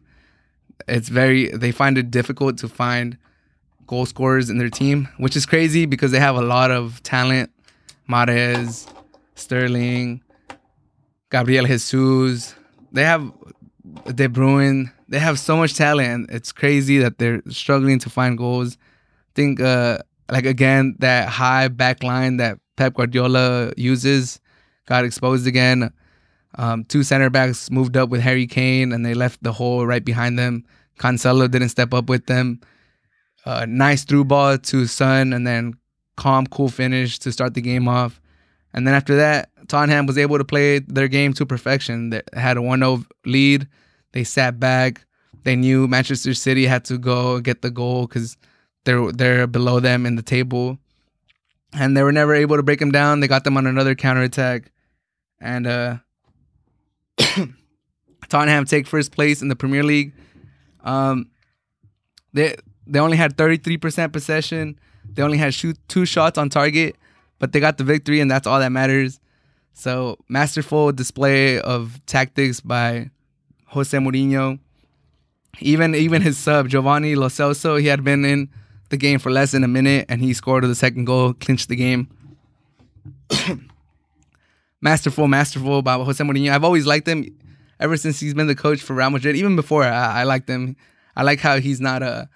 It's 0.87 1.09
very 1.09 1.49
they 1.49 1.71
find 1.71 1.97
it 1.97 2.11
difficult 2.11 2.57
to 2.59 2.67
find 2.67 3.17
goal 3.87 4.05
scorers 4.05 4.49
in 4.49 4.57
their 4.57 4.69
team, 4.69 5.07
which 5.17 5.35
is 5.35 5.45
crazy 5.45 5.85
because 5.85 6.11
they 6.11 6.19
have 6.19 6.35
a 6.35 6.41
lot 6.41 6.71
of 6.71 7.01
talent. 7.03 7.51
Mahrez, 8.09 8.91
Sterling, 9.35 10.21
Gabriel 11.31 11.65
Jesus. 11.65 12.55
They 12.91 13.03
have 13.03 13.31
De 14.05 14.27
Bruyne. 14.27 14.91
They 15.07 15.19
have 15.19 15.39
so 15.39 15.57
much 15.57 15.75
talent. 15.75 16.29
It's 16.31 16.51
crazy 16.51 16.97
that 16.99 17.17
they're 17.17 17.41
struggling 17.49 17.99
to 17.99 18.09
find 18.09 18.37
goals. 18.37 18.77
I 18.79 19.31
think, 19.35 19.59
uh, 19.59 19.99
like 20.29 20.45
again, 20.45 20.95
that 20.99 21.29
high 21.29 21.67
back 21.67 22.03
line 22.03 22.37
that 22.37 22.59
Pep 22.75 22.95
Guardiola 22.95 23.73
uses 23.77 24.39
got 24.85 25.05
exposed 25.05 25.47
again. 25.47 25.91
Um, 26.55 26.83
two 26.85 27.03
center 27.03 27.29
backs 27.29 27.71
moved 27.71 27.97
up 27.97 28.09
with 28.09 28.21
Harry 28.21 28.47
Kane, 28.47 28.91
and 28.91 29.05
they 29.05 29.13
left 29.13 29.41
the 29.43 29.53
hole 29.53 29.85
right 29.85 30.03
behind 30.03 30.37
them. 30.37 30.65
Cancelo 30.99 31.49
didn't 31.49 31.69
step 31.69 31.93
up 31.93 32.09
with 32.09 32.27
them. 32.27 32.61
Uh, 33.45 33.65
nice 33.67 34.03
through 34.03 34.25
ball 34.25 34.57
to 34.57 34.85
Son, 34.85 35.33
and 35.33 35.45
then 35.45 35.73
calm, 36.15 36.45
cool 36.47 36.69
finish 36.69 37.19
to 37.19 37.31
start 37.31 37.53
the 37.53 37.61
game 37.61 37.87
off. 37.87 38.21
And 38.73 38.87
then 38.87 38.93
after 38.93 39.15
that, 39.17 39.49
Tottenham 39.67 40.05
was 40.05 40.17
able 40.17 40.37
to 40.37 40.43
play 40.43 40.79
their 40.79 41.07
game 41.07 41.33
to 41.33 41.45
perfection. 41.45 42.09
They 42.09 42.21
had 42.33 42.57
a 42.57 42.61
1 42.61 42.79
0 42.79 43.03
lead. 43.25 43.67
They 44.11 44.23
sat 44.23 44.59
back. 44.59 45.05
They 45.43 45.55
knew 45.55 45.87
Manchester 45.87 46.33
City 46.33 46.65
had 46.65 46.85
to 46.85 46.97
go 46.97 47.39
get 47.39 47.61
the 47.61 47.71
goal 47.71 48.07
because 48.07 48.37
they're 48.85 49.11
they're 49.11 49.47
below 49.47 49.79
them 49.79 50.05
in 50.05 50.15
the 50.15 50.21
table, 50.21 50.77
and 51.73 51.95
they 51.95 52.03
were 52.03 52.11
never 52.11 52.33
able 52.33 52.55
to 52.55 52.63
break 52.63 52.79
them 52.79 52.91
down. 52.91 53.19
They 53.19 53.27
got 53.27 53.43
them 53.43 53.57
on 53.57 53.67
another 53.67 53.95
counterattack, 53.95 54.71
and 55.41 55.67
uh, 55.67 55.97
Tottenham 58.29 58.65
take 58.65 58.87
first 58.87 59.11
place 59.11 59.41
in 59.41 59.47
the 59.47 59.55
Premier 59.55 59.83
League. 59.83 60.13
Um, 60.83 61.29
they 62.33 62.55
they 62.85 62.99
only 62.99 63.17
had 63.17 63.37
33% 63.37 64.11
possession. 64.11 64.79
They 65.13 65.21
only 65.21 65.37
had 65.37 65.53
shoot 65.53 65.77
two 65.87 66.05
shots 66.05 66.37
on 66.37 66.49
target, 66.49 66.95
but 67.39 67.51
they 67.51 67.59
got 67.59 67.77
the 67.77 67.83
victory, 67.83 68.19
and 68.19 68.29
that's 68.29 68.47
all 68.47 68.59
that 68.59 68.71
matters. 68.71 69.19
So 69.73 70.17
masterful 70.29 70.91
display 70.91 71.59
of 71.59 71.99
tactics 72.05 72.59
by 72.59 73.09
Jose 73.67 73.97
Mourinho. 73.97 74.59
Even 75.59 75.95
even 75.95 76.21
his 76.21 76.37
sub 76.37 76.67
Giovanni 76.67 77.15
Lo 77.15 77.27
Celso, 77.27 77.79
he 77.79 77.87
had 77.87 78.03
been 78.03 78.25
in 78.25 78.49
the 78.89 78.97
game 78.97 79.19
for 79.19 79.31
less 79.31 79.51
than 79.51 79.63
a 79.63 79.67
minute, 79.67 80.05
and 80.09 80.21
he 80.21 80.33
scored 80.33 80.63
the 80.63 80.75
second 80.75 81.05
goal, 81.05 81.33
clinched 81.33 81.69
the 81.69 81.75
game. 81.75 82.07
masterful, 84.83 85.27
masterful 85.27 85.81
by 85.81 85.95
Jose 85.95 86.23
Mourinho. 86.23 86.51
I've 86.51 86.65
always 86.65 86.85
liked 86.85 87.07
him 87.07 87.25
ever 87.79 87.95
since 87.97 88.19
he's 88.19 88.33
been 88.33 88.47
the 88.47 88.55
coach 88.55 88.81
for 88.81 88.93
Real 88.93 89.09
Madrid. 89.09 89.35
Even 89.37 89.55
before, 89.55 89.83
I, 89.83 90.21
I 90.21 90.23
liked 90.23 90.47
him. 90.49 90.75
I 91.15 91.23
like 91.23 91.39
how 91.39 91.59
he's 91.59 91.81
not 91.81 92.03
a. 92.03 92.29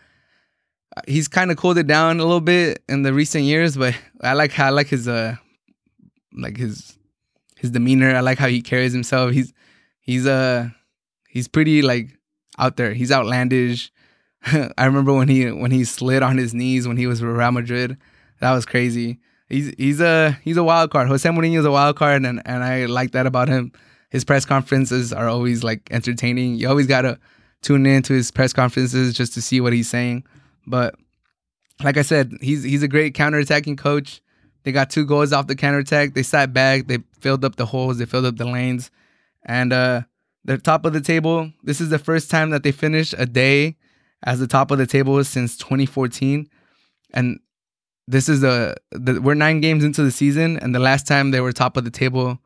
He's 1.07 1.27
kind 1.27 1.51
of 1.51 1.57
cooled 1.57 1.77
it 1.77 1.85
down 1.85 2.19
a 2.19 2.23
little 2.23 2.41
bit 2.41 2.81
in 2.89 3.03
the 3.03 3.13
recent 3.13 3.43
years, 3.43 3.77
but 3.77 3.93
I 4.21 4.33
like 4.33 4.51
how 4.51 4.67
I 4.67 4.69
like 4.69 4.87
his 4.87 5.07
uh, 5.07 5.35
like 6.33 6.57
his 6.57 6.97
his 7.57 7.69
demeanor. 7.69 8.15
I 8.15 8.21
like 8.21 8.39
how 8.39 8.47
he 8.47 8.61
carries 8.61 8.93
himself. 8.93 9.33
He's 9.33 9.53
he's 9.99 10.25
uh 10.25 10.69
he's 11.27 11.47
pretty 11.47 11.81
like 11.81 12.17
out 12.57 12.77
there. 12.77 12.93
He's 12.93 13.11
outlandish. 13.11 13.91
I 14.45 14.85
remember 14.85 15.13
when 15.13 15.27
he 15.27 15.51
when 15.51 15.71
he 15.71 15.83
slid 15.83 16.23
on 16.23 16.37
his 16.37 16.53
knees 16.53 16.87
when 16.87 16.97
he 16.97 17.07
was 17.07 17.21
with 17.21 17.35
Real 17.35 17.51
Madrid. 17.51 17.97
That 18.39 18.53
was 18.53 18.65
crazy 18.65 19.19
he's 19.49 19.73
he's 19.77 20.01
a 20.01 20.37
he's 20.43 20.57
a 20.57 20.63
wild 20.63 20.91
card. 20.91 21.07
Jose 21.07 21.27
Mourinho 21.27 21.59
is 21.59 21.65
a 21.65 21.71
wild 21.71 21.95
card, 21.95 22.25
and 22.25 22.41
and 22.45 22.63
I 22.63 22.85
like 22.85 23.11
that 23.11 23.25
about 23.25 23.47
him. 23.47 23.71
His 24.09 24.23
press 24.23 24.45
conferences 24.45 25.11
are 25.11 25.27
always 25.27 25.63
like 25.63 25.87
entertaining. 25.91 26.55
You 26.55 26.69
always 26.69 26.87
gotta 26.87 27.19
tune 27.61 27.85
in 27.85 28.03
to 28.03 28.13
his 28.13 28.31
press 28.31 28.53
conferences 28.53 29.13
just 29.13 29.33
to 29.33 29.41
see 29.41 29.59
what 29.59 29.73
he's 29.73 29.89
saying. 29.89 30.23
But 30.65 30.95
like 31.83 31.97
I 31.97 32.01
said, 32.01 32.33
he's 32.41 32.63
he's 32.63 32.83
a 32.83 32.87
great 32.87 33.13
counterattacking 33.15 33.77
coach. 33.77 34.21
They 34.63 34.71
got 34.71 34.89
two 34.89 35.05
goals 35.05 35.31
off 35.31 35.47
the 35.47 35.55
counterattack. 35.55 36.13
They 36.13 36.23
sat 36.23 36.53
back. 36.53 36.87
They 36.87 36.99
filled 37.19 37.45
up 37.45 37.55
the 37.55 37.65
holes. 37.65 37.97
They 37.97 38.05
filled 38.05 38.25
up 38.25 38.37
the 38.37 38.45
lanes, 38.45 38.91
and 39.45 39.71
uh, 39.71 40.01
they're 40.43 40.57
top 40.57 40.85
of 40.85 40.93
the 40.93 41.01
table. 41.01 41.51
This 41.63 41.79
is 41.79 41.89
the 41.89 41.99
first 41.99 42.29
time 42.29 42.49
that 42.49 42.63
they 42.63 42.71
finished 42.71 43.15
a 43.17 43.25
day 43.25 43.77
as 44.23 44.39
the 44.39 44.47
top 44.47 44.71
of 44.71 44.77
the 44.77 44.87
table 44.87 45.23
since 45.23 45.57
2014, 45.57 46.49
and 47.13 47.39
this 48.07 48.29
is 48.29 48.41
the, 48.41 48.75
the 48.91 49.21
we're 49.21 49.33
nine 49.33 49.59
games 49.59 49.83
into 49.83 50.01
the 50.01 50.11
season, 50.11 50.57
and 50.57 50.73
the 50.73 50.79
last 50.79 51.05
time 51.05 51.31
they 51.31 51.41
were 51.41 51.51
top 51.51 51.75
of 51.75 51.83
the 51.83 51.91
table 51.91 52.39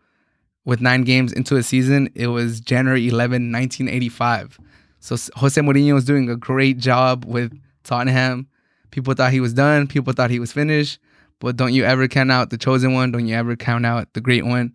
with 0.65 0.82
nine 0.82 1.04
games 1.04 1.32
into 1.32 1.56
a 1.56 1.63
season, 1.63 2.10
it 2.15 2.28
was 2.28 2.60
January 2.60 3.08
11, 3.08 3.52
1985. 3.52 4.60
So 5.00 5.15
Jose 5.36 5.60
Mourinho 5.60 5.93
was 5.93 6.06
doing 6.06 6.30
a 6.30 6.36
great 6.36 6.78
job 6.78 7.26
with 7.26 7.58
Tottenham. 7.84 8.47
People 8.91 9.13
thought 9.13 9.32
he 9.32 9.39
was 9.39 9.54
done. 9.54 9.88
People 9.88 10.13
thought 10.13 10.30
he 10.30 10.39
was 10.39 10.52
finished. 10.52 11.00
But 11.39 11.58
don't 11.58 11.74
you 11.74 11.86
ever 11.86 12.08
count 12.08 12.32
out 12.32 12.52
the 12.52 12.58
chosen 12.58 12.93
one. 12.93 13.12
Don't 13.12 13.28
you 13.28 13.36
ever 13.36 13.56
count 13.56 13.86
out 13.86 14.13
the 14.13 14.21
great 14.21 14.45
one. 14.45 14.74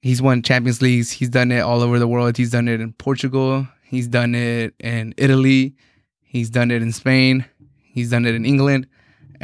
He's 0.00 0.22
won 0.22 0.42
Champions 0.42 0.80
Leagues. 0.80 1.10
He's 1.10 1.28
done 1.28 1.52
it 1.52 1.60
all 1.60 1.82
over 1.82 1.98
the 1.98 2.08
world. 2.08 2.36
He's 2.36 2.50
done 2.50 2.68
it 2.68 2.80
in 2.80 2.92
Portugal. 2.94 3.66
He's 3.82 4.08
done 4.08 4.34
it 4.34 4.74
in 4.80 5.14
Italy. 5.18 5.74
He's 6.22 6.48
done 6.48 6.70
it 6.70 6.80
in 6.80 6.92
Spain. 6.92 7.44
He's 7.82 8.10
done 8.10 8.24
it 8.24 8.34
in 8.34 8.46
England 8.46 8.86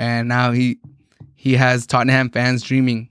and 0.00 0.28
now 0.28 0.50
he 0.50 0.78
he 1.36 1.52
has 1.54 1.86
Tottenham 1.86 2.30
fans 2.30 2.62
dreaming 2.62 3.10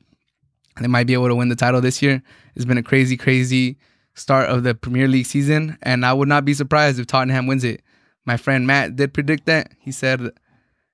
they 0.82 0.88
might 0.88 1.08
be 1.08 1.13
able 1.13 1.28
to 1.28 1.36
win 1.36 1.49
the 1.49 1.56
title 1.56 1.82
this 1.82 2.02
year. 2.02 2.21
It's 2.56 2.65
been 2.65 2.78
a 2.78 2.84
crazy, 2.84 3.17
crazy 3.17 3.78
start 4.13 4.49
of 4.49 4.63
the 4.63 4.73
Premier 4.73 5.08
League 5.08 5.25
season, 5.25 5.78
and 5.82 6.06
I 6.06 6.13
would 6.13 6.28
not 6.28 6.45
be 6.45 6.54
surprised 6.54 6.99
if 6.99 7.08
Tottenham 7.08 7.47
wins 7.47 7.63
it. 7.63 7.82
My 8.25 8.38
friend 8.38 8.65
Matt 8.67 8.95
did 8.95 9.13
predict 9.13 9.45
that. 9.45 9.71
He 9.80 9.91
said 9.91 10.32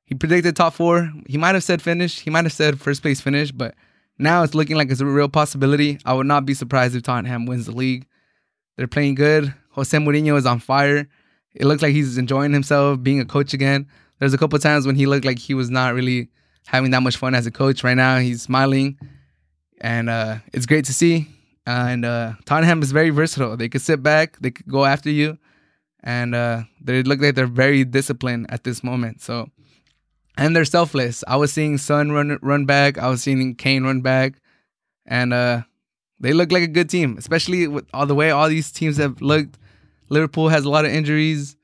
he 0.03 0.15
predicted 0.15 0.55
top 0.55 0.73
four. 0.73 1.11
He 1.27 1.37
might 1.37 1.55
have 1.55 1.63
said 1.63 1.81
finish. 1.81 2.19
He 2.19 2.29
might 2.29 2.45
have 2.45 2.53
said 2.53 2.79
first 2.79 3.01
place 3.01 3.21
finish, 3.21 3.51
but 3.51 3.75
now 4.17 4.43
it's 4.43 4.55
looking 4.55 4.75
like 4.75 4.89
it's 4.89 5.01
a 5.01 5.05
real 5.05 5.29
possibility. 5.29 5.99
I 6.05 6.13
would 6.13 6.27
not 6.27 6.45
be 6.45 6.53
surprised 6.53 6.95
if 6.95 7.03
Tottenham 7.03 7.45
wins 7.45 7.65
the 7.65 7.71
league. 7.71 8.07
They're 8.77 8.87
playing 8.87 9.15
good. 9.15 9.53
Jose 9.71 9.95
Mourinho 9.97 10.37
is 10.37 10.45
on 10.45 10.59
fire. 10.59 11.07
It 11.53 11.65
looks 11.65 11.81
like 11.81 11.93
he's 11.93 12.17
enjoying 12.17 12.53
himself 12.53 13.01
being 13.01 13.19
a 13.21 13.25
coach 13.25 13.53
again. 13.53 13.87
There's 14.19 14.33
a 14.33 14.37
couple 14.37 14.57
times 14.59 14.85
when 14.85 14.95
he 14.95 15.05
looked 15.05 15.25
like 15.25 15.39
he 15.39 15.53
was 15.53 15.69
not 15.69 15.93
really 15.93 16.29
having 16.67 16.91
that 16.91 17.01
much 17.01 17.17
fun 17.17 17.35
as 17.35 17.45
a 17.45 17.51
coach. 17.51 17.83
Right 17.83 17.95
now, 17.95 18.17
he's 18.19 18.41
smiling, 18.41 18.97
and 19.81 20.09
uh, 20.09 20.37
it's 20.53 20.65
great 20.65 20.85
to 20.85 20.93
see. 20.93 21.27
Uh, 21.67 21.87
and 21.89 22.05
uh, 22.05 22.33
Tottenham 22.45 22.81
is 22.81 22.91
very 22.91 23.09
versatile. 23.09 23.57
They 23.57 23.69
could 23.69 23.81
sit 23.81 24.03
back, 24.03 24.37
they 24.39 24.51
could 24.51 24.67
go 24.67 24.85
after 24.85 25.09
you, 25.09 25.37
and 26.03 26.35
uh, 26.35 26.63
they 26.79 27.01
look 27.01 27.19
like 27.19 27.35
they're 27.35 27.47
very 27.47 27.83
disciplined 27.83 28.45
at 28.49 28.63
this 28.63 28.83
moment. 28.83 29.21
So, 29.21 29.49
and 30.37 30.55
they're 30.55 30.65
selfless. 30.65 31.23
I 31.27 31.37
was 31.37 31.51
seeing 31.51 31.77
Son 31.77 32.11
run 32.11 32.37
run 32.41 32.65
back. 32.65 32.97
I 32.97 33.09
was 33.09 33.23
seeing 33.23 33.55
Kane 33.55 33.83
run 33.83 34.01
back, 34.01 34.33
and 35.05 35.33
uh, 35.33 35.63
they 36.19 36.33
look 36.33 36.51
like 36.51 36.63
a 36.63 36.67
good 36.67 36.89
team. 36.89 37.17
Especially 37.17 37.67
with 37.67 37.85
all 37.93 38.05
the 38.05 38.15
way 38.15 38.29
all 38.31 38.47
these 38.47 38.71
teams 38.71 38.97
have 38.97 39.21
looked. 39.21 39.57
Liverpool 40.09 40.49
has 40.49 40.65
a 40.65 40.69
lot 40.69 40.85
of 40.85 40.91
injuries. 40.91 41.57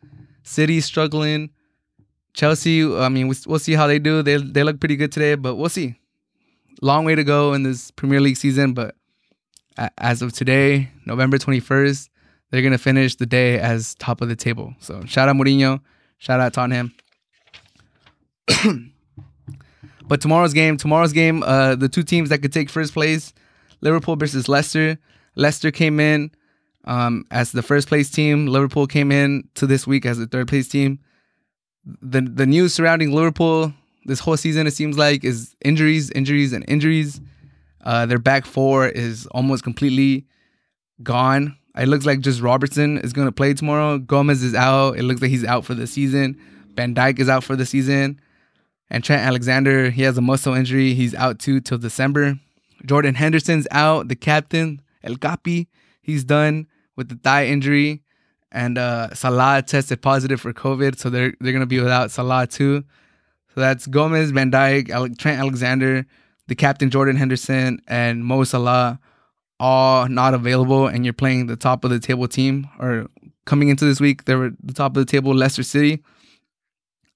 City 0.44 0.82
struggling. 0.82 1.52
Chelsea, 2.34 2.84
I 2.84 3.10
mean, 3.10 3.28
we'll 3.46 3.60
see 3.60 3.74
how 3.74 3.88
they 3.88 4.00
do. 4.00 4.22
They 4.22 4.38
they 4.38 4.64
look 4.64 4.80
pretty 4.80 4.96
good 4.96 5.12
today, 5.12 5.36
but 5.36 5.56
we'll 5.56 5.70
see. 5.70 5.96
Long 6.82 7.06
way 7.06 7.16
to 7.16 7.24
go 7.24 7.54
in 7.54 7.64
this 7.64 7.92
Premier 7.92 8.22
League 8.22 8.38
season, 8.38 8.74
but 8.74 8.96
as 9.98 10.22
of 10.22 10.34
today, 10.34 10.90
November 11.06 11.38
21st, 11.38 12.10
they're 12.50 12.62
going 12.62 12.72
to 12.72 12.78
finish 12.78 13.16
the 13.16 13.26
day 13.26 13.60
as 13.60 13.96
top 13.96 14.22
of 14.22 14.30
the 14.30 14.36
table. 14.36 14.74
So 14.80 15.04
shout 15.06 15.30
out 15.30 15.36
Mourinho, 15.36 15.82
shout 16.18 16.40
out 16.40 16.54
Tottenham. 16.54 16.94
but 20.08 20.22
tomorrow's 20.22 20.54
game, 20.54 20.78
tomorrow's 20.78 21.14
game, 21.14 21.44
uh, 21.44 21.76
the 21.76 21.90
two 21.90 22.04
teams 22.04 22.30
that 22.30 22.40
could 22.40 22.54
take 22.54 22.70
first 22.70 22.94
place, 22.94 23.34
Liverpool 23.82 24.16
versus 24.16 24.48
Leicester. 24.50 24.98
Leicester 25.36 25.72
came 25.72 26.00
in 26.00 26.32
um, 26.86 27.26
as 27.32 27.52
the 27.52 27.62
first 27.62 27.88
place 27.88 28.10
team. 28.10 28.48
Liverpool 28.48 28.88
came 28.88 29.12
in 29.12 29.48
to 29.56 29.68
this 29.68 29.86
week 29.86 30.06
as 30.06 30.18
the 30.18 30.28
third 30.28 30.48
place 30.48 30.68
team 30.68 31.00
the 31.86 32.22
the 32.22 32.46
news 32.46 32.74
surrounding 32.74 33.12
Liverpool 33.12 33.74
this 34.06 34.20
whole 34.20 34.38
season 34.38 34.68
it 34.68 34.72
seems 34.72 34.98
like 34.98 35.24
is 35.24 35.56
injuries, 35.64 36.10
injuries, 36.12 36.54
and 36.54 36.66
injuries. 36.68 37.22
Uh, 37.84 38.06
their 38.06 38.20
back 38.20 38.46
four 38.46 38.88
is 38.88 39.26
almost 39.28 39.64
completely 39.64 40.26
gone. 41.04 41.58
It 41.78 41.88
looks 41.88 42.06
like 42.06 42.20
just 42.20 42.42
Robertson 42.42 42.98
is 43.00 43.14
going 43.14 43.28
to 43.28 43.32
play 43.32 43.54
tomorrow. 43.54 43.98
Gomez 43.98 44.44
is 44.44 44.54
out. 44.54 44.98
It 44.98 45.04
looks 45.04 45.22
like 45.22 45.32
he's 45.32 45.46
out 45.46 45.66
for 45.66 45.74
the 45.74 45.88
season. 45.88 46.40
Van 46.76 46.94
Dijk 46.94 47.20
is 47.20 47.30
out 47.30 47.44
for 47.44 47.56
the 47.56 47.66
season. 47.66 48.20
And 48.90 49.04
Trent 49.04 49.22
Alexander, 49.22 49.90
he 49.90 50.02
has 50.02 50.18
a 50.18 50.22
muscle 50.22 50.54
injury. 50.54 50.94
He's 50.94 51.16
out 51.16 51.40
too 51.40 51.62
till 51.62 51.78
December. 51.78 52.40
Jordan 52.86 53.16
Henderson's 53.16 53.68
out, 53.72 54.10
the 54.10 54.16
captain. 54.16 54.82
El 55.04 55.16
Capi, 55.16 55.68
he's 56.02 56.24
done 56.24 56.68
with 56.96 57.10
the 57.10 57.16
thigh 57.16 57.46
injury. 57.46 58.04
And 58.52 58.78
uh, 58.78 59.14
Salah 59.14 59.62
tested 59.62 60.02
positive 60.02 60.42
for 60.42 60.52
COVID, 60.54 60.98
so 60.98 61.10
they're 61.10 61.34
they're 61.40 61.54
gonna 61.54 61.66
be 61.66 61.80
without 61.80 62.12
Salah 62.12 62.48
too. 62.48 62.84
So 63.54 63.62
that's 63.62 63.88
Gomez, 63.88 64.32
Van 64.32 64.52
Dijk, 64.52 65.18
Trent 65.18 65.40
Alexander, 65.40 66.06
the 66.48 66.56
captain 66.56 66.90
Jordan 66.90 67.16
Henderson, 67.16 67.82
and 67.88 68.26
Mo 68.26 68.44
Salah, 68.44 69.00
all 69.60 70.08
not 70.08 70.34
available. 70.34 70.88
And 70.88 71.06
you're 71.06 71.14
playing 71.14 71.48
the 71.48 71.56
top 71.56 71.84
of 71.86 71.92
the 71.92 72.00
table 72.00 72.28
team, 72.28 72.68
or 72.80 73.08
coming 73.46 73.70
into 73.70 73.86
this 73.86 74.00
week, 74.00 74.26
they 74.26 74.36
were 74.36 74.52
the 74.62 74.74
top 74.74 74.96
of 74.98 75.06
the 75.06 75.10
table, 75.10 75.34
Leicester 75.34 75.64
City. 75.64 76.04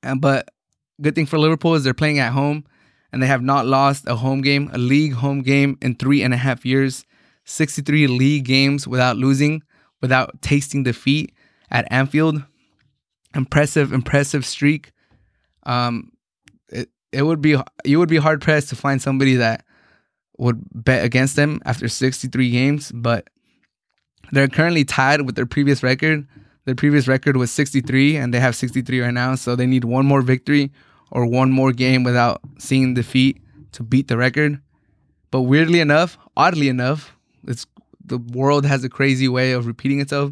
And 0.04 0.22
but 0.22 0.50
good 1.02 1.16
thing 1.16 1.26
for 1.26 1.38
Liverpool 1.38 1.76
is 1.76 1.84
they're 1.84 1.94
playing 1.94 2.20
at 2.20 2.32
home 2.32 2.66
and 3.12 3.22
they 3.22 3.28
have 3.28 3.42
not 3.42 3.66
lost 3.66 4.08
a 4.08 4.16
home 4.16 4.42
game, 4.42 4.70
a 4.74 4.78
league 4.78 5.14
home 5.14 5.42
game 5.42 5.78
in 5.82 5.96
three 5.96 6.22
and 6.22 6.34
a 6.34 6.38
half 6.38 6.66
years. 6.66 7.06
63 7.46 8.08
league 8.08 8.44
games 8.44 8.88
without 8.88 9.18
losing, 9.18 9.62
without 10.06 10.41
tasting 10.41 10.84
defeat 10.84 11.34
at 11.72 11.88
Anfield. 11.91 12.43
Impressive, 13.34 13.91
impressive 13.91 14.45
streak. 14.45 14.91
Um, 15.64 16.12
it, 16.70 16.89
it 17.12 17.24
would 17.24 17.41
be 17.41 17.58
you 17.84 17.99
would 17.99 18.10
be 18.10 18.18
hard 18.18 18.41
pressed 18.41 18.70
to 18.70 18.76
find 18.76 19.01
somebody 19.01 19.36
that 19.36 19.66
would 20.38 20.64
bet 20.74 21.03
against 21.03 21.36
them 21.36 21.60
after 21.66 21.88
63 21.88 22.49
games, 22.51 22.91
but 22.91 23.28
they're 24.32 24.47
currently 24.47 24.86
tied 24.86 25.22
with 25.22 25.36
their 25.36 25.45
previous 25.45 25.82
record 25.84 26.28
their 26.66 26.76
previous 26.76 27.08
record 27.08 27.38
was 27.38 27.51
63, 27.51 28.18
and 28.18 28.34
they 28.34 28.39
have 28.39 28.56
63 28.56 28.99
right 29.01 29.14
now. 29.14 29.36
So 29.36 29.56
they 29.56 29.68
need 29.68 29.86
one 29.86 30.06
more 30.06 30.22
victory 30.22 30.72
or 31.12 31.26
one 31.26 31.51
more 31.51 31.72
game 31.72 32.03
without 32.03 32.41
seeing 32.58 32.95
defeat 32.95 33.38
to 33.74 33.84
beat 33.84 34.08
the 34.08 34.18
record. 34.18 34.60
But 35.30 35.41
weirdly 35.41 35.80
enough, 35.80 36.18
oddly 36.36 36.68
enough, 36.68 37.16
it's 37.47 37.66
the 38.08 38.18
world 38.18 38.66
has 38.66 38.84
a 38.84 38.89
crazy 38.89 39.28
way 39.28 39.51
of 39.51 39.68
repeating 39.68 39.99
itself. 39.99 40.32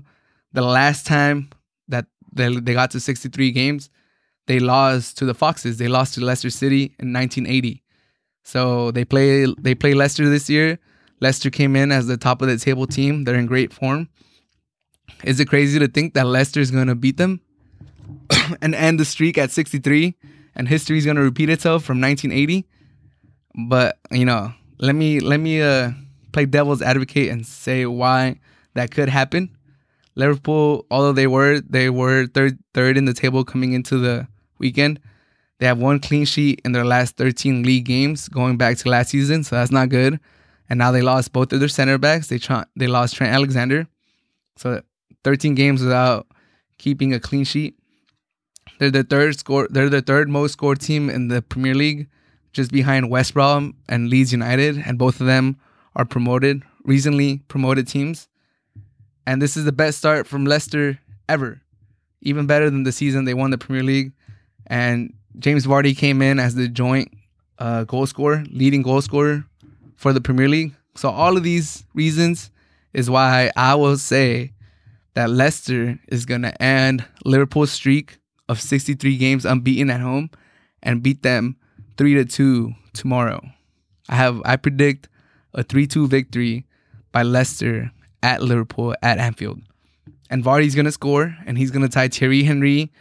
The 0.53 0.61
last 0.61 1.05
time 1.05 1.49
that 1.87 2.05
they, 2.31 2.55
they 2.55 2.73
got 2.73 2.91
to 2.91 2.99
63 2.99 3.51
games, 3.51 3.89
they 4.47 4.59
lost 4.59 5.17
to 5.17 5.25
the 5.25 5.33
Foxes. 5.33 5.77
They 5.77 5.87
lost 5.87 6.15
to 6.15 6.21
Leicester 6.21 6.49
City 6.49 6.95
in 6.99 7.13
1980. 7.13 7.81
So 8.43 8.91
they 8.91 9.05
play 9.05 9.45
they 9.57 9.73
play 9.73 9.93
Leicester 9.93 10.27
this 10.29 10.49
year. 10.49 10.79
Leicester 11.21 11.49
came 11.49 11.75
in 11.75 11.91
as 11.91 12.07
the 12.07 12.17
top 12.17 12.41
of 12.41 12.49
the 12.49 12.57
table 12.57 12.85
team. 12.85 13.23
They're 13.23 13.35
in 13.35 13.45
great 13.45 13.71
form. 13.71 14.09
Is 15.23 15.39
it 15.39 15.45
crazy 15.45 15.79
to 15.79 15.87
think 15.87 16.13
that 16.15 16.27
Leicester 16.27 16.59
is 16.59 16.71
going 16.71 16.87
to 16.87 16.95
beat 16.95 17.17
them 17.17 17.39
and 18.61 18.75
end 18.75 18.99
the 18.99 19.05
streak 19.05 19.37
at 19.37 19.51
63 19.51 20.15
and 20.55 20.67
history 20.67 20.97
is 20.97 21.05
going 21.05 21.15
to 21.15 21.23
repeat 21.23 21.49
itself 21.49 21.83
from 21.83 22.01
1980? 22.01 22.67
But, 23.67 23.99
you 24.11 24.25
know, 24.25 24.53
let 24.79 24.95
me 24.95 25.19
let 25.21 25.39
me 25.39 25.61
uh 25.61 25.91
play 26.33 26.45
devil's 26.45 26.81
advocate 26.81 27.29
and 27.29 27.45
say 27.45 27.85
why 27.85 28.39
that 28.73 28.91
could 28.91 29.09
happen. 29.09 29.55
Liverpool, 30.15 30.85
although 30.91 31.13
they 31.13 31.27
were 31.27 31.61
they 31.61 31.89
were 31.89 32.27
third 32.27 32.59
third 32.73 32.97
in 32.97 33.05
the 33.05 33.13
table 33.13 33.43
coming 33.43 33.73
into 33.73 33.97
the 33.97 34.27
weekend, 34.59 34.99
they 35.59 35.65
have 35.65 35.79
one 35.79 35.99
clean 35.99 36.25
sheet 36.25 36.61
in 36.65 36.71
their 36.71 36.85
last 36.85 37.15
13 37.17 37.63
league 37.63 37.85
games 37.85 38.27
going 38.27 38.57
back 38.57 38.77
to 38.77 38.89
last 38.89 39.09
season, 39.09 39.43
so 39.43 39.55
that's 39.55 39.71
not 39.71 39.89
good. 39.89 40.19
And 40.69 40.77
now 40.77 40.91
they 40.91 41.01
lost 41.01 41.33
both 41.33 41.53
of 41.53 41.59
their 41.59 41.69
center 41.69 41.97
backs. 41.97 42.27
They 42.27 42.37
try, 42.37 42.65
they 42.75 42.87
lost 42.87 43.15
Trent 43.15 43.33
Alexander, 43.33 43.87
so 44.55 44.81
13 45.23 45.55
games 45.55 45.81
without 45.81 46.27
keeping 46.77 47.13
a 47.13 47.19
clean 47.19 47.43
sheet. 47.43 47.75
They're 48.79 48.91
the 48.91 49.03
third 49.03 49.37
score. 49.39 49.67
They're 49.69 49.89
the 49.89 50.01
third 50.01 50.29
most 50.29 50.53
scored 50.53 50.79
team 50.79 51.09
in 51.09 51.27
the 51.27 51.41
Premier 51.41 51.75
League, 51.75 52.07
just 52.51 52.71
behind 52.71 53.09
West 53.09 53.33
Brom 53.33 53.75
and 53.87 54.09
Leeds 54.09 54.31
United, 54.31 54.83
and 54.85 54.97
both 54.97 55.21
of 55.21 55.27
them 55.27 55.57
are 55.95 56.05
promoted, 56.05 56.63
recently 56.83 57.39
promoted 57.47 57.87
teams. 57.87 58.27
And 59.25 59.41
this 59.41 59.55
is 59.55 59.65
the 59.65 59.71
best 59.71 59.97
start 59.97 60.27
from 60.27 60.45
Leicester 60.45 60.99
ever, 61.29 61.61
even 62.21 62.45
better 62.45 62.69
than 62.69 62.83
the 62.83 62.91
season 62.91 63.25
they 63.25 63.33
won 63.33 63.51
the 63.51 63.57
Premier 63.57 63.83
League. 63.83 64.11
And 64.67 65.13
James 65.39 65.65
Vardy 65.65 65.97
came 65.97 66.21
in 66.21 66.39
as 66.39 66.55
the 66.55 66.67
joint 66.67 67.09
uh, 67.59 67.83
goal 67.85 68.05
scorer, 68.05 68.43
leading 68.51 68.81
goal 68.81 69.01
scorer 69.01 69.45
for 69.95 70.13
the 70.13 70.21
Premier 70.21 70.49
League. 70.49 70.73
So 70.95 71.09
all 71.09 71.37
of 71.37 71.43
these 71.43 71.85
reasons 71.93 72.51
is 72.93 73.09
why 73.09 73.51
I 73.55 73.75
will 73.75 73.97
say 73.97 74.53
that 75.15 75.29
Leicester 75.29 75.99
is 76.07 76.25
going 76.25 76.41
to 76.41 76.61
end 76.61 77.05
Liverpool's 77.25 77.71
streak 77.71 78.17
of 78.49 78.59
63 78.59 79.17
games 79.17 79.45
unbeaten 79.45 79.89
at 79.89 80.01
home 80.01 80.29
and 80.81 81.01
beat 81.01 81.23
them 81.23 81.55
3 81.97 82.15
to 82.15 82.25
2 82.25 82.73
tomorrow. 82.93 83.41
I 84.09 84.15
have 84.15 84.41
I 84.43 84.57
predict 84.57 85.07
a 85.53 85.63
3-2 85.63 86.07
victory 86.07 86.65
by 87.11 87.23
Leicester 87.23 87.91
at 88.21 88.41
Liverpool 88.41 88.95
at 89.01 89.17
Anfield. 89.17 89.61
And 90.29 90.43
Vardy's 90.43 90.75
going 90.75 90.85
to 90.85 90.91
score 90.91 91.35
and 91.45 91.57
he's 91.57 91.71
going 91.71 91.83
to 91.83 91.89
tie 91.89 92.07
Thierry 92.07 92.43
Henry 92.43 92.91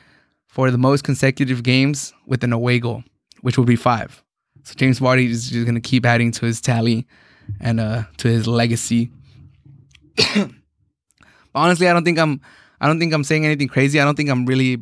for 0.47 0.71
the 0.71 0.79
most 0.79 1.05
consecutive 1.05 1.63
games 1.63 2.13
with 2.27 2.45
an 2.45 2.53
away 2.53 2.79
goal, 2.79 3.05
which 3.41 3.57
will 3.57 3.65
be 3.65 3.77
5. 3.77 4.23
So 4.65 4.75
James 4.77 5.01
Vardy 5.01 5.29
is 5.29 5.51
just 5.51 5.65
going 5.65 5.75
to 5.75 5.81
keep 5.81 6.05
adding 6.05 6.31
to 6.33 6.47
his 6.47 6.61
tally 6.61 7.07
and 7.61 7.81
uh, 7.81 8.03
to 8.19 8.29
his 8.29 8.47
legacy. 8.47 9.11
honestly, 11.55 11.89
I 11.89 11.93
don't 11.93 12.05
think 12.05 12.19
I'm 12.19 12.41
I 12.81 12.89
don't 12.89 12.99
think 12.99 13.13
I'm 13.13 13.25
saying 13.25 13.45
anything 13.45 13.69
crazy. 13.69 14.01
I 14.01 14.05
don't 14.05 14.17
think 14.17 14.29
I'm 14.29 14.45
really 14.47 14.79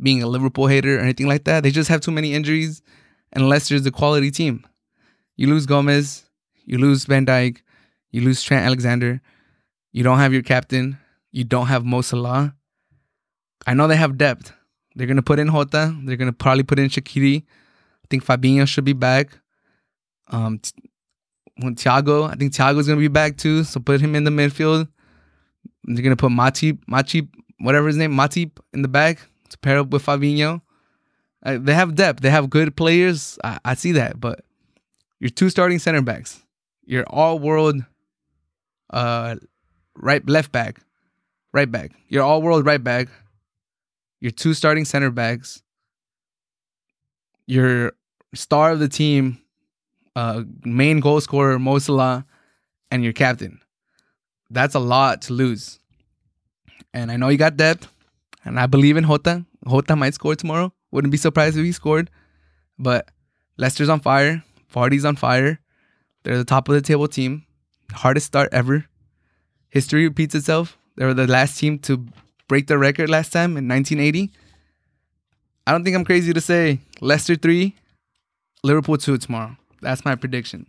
being 0.00 0.22
a 0.22 0.26
Liverpool 0.26 0.66
hater 0.66 0.98
or 0.98 1.00
anything 1.00 1.28
like 1.28 1.44
that. 1.44 1.62
They 1.62 1.70
just 1.70 1.88
have 1.88 2.00
too 2.00 2.10
many 2.10 2.34
injuries, 2.34 2.82
and 3.32 3.48
Leicester's 3.48 3.86
a 3.86 3.92
quality 3.92 4.30
team. 4.30 4.66
You 5.36 5.48
lose 5.48 5.66
Gomez, 5.66 6.24
you 6.64 6.78
lose 6.78 7.04
Van 7.04 7.26
Dijk, 7.26 7.58
you 8.10 8.22
lose 8.22 8.42
Trent 8.42 8.64
Alexander, 8.64 9.20
you 9.92 10.02
don't 10.02 10.18
have 10.18 10.32
your 10.32 10.42
captain, 10.42 10.98
you 11.32 11.44
don't 11.44 11.66
have 11.66 11.84
Mo 11.84 12.00
Salah. 12.00 12.54
I 13.66 13.74
know 13.74 13.86
they 13.86 13.96
have 13.96 14.18
depth. 14.18 14.52
They're 14.94 15.06
gonna 15.06 15.22
put 15.22 15.38
in 15.38 15.50
Jota. 15.50 15.94
They're 16.04 16.16
gonna 16.16 16.32
probably 16.32 16.62
put 16.62 16.78
in 16.78 16.88
Shaqiri. 16.88 17.42
I 17.42 18.06
think 18.08 18.24
Fabinho 18.24 18.66
should 18.68 18.84
be 18.84 18.92
back. 18.92 19.38
Um, 20.28 20.60
when 21.56 21.74
Thiago, 21.74 22.30
I 22.30 22.34
think 22.34 22.52
Thiago's 22.52 22.86
gonna 22.86 23.00
be 23.00 23.08
back 23.08 23.36
too. 23.36 23.64
So 23.64 23.80
put 23.80 24.00
him 24.00 24.14
in 24.14 24.24
the 24.24 24.30
midfield. 24.30 24.88
They're 25.84 26.02
gonna 26.02 26.16
put 26.16 26.30
Matip, 26.30 26.78
Matip, 26.88 27.28
whatever 27.58 27.88
his 27.88 27.96
name, 27.96 28.12
Matip 28.12 28.58
in 28.72 28.82
the 28.82 28.88
back 28.88 29.18
to 29.50 29.58
pair 29.58 29.78
up 29.78 29.88
with 29.88 30.04
Fabinho. 30.04 30.60
Uh, 31.44 31.58
they 31.60 31.74
have 31.74 31.94
depth. 31.94 32.20
They 32.20 32.30
have 32.30 32.48
good 32.48 32.76
players. 32.76 33.38
I, 33.42 33.58
I 33.64 33.74
see 33.74 33.92
that, 33.92 34.20
but 34.20 34.44
your 35.18 35.30
two 35.30 35.50
starting 35.50 35.78
center 35.78 36.00
backs, 36.00 36.43
your 36.86 37.04
all-world, 37.04 37.76
uh, 38.90 39.36
right 39.96 40.26
left 40.28 40.52
back, 40.52 40.80
right 41.52 41.70
back, 41.70 41.92
your 42.08 42.22
all-world 42.22 42.66
right 42.66 42.82
back, 42.82 43.08
your 44.20 44.32
two 44.32 44.54
starting 44.54 44.84
center 44.84 45.10
backs, 45.10 45.62
your 47.46 47.92
star 48.34 48.72
of 48.72 48.78
the 48.78 48.88
team, 48.88 49.38
uh, 50.16 50.42
main 50.64 51.00
goal 51.00 51.20
scorer 51.20 51.58
Mo 51.58 51.78
Salah, 51.78 52.24
and 52.90 53.02
your 53.02 53.12
captain 53.12 53.60
that's 54.54 54.74
a 54.74 54.80
lot 54.80 55.22
to 55.22 55.32
lose. 55.32 55.78
And 56.92 57.10
I 57.10 57.16
know 57.16 57.28
you 57.28 57.38
got 57.38 57.56
depth, 57.56 57.88
and 58.44 58.58
I 58.58 58.66
believe 58.66 58.96
in 58.96 59.04
Jota. 59.04 59.44
Jota 59.68 59.96
might 59.96 60.14
score 60.14 60.36
tomorrow. 60.36 60.72
Wouldn't 60.92 61.10
be 61.10 61.18
surprised 61.18 61.56
if 61.56 61.64
he 61.64 61.72
scored. 61.72 62.10
But 62.78 63.10
Leicester's 63.56 63.88
on 63.88 64.00
fire. 64.00 64.44
Vardy's 64.72 65.04
on 65.04 65.16
fire. 65.16 65.60
They're 66.24 66.38
the 66.38 66.44
top 66.44 66.68
of 66.68 66.74
the 66.74 66.80
table 66.80 67.06
team. 67.06 67.44
Hardest 67.92 68.26
start 68.26 68.48
ever. 68.52 68.86
History 69.68 70.04
repeats 70.04 70.34
itself. 70.34 70.78
They 70.96 71.04
were 71.04 71.14
the 71.14 71.26
last 71.26 71.58
team 71.58 71.78
to 71.80 72.06
break 72.48 72.66
the 72.66 72.78
record 72.78 73.10
last 73.10 73.32
time 73.32 73.56
in 73.56 73.68
1980. 73.68 74.32
I 75.66 75.72
don't 75.72 75.84
think 75.84 75.96
I'm 75.96 76.04
crazy 76.04 76.32
to 76.32 76.40
say 76.40 76.80
Leicester 77.00 77.36
3, 77.36 77.74
Liverpool 78.62 78.98
2 78.98 79.18
tomorrow. 79.18 79.56
That's 79.80 80.04
my 80.04 80.14
prediction. 80.14 80.66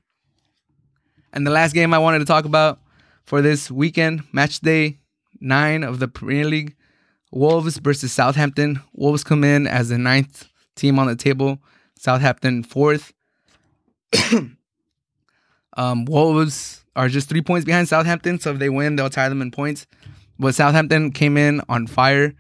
And 1.34 1.46
the 1.46 1.52
last 1.52 1.74
game 1.74 1.94
I 1.94 2.00
wanted 2.00 2.20
to 2.20 2.26
talk 2.26 2.46
about 2.46 2.80
for 3.26 3.42
this 3.42 3.70
weekend, 3.70 4.24
match 4.32 4.60
day 4.62 5.00
nine 5.40 5.84
of 5.84 6.00
the 6.00 6.08
Premier 6.08 6.46
League. 6.46 6.76
Wolves 7.32 7.78
versus 7.78 8.14
Southampton. 8.14 8.82
Wolves 8.94 9.24
come 9.24 9.44
in 9.44 9.68
as 9.68 9.90
the 9.90 9.98
ninth 9.98 10.48
team 10.76 10.98
on 10.98 11.08
the 11.08 11.16
table. 11.16 11.60
Southampton 11.98 12.64
fourth. 12.64 13.14
um, 15.76 16.06
Wolves 16.06 16.84
are 16.96 17.10
just 17.10 17.30
three 17.30 17.42
points 17.42 17.66
behind 17.66 17.88
Southampton, 17.88 18.40
so 18.40 18.52
if 18.52 18.60
they 18.60 18.70
win, 18.70 18.96
they'll 18.96 19.10
tie 19.10 19.30
them 19.30 19.42
in 19.42 19.52
points. 19.52 19.86
But 20.40 20.56
Southampton 20.56 21.12
came 21.12 21.38
in 21.38 21.62
on 21.70 21.88
fire. 21.88 22.34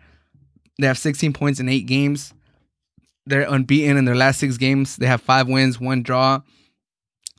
They 0.79 0.87
have 0.87 0.97
16 0.97 1.33
points 1.33 1.59
in 1.59 1.69
eight 1.69 1.85
games. 1.85 2.33
They're 3.25 3.47
unbeaten 3.49 3.97
in 3.97 4.05
their 4.05 4.15
last 4.15 4.39
six 4.39 4.57
games. 4.57 4.97
They 4.97 5.07
have 5.07 5.21
five 5.21 5.47
wins, 5.47 5.79
one 5.79 6.03
draw. 6.03 6.41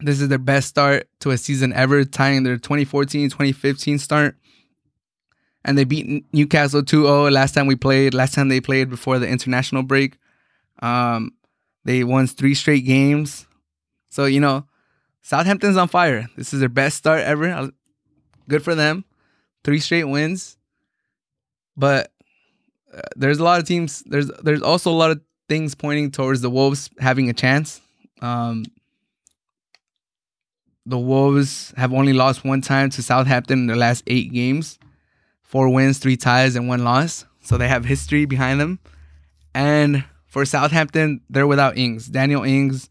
This 0.00 0.20
is 0.20 0.28
their 0.28 0.38
best 0.38 0.68
start 0.68 1.08
to 1.20 1.30
a 1.30 1.38
season 1.38 1.72
ever, 1.72 2.04
tying 2.04 2.42
their 2.42 2.56
2014 2.56 3.30
2015 3.30 3.98
start. 3.98 4.36
And 5.64 5.76
they 5.76 5.84
beat 5.84 6.24
Newcastle 6.32 6.82
2 6.82 7.02
0 7.04 7.30
last 7.30 7.52
time 7.52 7.66
we 7.66 7.76
played, 7.76 8.14
last 8.14 8.34
time 8.34 8.48
they 8.48 8.60
played 8.60 8.90
before 8.90 9.18
the 9.18 9.28
international 9.28 9.82
break. 9.82 10.18
Um, 10.80 11.32
they 11.84 12.04
won 12.04 12.26
three 12.26 12.54
straight 12.54 12.84
games. 12.84 13.46
So, 14.10 14.26
you 14.26 14.40
know, 14.40 14.66
Southampton's 15.26 15.76
on 15.76 15.88
fire. 15.88 16.28
This 16.36 16.54
is 16.54 16.60
their 16.60 16.68
best 16.68 16.96
start 16.96 17.18
ever. 17.22 17.72
Good 18.48 18.62
for 18.62 18.76
them. 18.76 19.04
Three 19.64 19.80
straight 19.80 20.04
wins. 20.04 20.56
But 21.76 22.12
uh, 22.96 23.00
there's 23.16 23.40
a 23.40 23.42
lot 23.42 23.58
of 23.58 23.66
teams. 23.66 24.04
There's 24.06 24.28
there's 24.44 24.62
also 24.62 24.88
a 24.88 24.94
lot 24.94 25.10
of 25.10 25.20
things 25.48 25.74
pointing 25.74 26.12
towards 26.12 26.42
the 26.42 26.48
Wolves 26.48 26.90
having 27.00 27.28
a 27.28 27.32
chance. 27.32 27.80
Um, 28.22 28.66
the 30.86 30.96
Wolves 30.96 31.74
have 31.76 31.92
only 31.92 32.12
lost 32.12 32.44
one 32.44 32.60
time 32.60 32.88
to 32.90 33.02
Southampton 33.02 33.58
in 33.58 33.66
their 33.66 33.74
last 33.74 34.04
eight 34.06 34.32
games 34.32 34.78
four 35.42 35.68
wins, 35.68 35.98
three 35.98 36.16
ties, 36.16 36.54
and 36.54 36.68
one 36.68 36.84
loss. 36.84 37.24
So 37.40 37.58
they 37.58 37.66
have 37.66 37.84
history 37.84 38.26
behind 38.26 38.60
them. 38.60 38.78
And 39.56 40.04
for 40.26 40.44
Southampton, 40.44 41.22
they're 41.28 41.48
without 41.48 41.76
Ings. 41.76 42.06
Daniel 42.06 42.44
Ings 42.44 42.88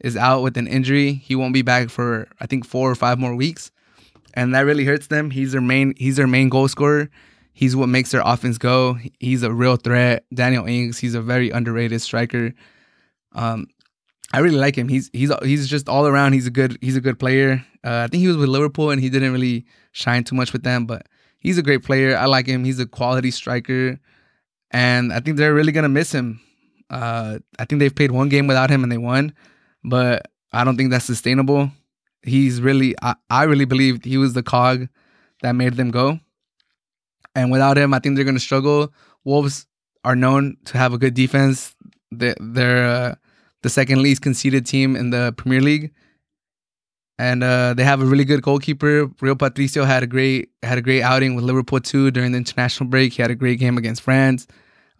is 0.00 0.16
out 0.16 0.42
with 0.42 0.56
an 0.56 0.66
injury. 0.66 1.14
He 1.14 1.34
won't 1.34 1.54
be 1.54 1.62
back 1.62 1.90
for 1.90 2.28
I 2.40 2.46
think 2.46 2.66
four 2.66 2.90
or 2.90 2.94
five 2.94 3.18
more 3.18 3.34
weeks. 3.34 3.70
And 4.34 4.54
that 4.54 4.60
really 4.60 4.84
hurts 4.84 5.08
them. 5.08 5.30
He's 5.30 5.52
their 5.52 5.60
main 5.60 5.94
he's 5.96 6.16
their 6.16 6.26
main 6.26 6.48
goal 6.48 6.68
scorer. 6.68 7.10
He's 7.52 7.74
what 7.74 7.88
makes 7.88 8.12
their 8.12 8.22
offense 8.24 8.56
go. 8.56 8.98
He's 9.18 9.42
a 9.42 9.52
real 9.52 9.76
threat. 9.76 10.24
Daniel 10.32 10.64
Ings, 10.64 10.98
he's 10.98 11.14
a 11.14 11.20
very 11.20 11.50
underrated 11.50 12.00
striker. 12.00 12.52
Um, 13.32 13.66
I 14.32 14.38
really 14.40 14.58
like 14.58 14.76
him. 14.76 14.88
He's 14.88 15.10
he's 15.12 15.32
he's 15.42 15.68
just 15.68 15.88
all 15.88 16.06
around. 16.06 16.34
He's 16.34 16.46
a 16.46 16.50
good 16.50 16.78
he's 16.80 16.96
a 16.96 17.00
good 17.00 17.18
player. 17.18 17.64
Uh, 17.82 18.04
I 18.04 18.06
think 18.08 18.20
he 18.20 18.28
was 18.28 18.36
with 18.36 18.48
Liverpool 18.48 18.90
and 18.90 19.00
he 19.00 19.08
didn't 19.10 19.32
really 19.32 19.64
shine 19.92 20.22
too 20.22 20.36
much 20.36 20.52
with 20.52 20.62
them, 20.62 20.86
but 20.86 21.06
he's 21.38 21.58
a 21.58 21.62
great 21.62 21.82
player. 21.82 22.16
I 22.16 22.26
like 22.26 22.46
him. 22.46 22.64
He's 22.64 22.78
a 22.78 22.86
quality 22.86 23.30
striker, 23.30 23.98
and 24.70 25.12
I 25.12 25.20
think 25.20 25.36
they're 25.36 25.54
really 25.54 25.72
gonna 25.72 25.88
miss 25.88 26.12
him. 26.12 26.40
Uh, 26.90 27.38
I 27.58 27.64
think 27.64 27.80
they've 27.80 27.94
played 27.94 28.10
one 28.10 28.28
game 28.28 28.46
without 28.46 28.70
him 28.70 28.82
and 28.82 28.90
they 28.90 28.98
won, 28.98 29.34
but 29.84 30.30
I 30.52 30.64
don't 30.64 30.76
think 30.76 30.90
that's 30.90 31.04
sustainable. 31.04 31.70
He's 32.22 32.60
really, 32.60 32.94
I, 33.02 33.14
I 33.30 33.44
really 33.44 33.64
believe 33.64 34.04
he 34.04 34.18
was 34.18 34.32
the 34.32 34.42
cog 34.42 34.88
that 35.42 35.52
made 35.52 35.74
them 35.74 35.90
go. 35.90 36.18
And 37.34 37.50
without 37.50 37.78
him, 37.78 37.94
I 37.94 37.98
think 38.00 38.16
they're 38.16 38.24
gonna 38.24 38.40
struggle. 38.40 38.92
Wolves 39.24 39.66
are 40.04 40.16
known 40.16 40.56
to 40.66 40.78
have 40.78 40.92
a 40.92 40.98
good 40.98 41.14
defense. 41.14 41.74
They, 42.10 42.34
they're 42.40 42.86
uh, 42.86 43.14
the 43.62 43.68
second 43.68 44.02
least 44.02 44.22
conceded 44.22 44.66
team 44.66 44.96
in 44.96 45.10
the 45.10 45.34
Premier 45.36 45.60
League 45.60 45.92
and 47.18 47.42
uh, 47.42 47.74
they 47.74 47.84
have 47.84 48.00
a 48.00 48.04
really 48.04 48.24
good 48.24 48.42
goalkeeper. 48.42 49.10
Rui 49.20 49.34
Patricio 49.34 49.84
had 49.84 50.02
a 50.02 50.06
great 50.06 50.50
had 50.62 50.78
a 50.78 50.82
great 50.82 51.02
outing 51.02 51.34
with 51.34 51.44
Liverpool 51.44 51.80
too 51.80 52.10
during 52.10 52.32
the 52.32 52.38
international 52.38 52.88
break. 52.88 53.12
He 53.12 53.22
had 53.22 53.30
a 53.30 53.34
great 53.34 53.58
game 53.58 53.76
against 53.76 54.02
France. 54.02 54.46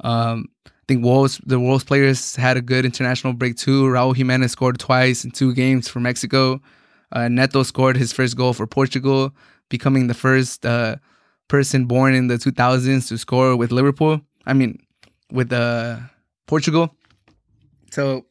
Um, 0.01 0.47
think 0.89 1.05
Wolves 1.05 1.41
the 1.45 1.61
Wolves 1.61 1.85
players 1.85 2.35
had 2.35 2.57
a 2.57 2.63
good 2.63 2.85
international 2.85 3.35
break 3.35 3.57
too. 3.57 3.85
Raul 3.85 4.17
Jimenez 4.17 4.53
scored 4.53 4.79
twice 4.79 5.25
in 5.25 5.31
two 5.31 5.55
games 5.55 5.87
for 5.87 6.01
Mexico. 6.01 6.61
Uh, 7.13 7.29
Neto 7.29 7.63
scored 7.63 7.97
his 7.97 8.13
first 8.13 8.37
goal 8.37 8.55
for 8.55 8.67
Portugal, 8.67 9.33
becoming 9.69 10.09
the 10.09 10.15
first 10.15 10.67
uh, 10.67 10.97
person 11.47 11.85
born 11.85 12.15
in 12.15 12.29
the 12.29 12.35
2000s 12.35 13.09
to 13.09 13.19
score 13.19 13.55
with 13.57 13.71
Liverpool. 13.71 14.21
I 14.47 14.55
mean, 14.55 14.79
with 15.31 15.53
uh, 15.53 15.99
Portugal. 16.47 16.95
So 17.91 18.27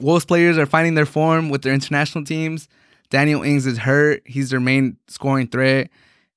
Wolves 0.00 0.24
players 0.24 0.56
are 0.56 0.66
finding 0.66 0.94
their 0.94 1.06
form 1.06 1.48
with 1.48 1.62
their 1.62 1.74
international 1.74 2.24
teams. 2.24 2.68
Daniel 3.10 3.42
Ings 3.42 3.66
is 3.66 3.78
hurt. 3.78 4.22
He's 4.24 4.50
their 4.50 4.60
main 4.60 4.96
scoring 5.08 5.48
threat. 5.48 5.90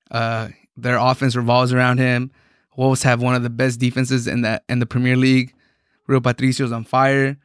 Uh, 0.09 0.49
their 0.75 0.97
offense 0.97 1.35
revolves 1.35 1.73
around 1.73 1.99
him. 1.99 2.31
Wolves 2.81 3.03
have 3.03 3.21
one 3.21 3.35
of 3.35 3.43
the 3.43 3.49
best 3.51 3.79
defenses 3.79 4.25
in 4.25 4.41
the 4.41 4.59
in 4.67 4.79
the 4.79 4.87
Premier 4.87 5.15
League. 5.15 5.53
Rui 6.07 6.19
Patricio's 6.19 6.71
on 6.71 6.83
fire. 6.83 7.37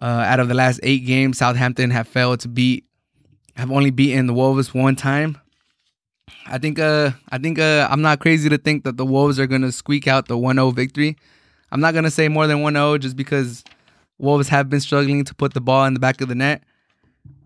Uh, 0.00 0.24
out 0.26 0.40
of 0.40 0.48
the 0.48 0.54
last 0.54 0.80
eight 0.82 1.04
games, 1.04 1.36
Southampton 1.36 1.90
have 1.90 2.08
failed 2.08 2.40
to 2.40 2.48
beat, 2.48 2.86
have 3.56 3.70
only 3.70 3.90
beaten 3.90 4.26
the 4.26 4.32
Wolves 4.32 4.72
one 4.72 4.96
time. 4.96 5.36
I 6.46 6.56
think 6.56 6.78
uh 6.78 7.10
I 7.28 7.36
think 7.36 7.58
uh 7.58 7.86
I'm 7.90 8.00
not 8.00 8.20
crazy 8.20 8.48
to 8.48 8.56
think 8.56 8.84
that 8.84 8.96
the 8.96 9.04
Wolves 9.04 9.38
are 9.38 9.46
gonna 9.46 9.70
squeak 9.70 10.08
out 10.08 10.28
the 10.28 10.38
1-0 10.38 10.74
victory. 10.74 11.18
I'm 11.70 11.80
not 11.80 11.92
gonna 11.92 12.10
say 12.10 12.28
more 12.28 12.46
than 12.46 12.60
1-0 12.60 13.00
just 13.00 13.16
because 13.16 13.64
Wolves 14.16 14.48
have 14.48 14.70
been 14.70 14.80
struggling 14.80 15.24
to 15.24 15.34
put 15.34 15.52
the 15.52 15.60
ball 15.60 15.84
in 15.84 15.92
the 15.92 16.00
back 16.00 16.22
of 16.22 16.28
the 16.28 16.34
net. 16.34 16.62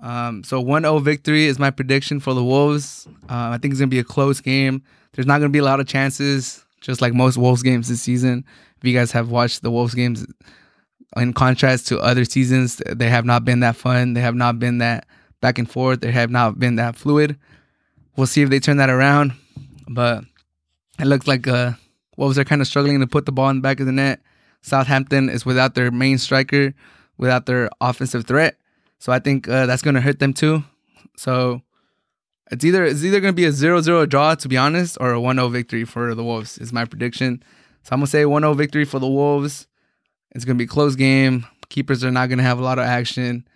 Um, 0.00 0.44
so 0.44 0.62
1-0 0.62 1.02
victory 1.02 1.46
is 1.46 1.58
my 1.58 1.72
prediction 1.72 2.20
for 2.20 2.32
the 2.32 2.44
Wolves. 2.44 3.08
Uh, 3.28 3.50
I 3.54 3.58
think 3.58 3.72
it's 3.72 3.80
gonna 3.80 3.88
be 3.88 3.98
a 3.98 4.04
close 4.04 4.40
game. 4.40 4.84
There's 5.14 5.26
not 5.26 5.38
gonna 5.40 5.50
be 5.50 5.58
a 5.58 5.64
lot 5.64 5.80
of 5.80 5.88
chances, 5.88 6.64
just 6.80 7.00
like 7.00 7.14
most 7.14 7.36
Wolves 7.36 7.62
games 7.62 7.88
this 7.88 8.02
season. 8.02 8.44
If 8.78 8.84
you 8.84 8.96
guys 8.96 9.12
have 9.12 9.30
watched 9.30 9.62
the 9.62 9.70
Wolves 9.70 9.94
games, 9.94 10.26
in 11.16 11.32
contrast 11.32 11.88
to 11.88 11.98
other 11.98 12.24
seasons, 12.24 12.82
they 12.86 13.08
have 13.08 13.24
not 13.24 13.44
been 13.44 13.60
that 13.60 13.76
fun. 13.76 14.14
They 14.14 14.20
have 14.20 14.34
not 14.34 14.58
been 14.58 14.78
that 14.78 15.06
back 15.40 15.58
and 15.58 15.70
forth. 15.70 16.00
They 16.00 16.12
have 16.12 16.30
not 16.30 16.58
been 16.58 16.76
that 16.76 16.96
fluid. 16.96 17.38
We'll 18.16 18.26
see 18.26 18.42
if 18.42 18.50
they 18.50 18.60
turn 18.60 18.76
that 18.76 18.90
around. 18.90 19.32
But 19.88 20.24
it 20.98 21.06
looks 21.06 21.26
like 21.26 21.48
uh, 21.48 21.72
Wolves 22.16 22.38
are 22.38 22.44
kind 22.44 22.60
of 22.60 22.66
struggling 22.66 23.00
to 23.00 23.06
put 23.06 23.26
the 23.26 23.32
ball 23.32 23.48
in 23.48 23.56
the 23.56 23.62
back 23.62 23.80
of 23.80 23.86
the 23.86 23.92
net. 23.92 24.20
Southampton 24.60 25.30
is 25.30 25.46
without 25.46 25.74
their 25.74 25.90
main 25.90 26.18
striker, 26.18 26.74
without 27.16 27.46
their 27.46 27.70
offensive 27.80 28.26
threat. 28.26 28.56
So 28.98 29.12
I 29.12 29.18
think 29.18 29.48
uh, 29.48 29.66
that's 29.66 29.82
going 29.82 29.94
to 29.94 30.00
hurt 30.00 30.18
them 30.18 30.34
too. 30.34 30.64
So 31.16 31.62
it's 32.50 32.64
either 32.64 32.84
it's 32.84 33.04
either 33.04 33.20
going 33.20 33.32
to 33.32 33.36
be 33.36 33.44
a 33.44 33.50
0-0 33.50 34.08
draw 34.08 34.34
to 34.34 34.48
be 34.48 34.56
honest 34.56 34.96
or 35.00 35.14
a 35.14 35.18
1-0 35.18 35.50
victory 35.52 35.84
for 35.84 36.14
the 36.14 36.24
Wolves 36.24 36.58
is 36.58 36.72
my 36.72 36.84
prediction. 36.84 37.42
So 37.82 37.94
I'm 37.94 38.00
to 38.00 38.06
say 38.06 38.22
1-0 38.24 38.56
victory 38.56 38.84
for 38.84 38.98
the 38.98 39.08
Wolves. 39.08 39.66
It's 40.32 40.44
to 40.44 40.54
be 40.54 40.64
a 40.64 40.66
close 40.66 40.96
game. 40.96 41.46
Keepers 41.68 42.04
are 42.04 42.10
not 42.10 42.30
to 42.30 42.42
have 42.42 42.58
a 42.58 42.62
lot 42.62 42.78
of 42.78 42.84
action. 42.84 43.46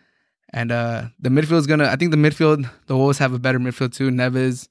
And 0.52 0.70
uh, 0.70 1.04
the 1.18 1.30
midfield 1.30 1.58
is 1.58 1.66
to 1.66 1.90
I 1.90 1.96
think 1.96 2.10
the 2.10 2.16
midfield 2.16 2.68
the 2.86 2.96
Wolves 2.96 3.18
have 3.18 3.32
a 3.32 3.38
better 3.38 3.58
midfield 3.58 3.94
too. 3.94 4.10
Neves 4.10 4.68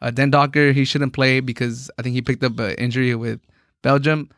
uh, 0.00 0.10
Dendoncker, 0.10 0.72
he 0.72 0.84
shouldn't 0.84 1.12
play 1.12 1.40
because 1.40 1.90
I 1.98 2.02
think 2.02 2.14
he 2.14 2.22
picked 2.22 2.44
up 2.44 2.58
an 2.58 2.72
injury 2.72 3.14
with 3.14 3.40
Belgium. 3.82 4.30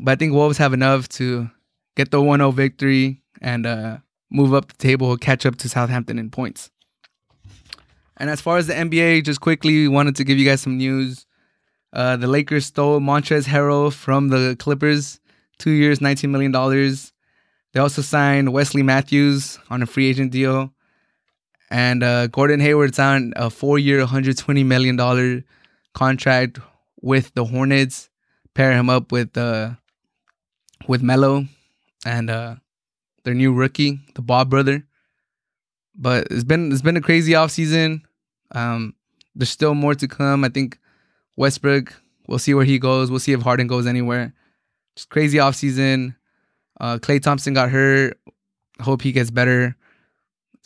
But 0.00 0.12
I 0.12 0.16
think 0.16 0.32
Wolves 0.32 0.58
have 0.58 0.72
enough 0.72 1.08
to 1.10 1.50
get 1.96 2.10
the 2.10 2.18
1-0 2.18 2.52
victory 2.54 3.22
and 3.40 3.66
uh, 3.66 3.98
move 4.30 4.54
up 4.54 4.68
the 4.68 4.78
table, 4.78 5.16
catch 5.16 5.46
up 5.46 5.56
to 5.56 5.68
Southampton 5.68 6.18
in 6.18 6.30
points. 6.30 6.70
And 8.16 8.30
as 8.30 8.40
far 8.40 8.56
as 8.56 8.66
the 8.66 8.74
NBA, 8.74 9.24
just 9.24 9.40
quickly 9.40 9.88
wanted 9.88 10.16
to 10.16 10.24
give 10.24 10.38
you 10.38 10.46
guys 10.46 10.62
some 10.62 10.78
news. 10.78 11.26
Uh, 11.92 12.16
the 12.16 12.26
Lakers 12.26 12.66
stole 12.66 13.00
Montrezl 13.00 13.44
Harrell 13.44 13.92
from 13.92 14.28
the 14.28 14.56
Clippers, 14.58 15.20
two 15.58 15.70
years, 15.70 15.98
$19 15.98 16.30
million. 16.30 16.52
They 17.72 17.80
also 17.80 18.02
signed 18.02 18.52
Wesley 18.52 18.82
Matthews 18.82 19.58
on 19.70 19.82
a 19.82 19.86
free 19.86 20.08
agent 20.08 20.32
deal. 20.32 20.72
And 21.70 22.02
uh, 22.02 22.28
Gordon 22.28 22.60
Hayward 22.60 22.94
signed 22.94 23.34
a 23.36 23.50
four 23.50 23.78
year, 23.78 24.04
$120 24.04 24.64
million 24.64 25.44
contract 25.92 26.58
with 27.02 27.34
the 27.34 27.44
Hornets. 27.44 28.08
Pair 28.54 28.72
him 28.72 28.88
up 28.88 29.12
with 29.12 29.36
uh, 29.36 29.72
with 30.88 31.02
Melo. 31.02 31.46
And 32.06 32.30
uh, 32.30 32.56
their 33.24 33.34
new 33.34 33.52
rookie, 33.52 34.00
the 34.14 34.22
Bob 34.22 34.48
brother. 34.48 34.84
But 35.94 36.28
it's 36.30 36.44
been 36.44 36.72
it's 36.72 36.82
been 36.82 36.96
a 36.96 37.02
crazy 37.02 37.32
offseason. 37.32 38.02
Um, 38.56 38.94
there's 39.34 39.50
still 39.50 39.74
more 39.74 39.94
to 39.94 40.08
come. 40.08 40.42
I 40.42 40.48
think 40.48 40.78
Westbrook, 41.36 41.92
we'll 42.26 42.38
see 42.38 42.54
where 42.54 42.64
he 42.64 42.78
goes. 42.78 43.10
We'll 43.10 43.20
see 43.20 43.32
if 43.32 43.42
Harden 43.42 43.66
goes 43.66 43.86
anywhere. 43.86 44.32
Just 44.96 45.10
crazy 45.10 45.36
offseason. 45.38 46.16
Uh, 46.80 46.96
Klay 46.96 47.22
Thompson 47.22 47.52
got 47.52 47.70
hurt. 47.70 48.18
Hope 48.80 49.02
he 49.02 49.12
gets 49.12 49.30
better. 49.30 49.76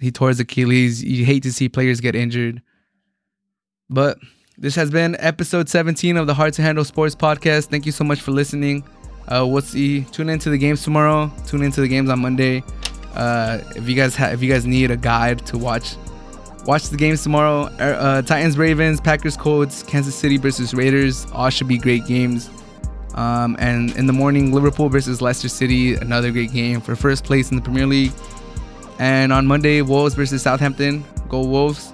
He 0.01 0.11
tore 0.13 0.29
his 0.29 0.41
Achilles. 0.41 1.03
You 1.03 1.25
hate 1.25 1.43
to 1.43 1.53
see 1.53 1.69
players 1.69 2.01
get 2.01 2.15
injured. 2.15 2.63
But 3.89 4.19
this 4.57 4.77
has 4.77 4.91
been 4.91 5.17
episode 5.19 5.69
17 5.69 6.17
of 6.17 6.29
the 6.29 6.35
Hard 6.35 6.53
to 6.55 6.63
Handle 6.63 6.85
Sports 6.85 7.17
Podcast. 7.17 7.67
Thank 7.67 7.87
you 7.87 7.93
so 7.93 8.05
much 8.05 8.21
for 8.21 8.31
listening. 8.31 8.85
Uh, 9.27 9.45
we'll 9.47 9.63
see. 9.63 10.05
Tune 10.05 10.29
into 10.29 10.49
the 10.49 10.59
games 10.59 10.85
tomorrow. 10.85 11.31
Tune 11.47 11.63
into 11.63 11.81
the 11.81 11.89
games 11.89 12.09
on 12.09 12.21
Monday. 12.21 12.63
Uh, 13.15 13.59
if 13.75 13.89
you 13.89 13.97
guys 13.97 14.15
have, 14.15 14.33
if 14.33 14.43
you 14.43 14.53
guys 14.53 14.65
need 14.65 14.93
a 14.93 14.97
guide 14.97 15.45
to 15.47 15.59
watch, 15.59 15.97
watch 16.71 16.89
the 16.89 16.97
games 16.97 17.21
tomorrow. 17.21 17.65
Er, 17.81 17.97
uh, 17.99 18.23
Titans, 18.23 18.57
Ravens, 18.57 19.01
Packers, 19.01 19.37
Colts, 19.37 19.83
Kansas 19.83 20.15
City 20.15 20.37
versus 20.37 20.73
Raiders. 20.73 21.27
All 21.33 21.51
should 21.51 21.67
be 21.67 21.77
great 21.77 22.07
games. 22.07 22.49
Um, 23.17 23.57
and 23.59 23.91
in 23.97 24.07
the 24.07 24.13
morning, 24.13 24.53
Liverpool 24.53 24.89
versus 24.89 25.21
Leicester 25.21 25.49
City, 25.49 25.95
another 25.95 26.31
great 26.31 26.53
game 26.53 26.81
for 26.81 26.95
first 26.95 27.25
place 27.25 27.51
in 27.51 27.57
the 27.57 27.63
Premier 27.63 27.87
League. 27.87 28.13
And 29.01 29.33
on 29.33 29.49
Monday, 29.49 29.83
Wolves 29.83 30.15
versus 30.15 30.43
Southampton. 30.43 31.05
Go 31.29 31.43
Wolves. 31.43 31.93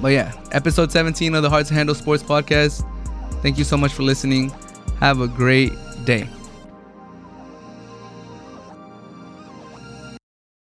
But 0.00 0.12
yeah, 0.12 0.32
episode 0.52 0.92
17 0.92 1.34
of 1.34 1.42
the 1.42 1.50
Hard 1.50 1.66
to 1.66 1.74
Handle 1.74 1.96
Sports 1.96 2.22
Podcast. 2.22 2.86
Thank 3.42 3.58
you 3.58 3.64
so 3.64 3.76
much 3.76 3.92
for 3.92 4.04
listening. 4.04 4.52
Have 5.00 5.20
a 5.20 5.26
great 5.26 5.72
day. 6.04 6.28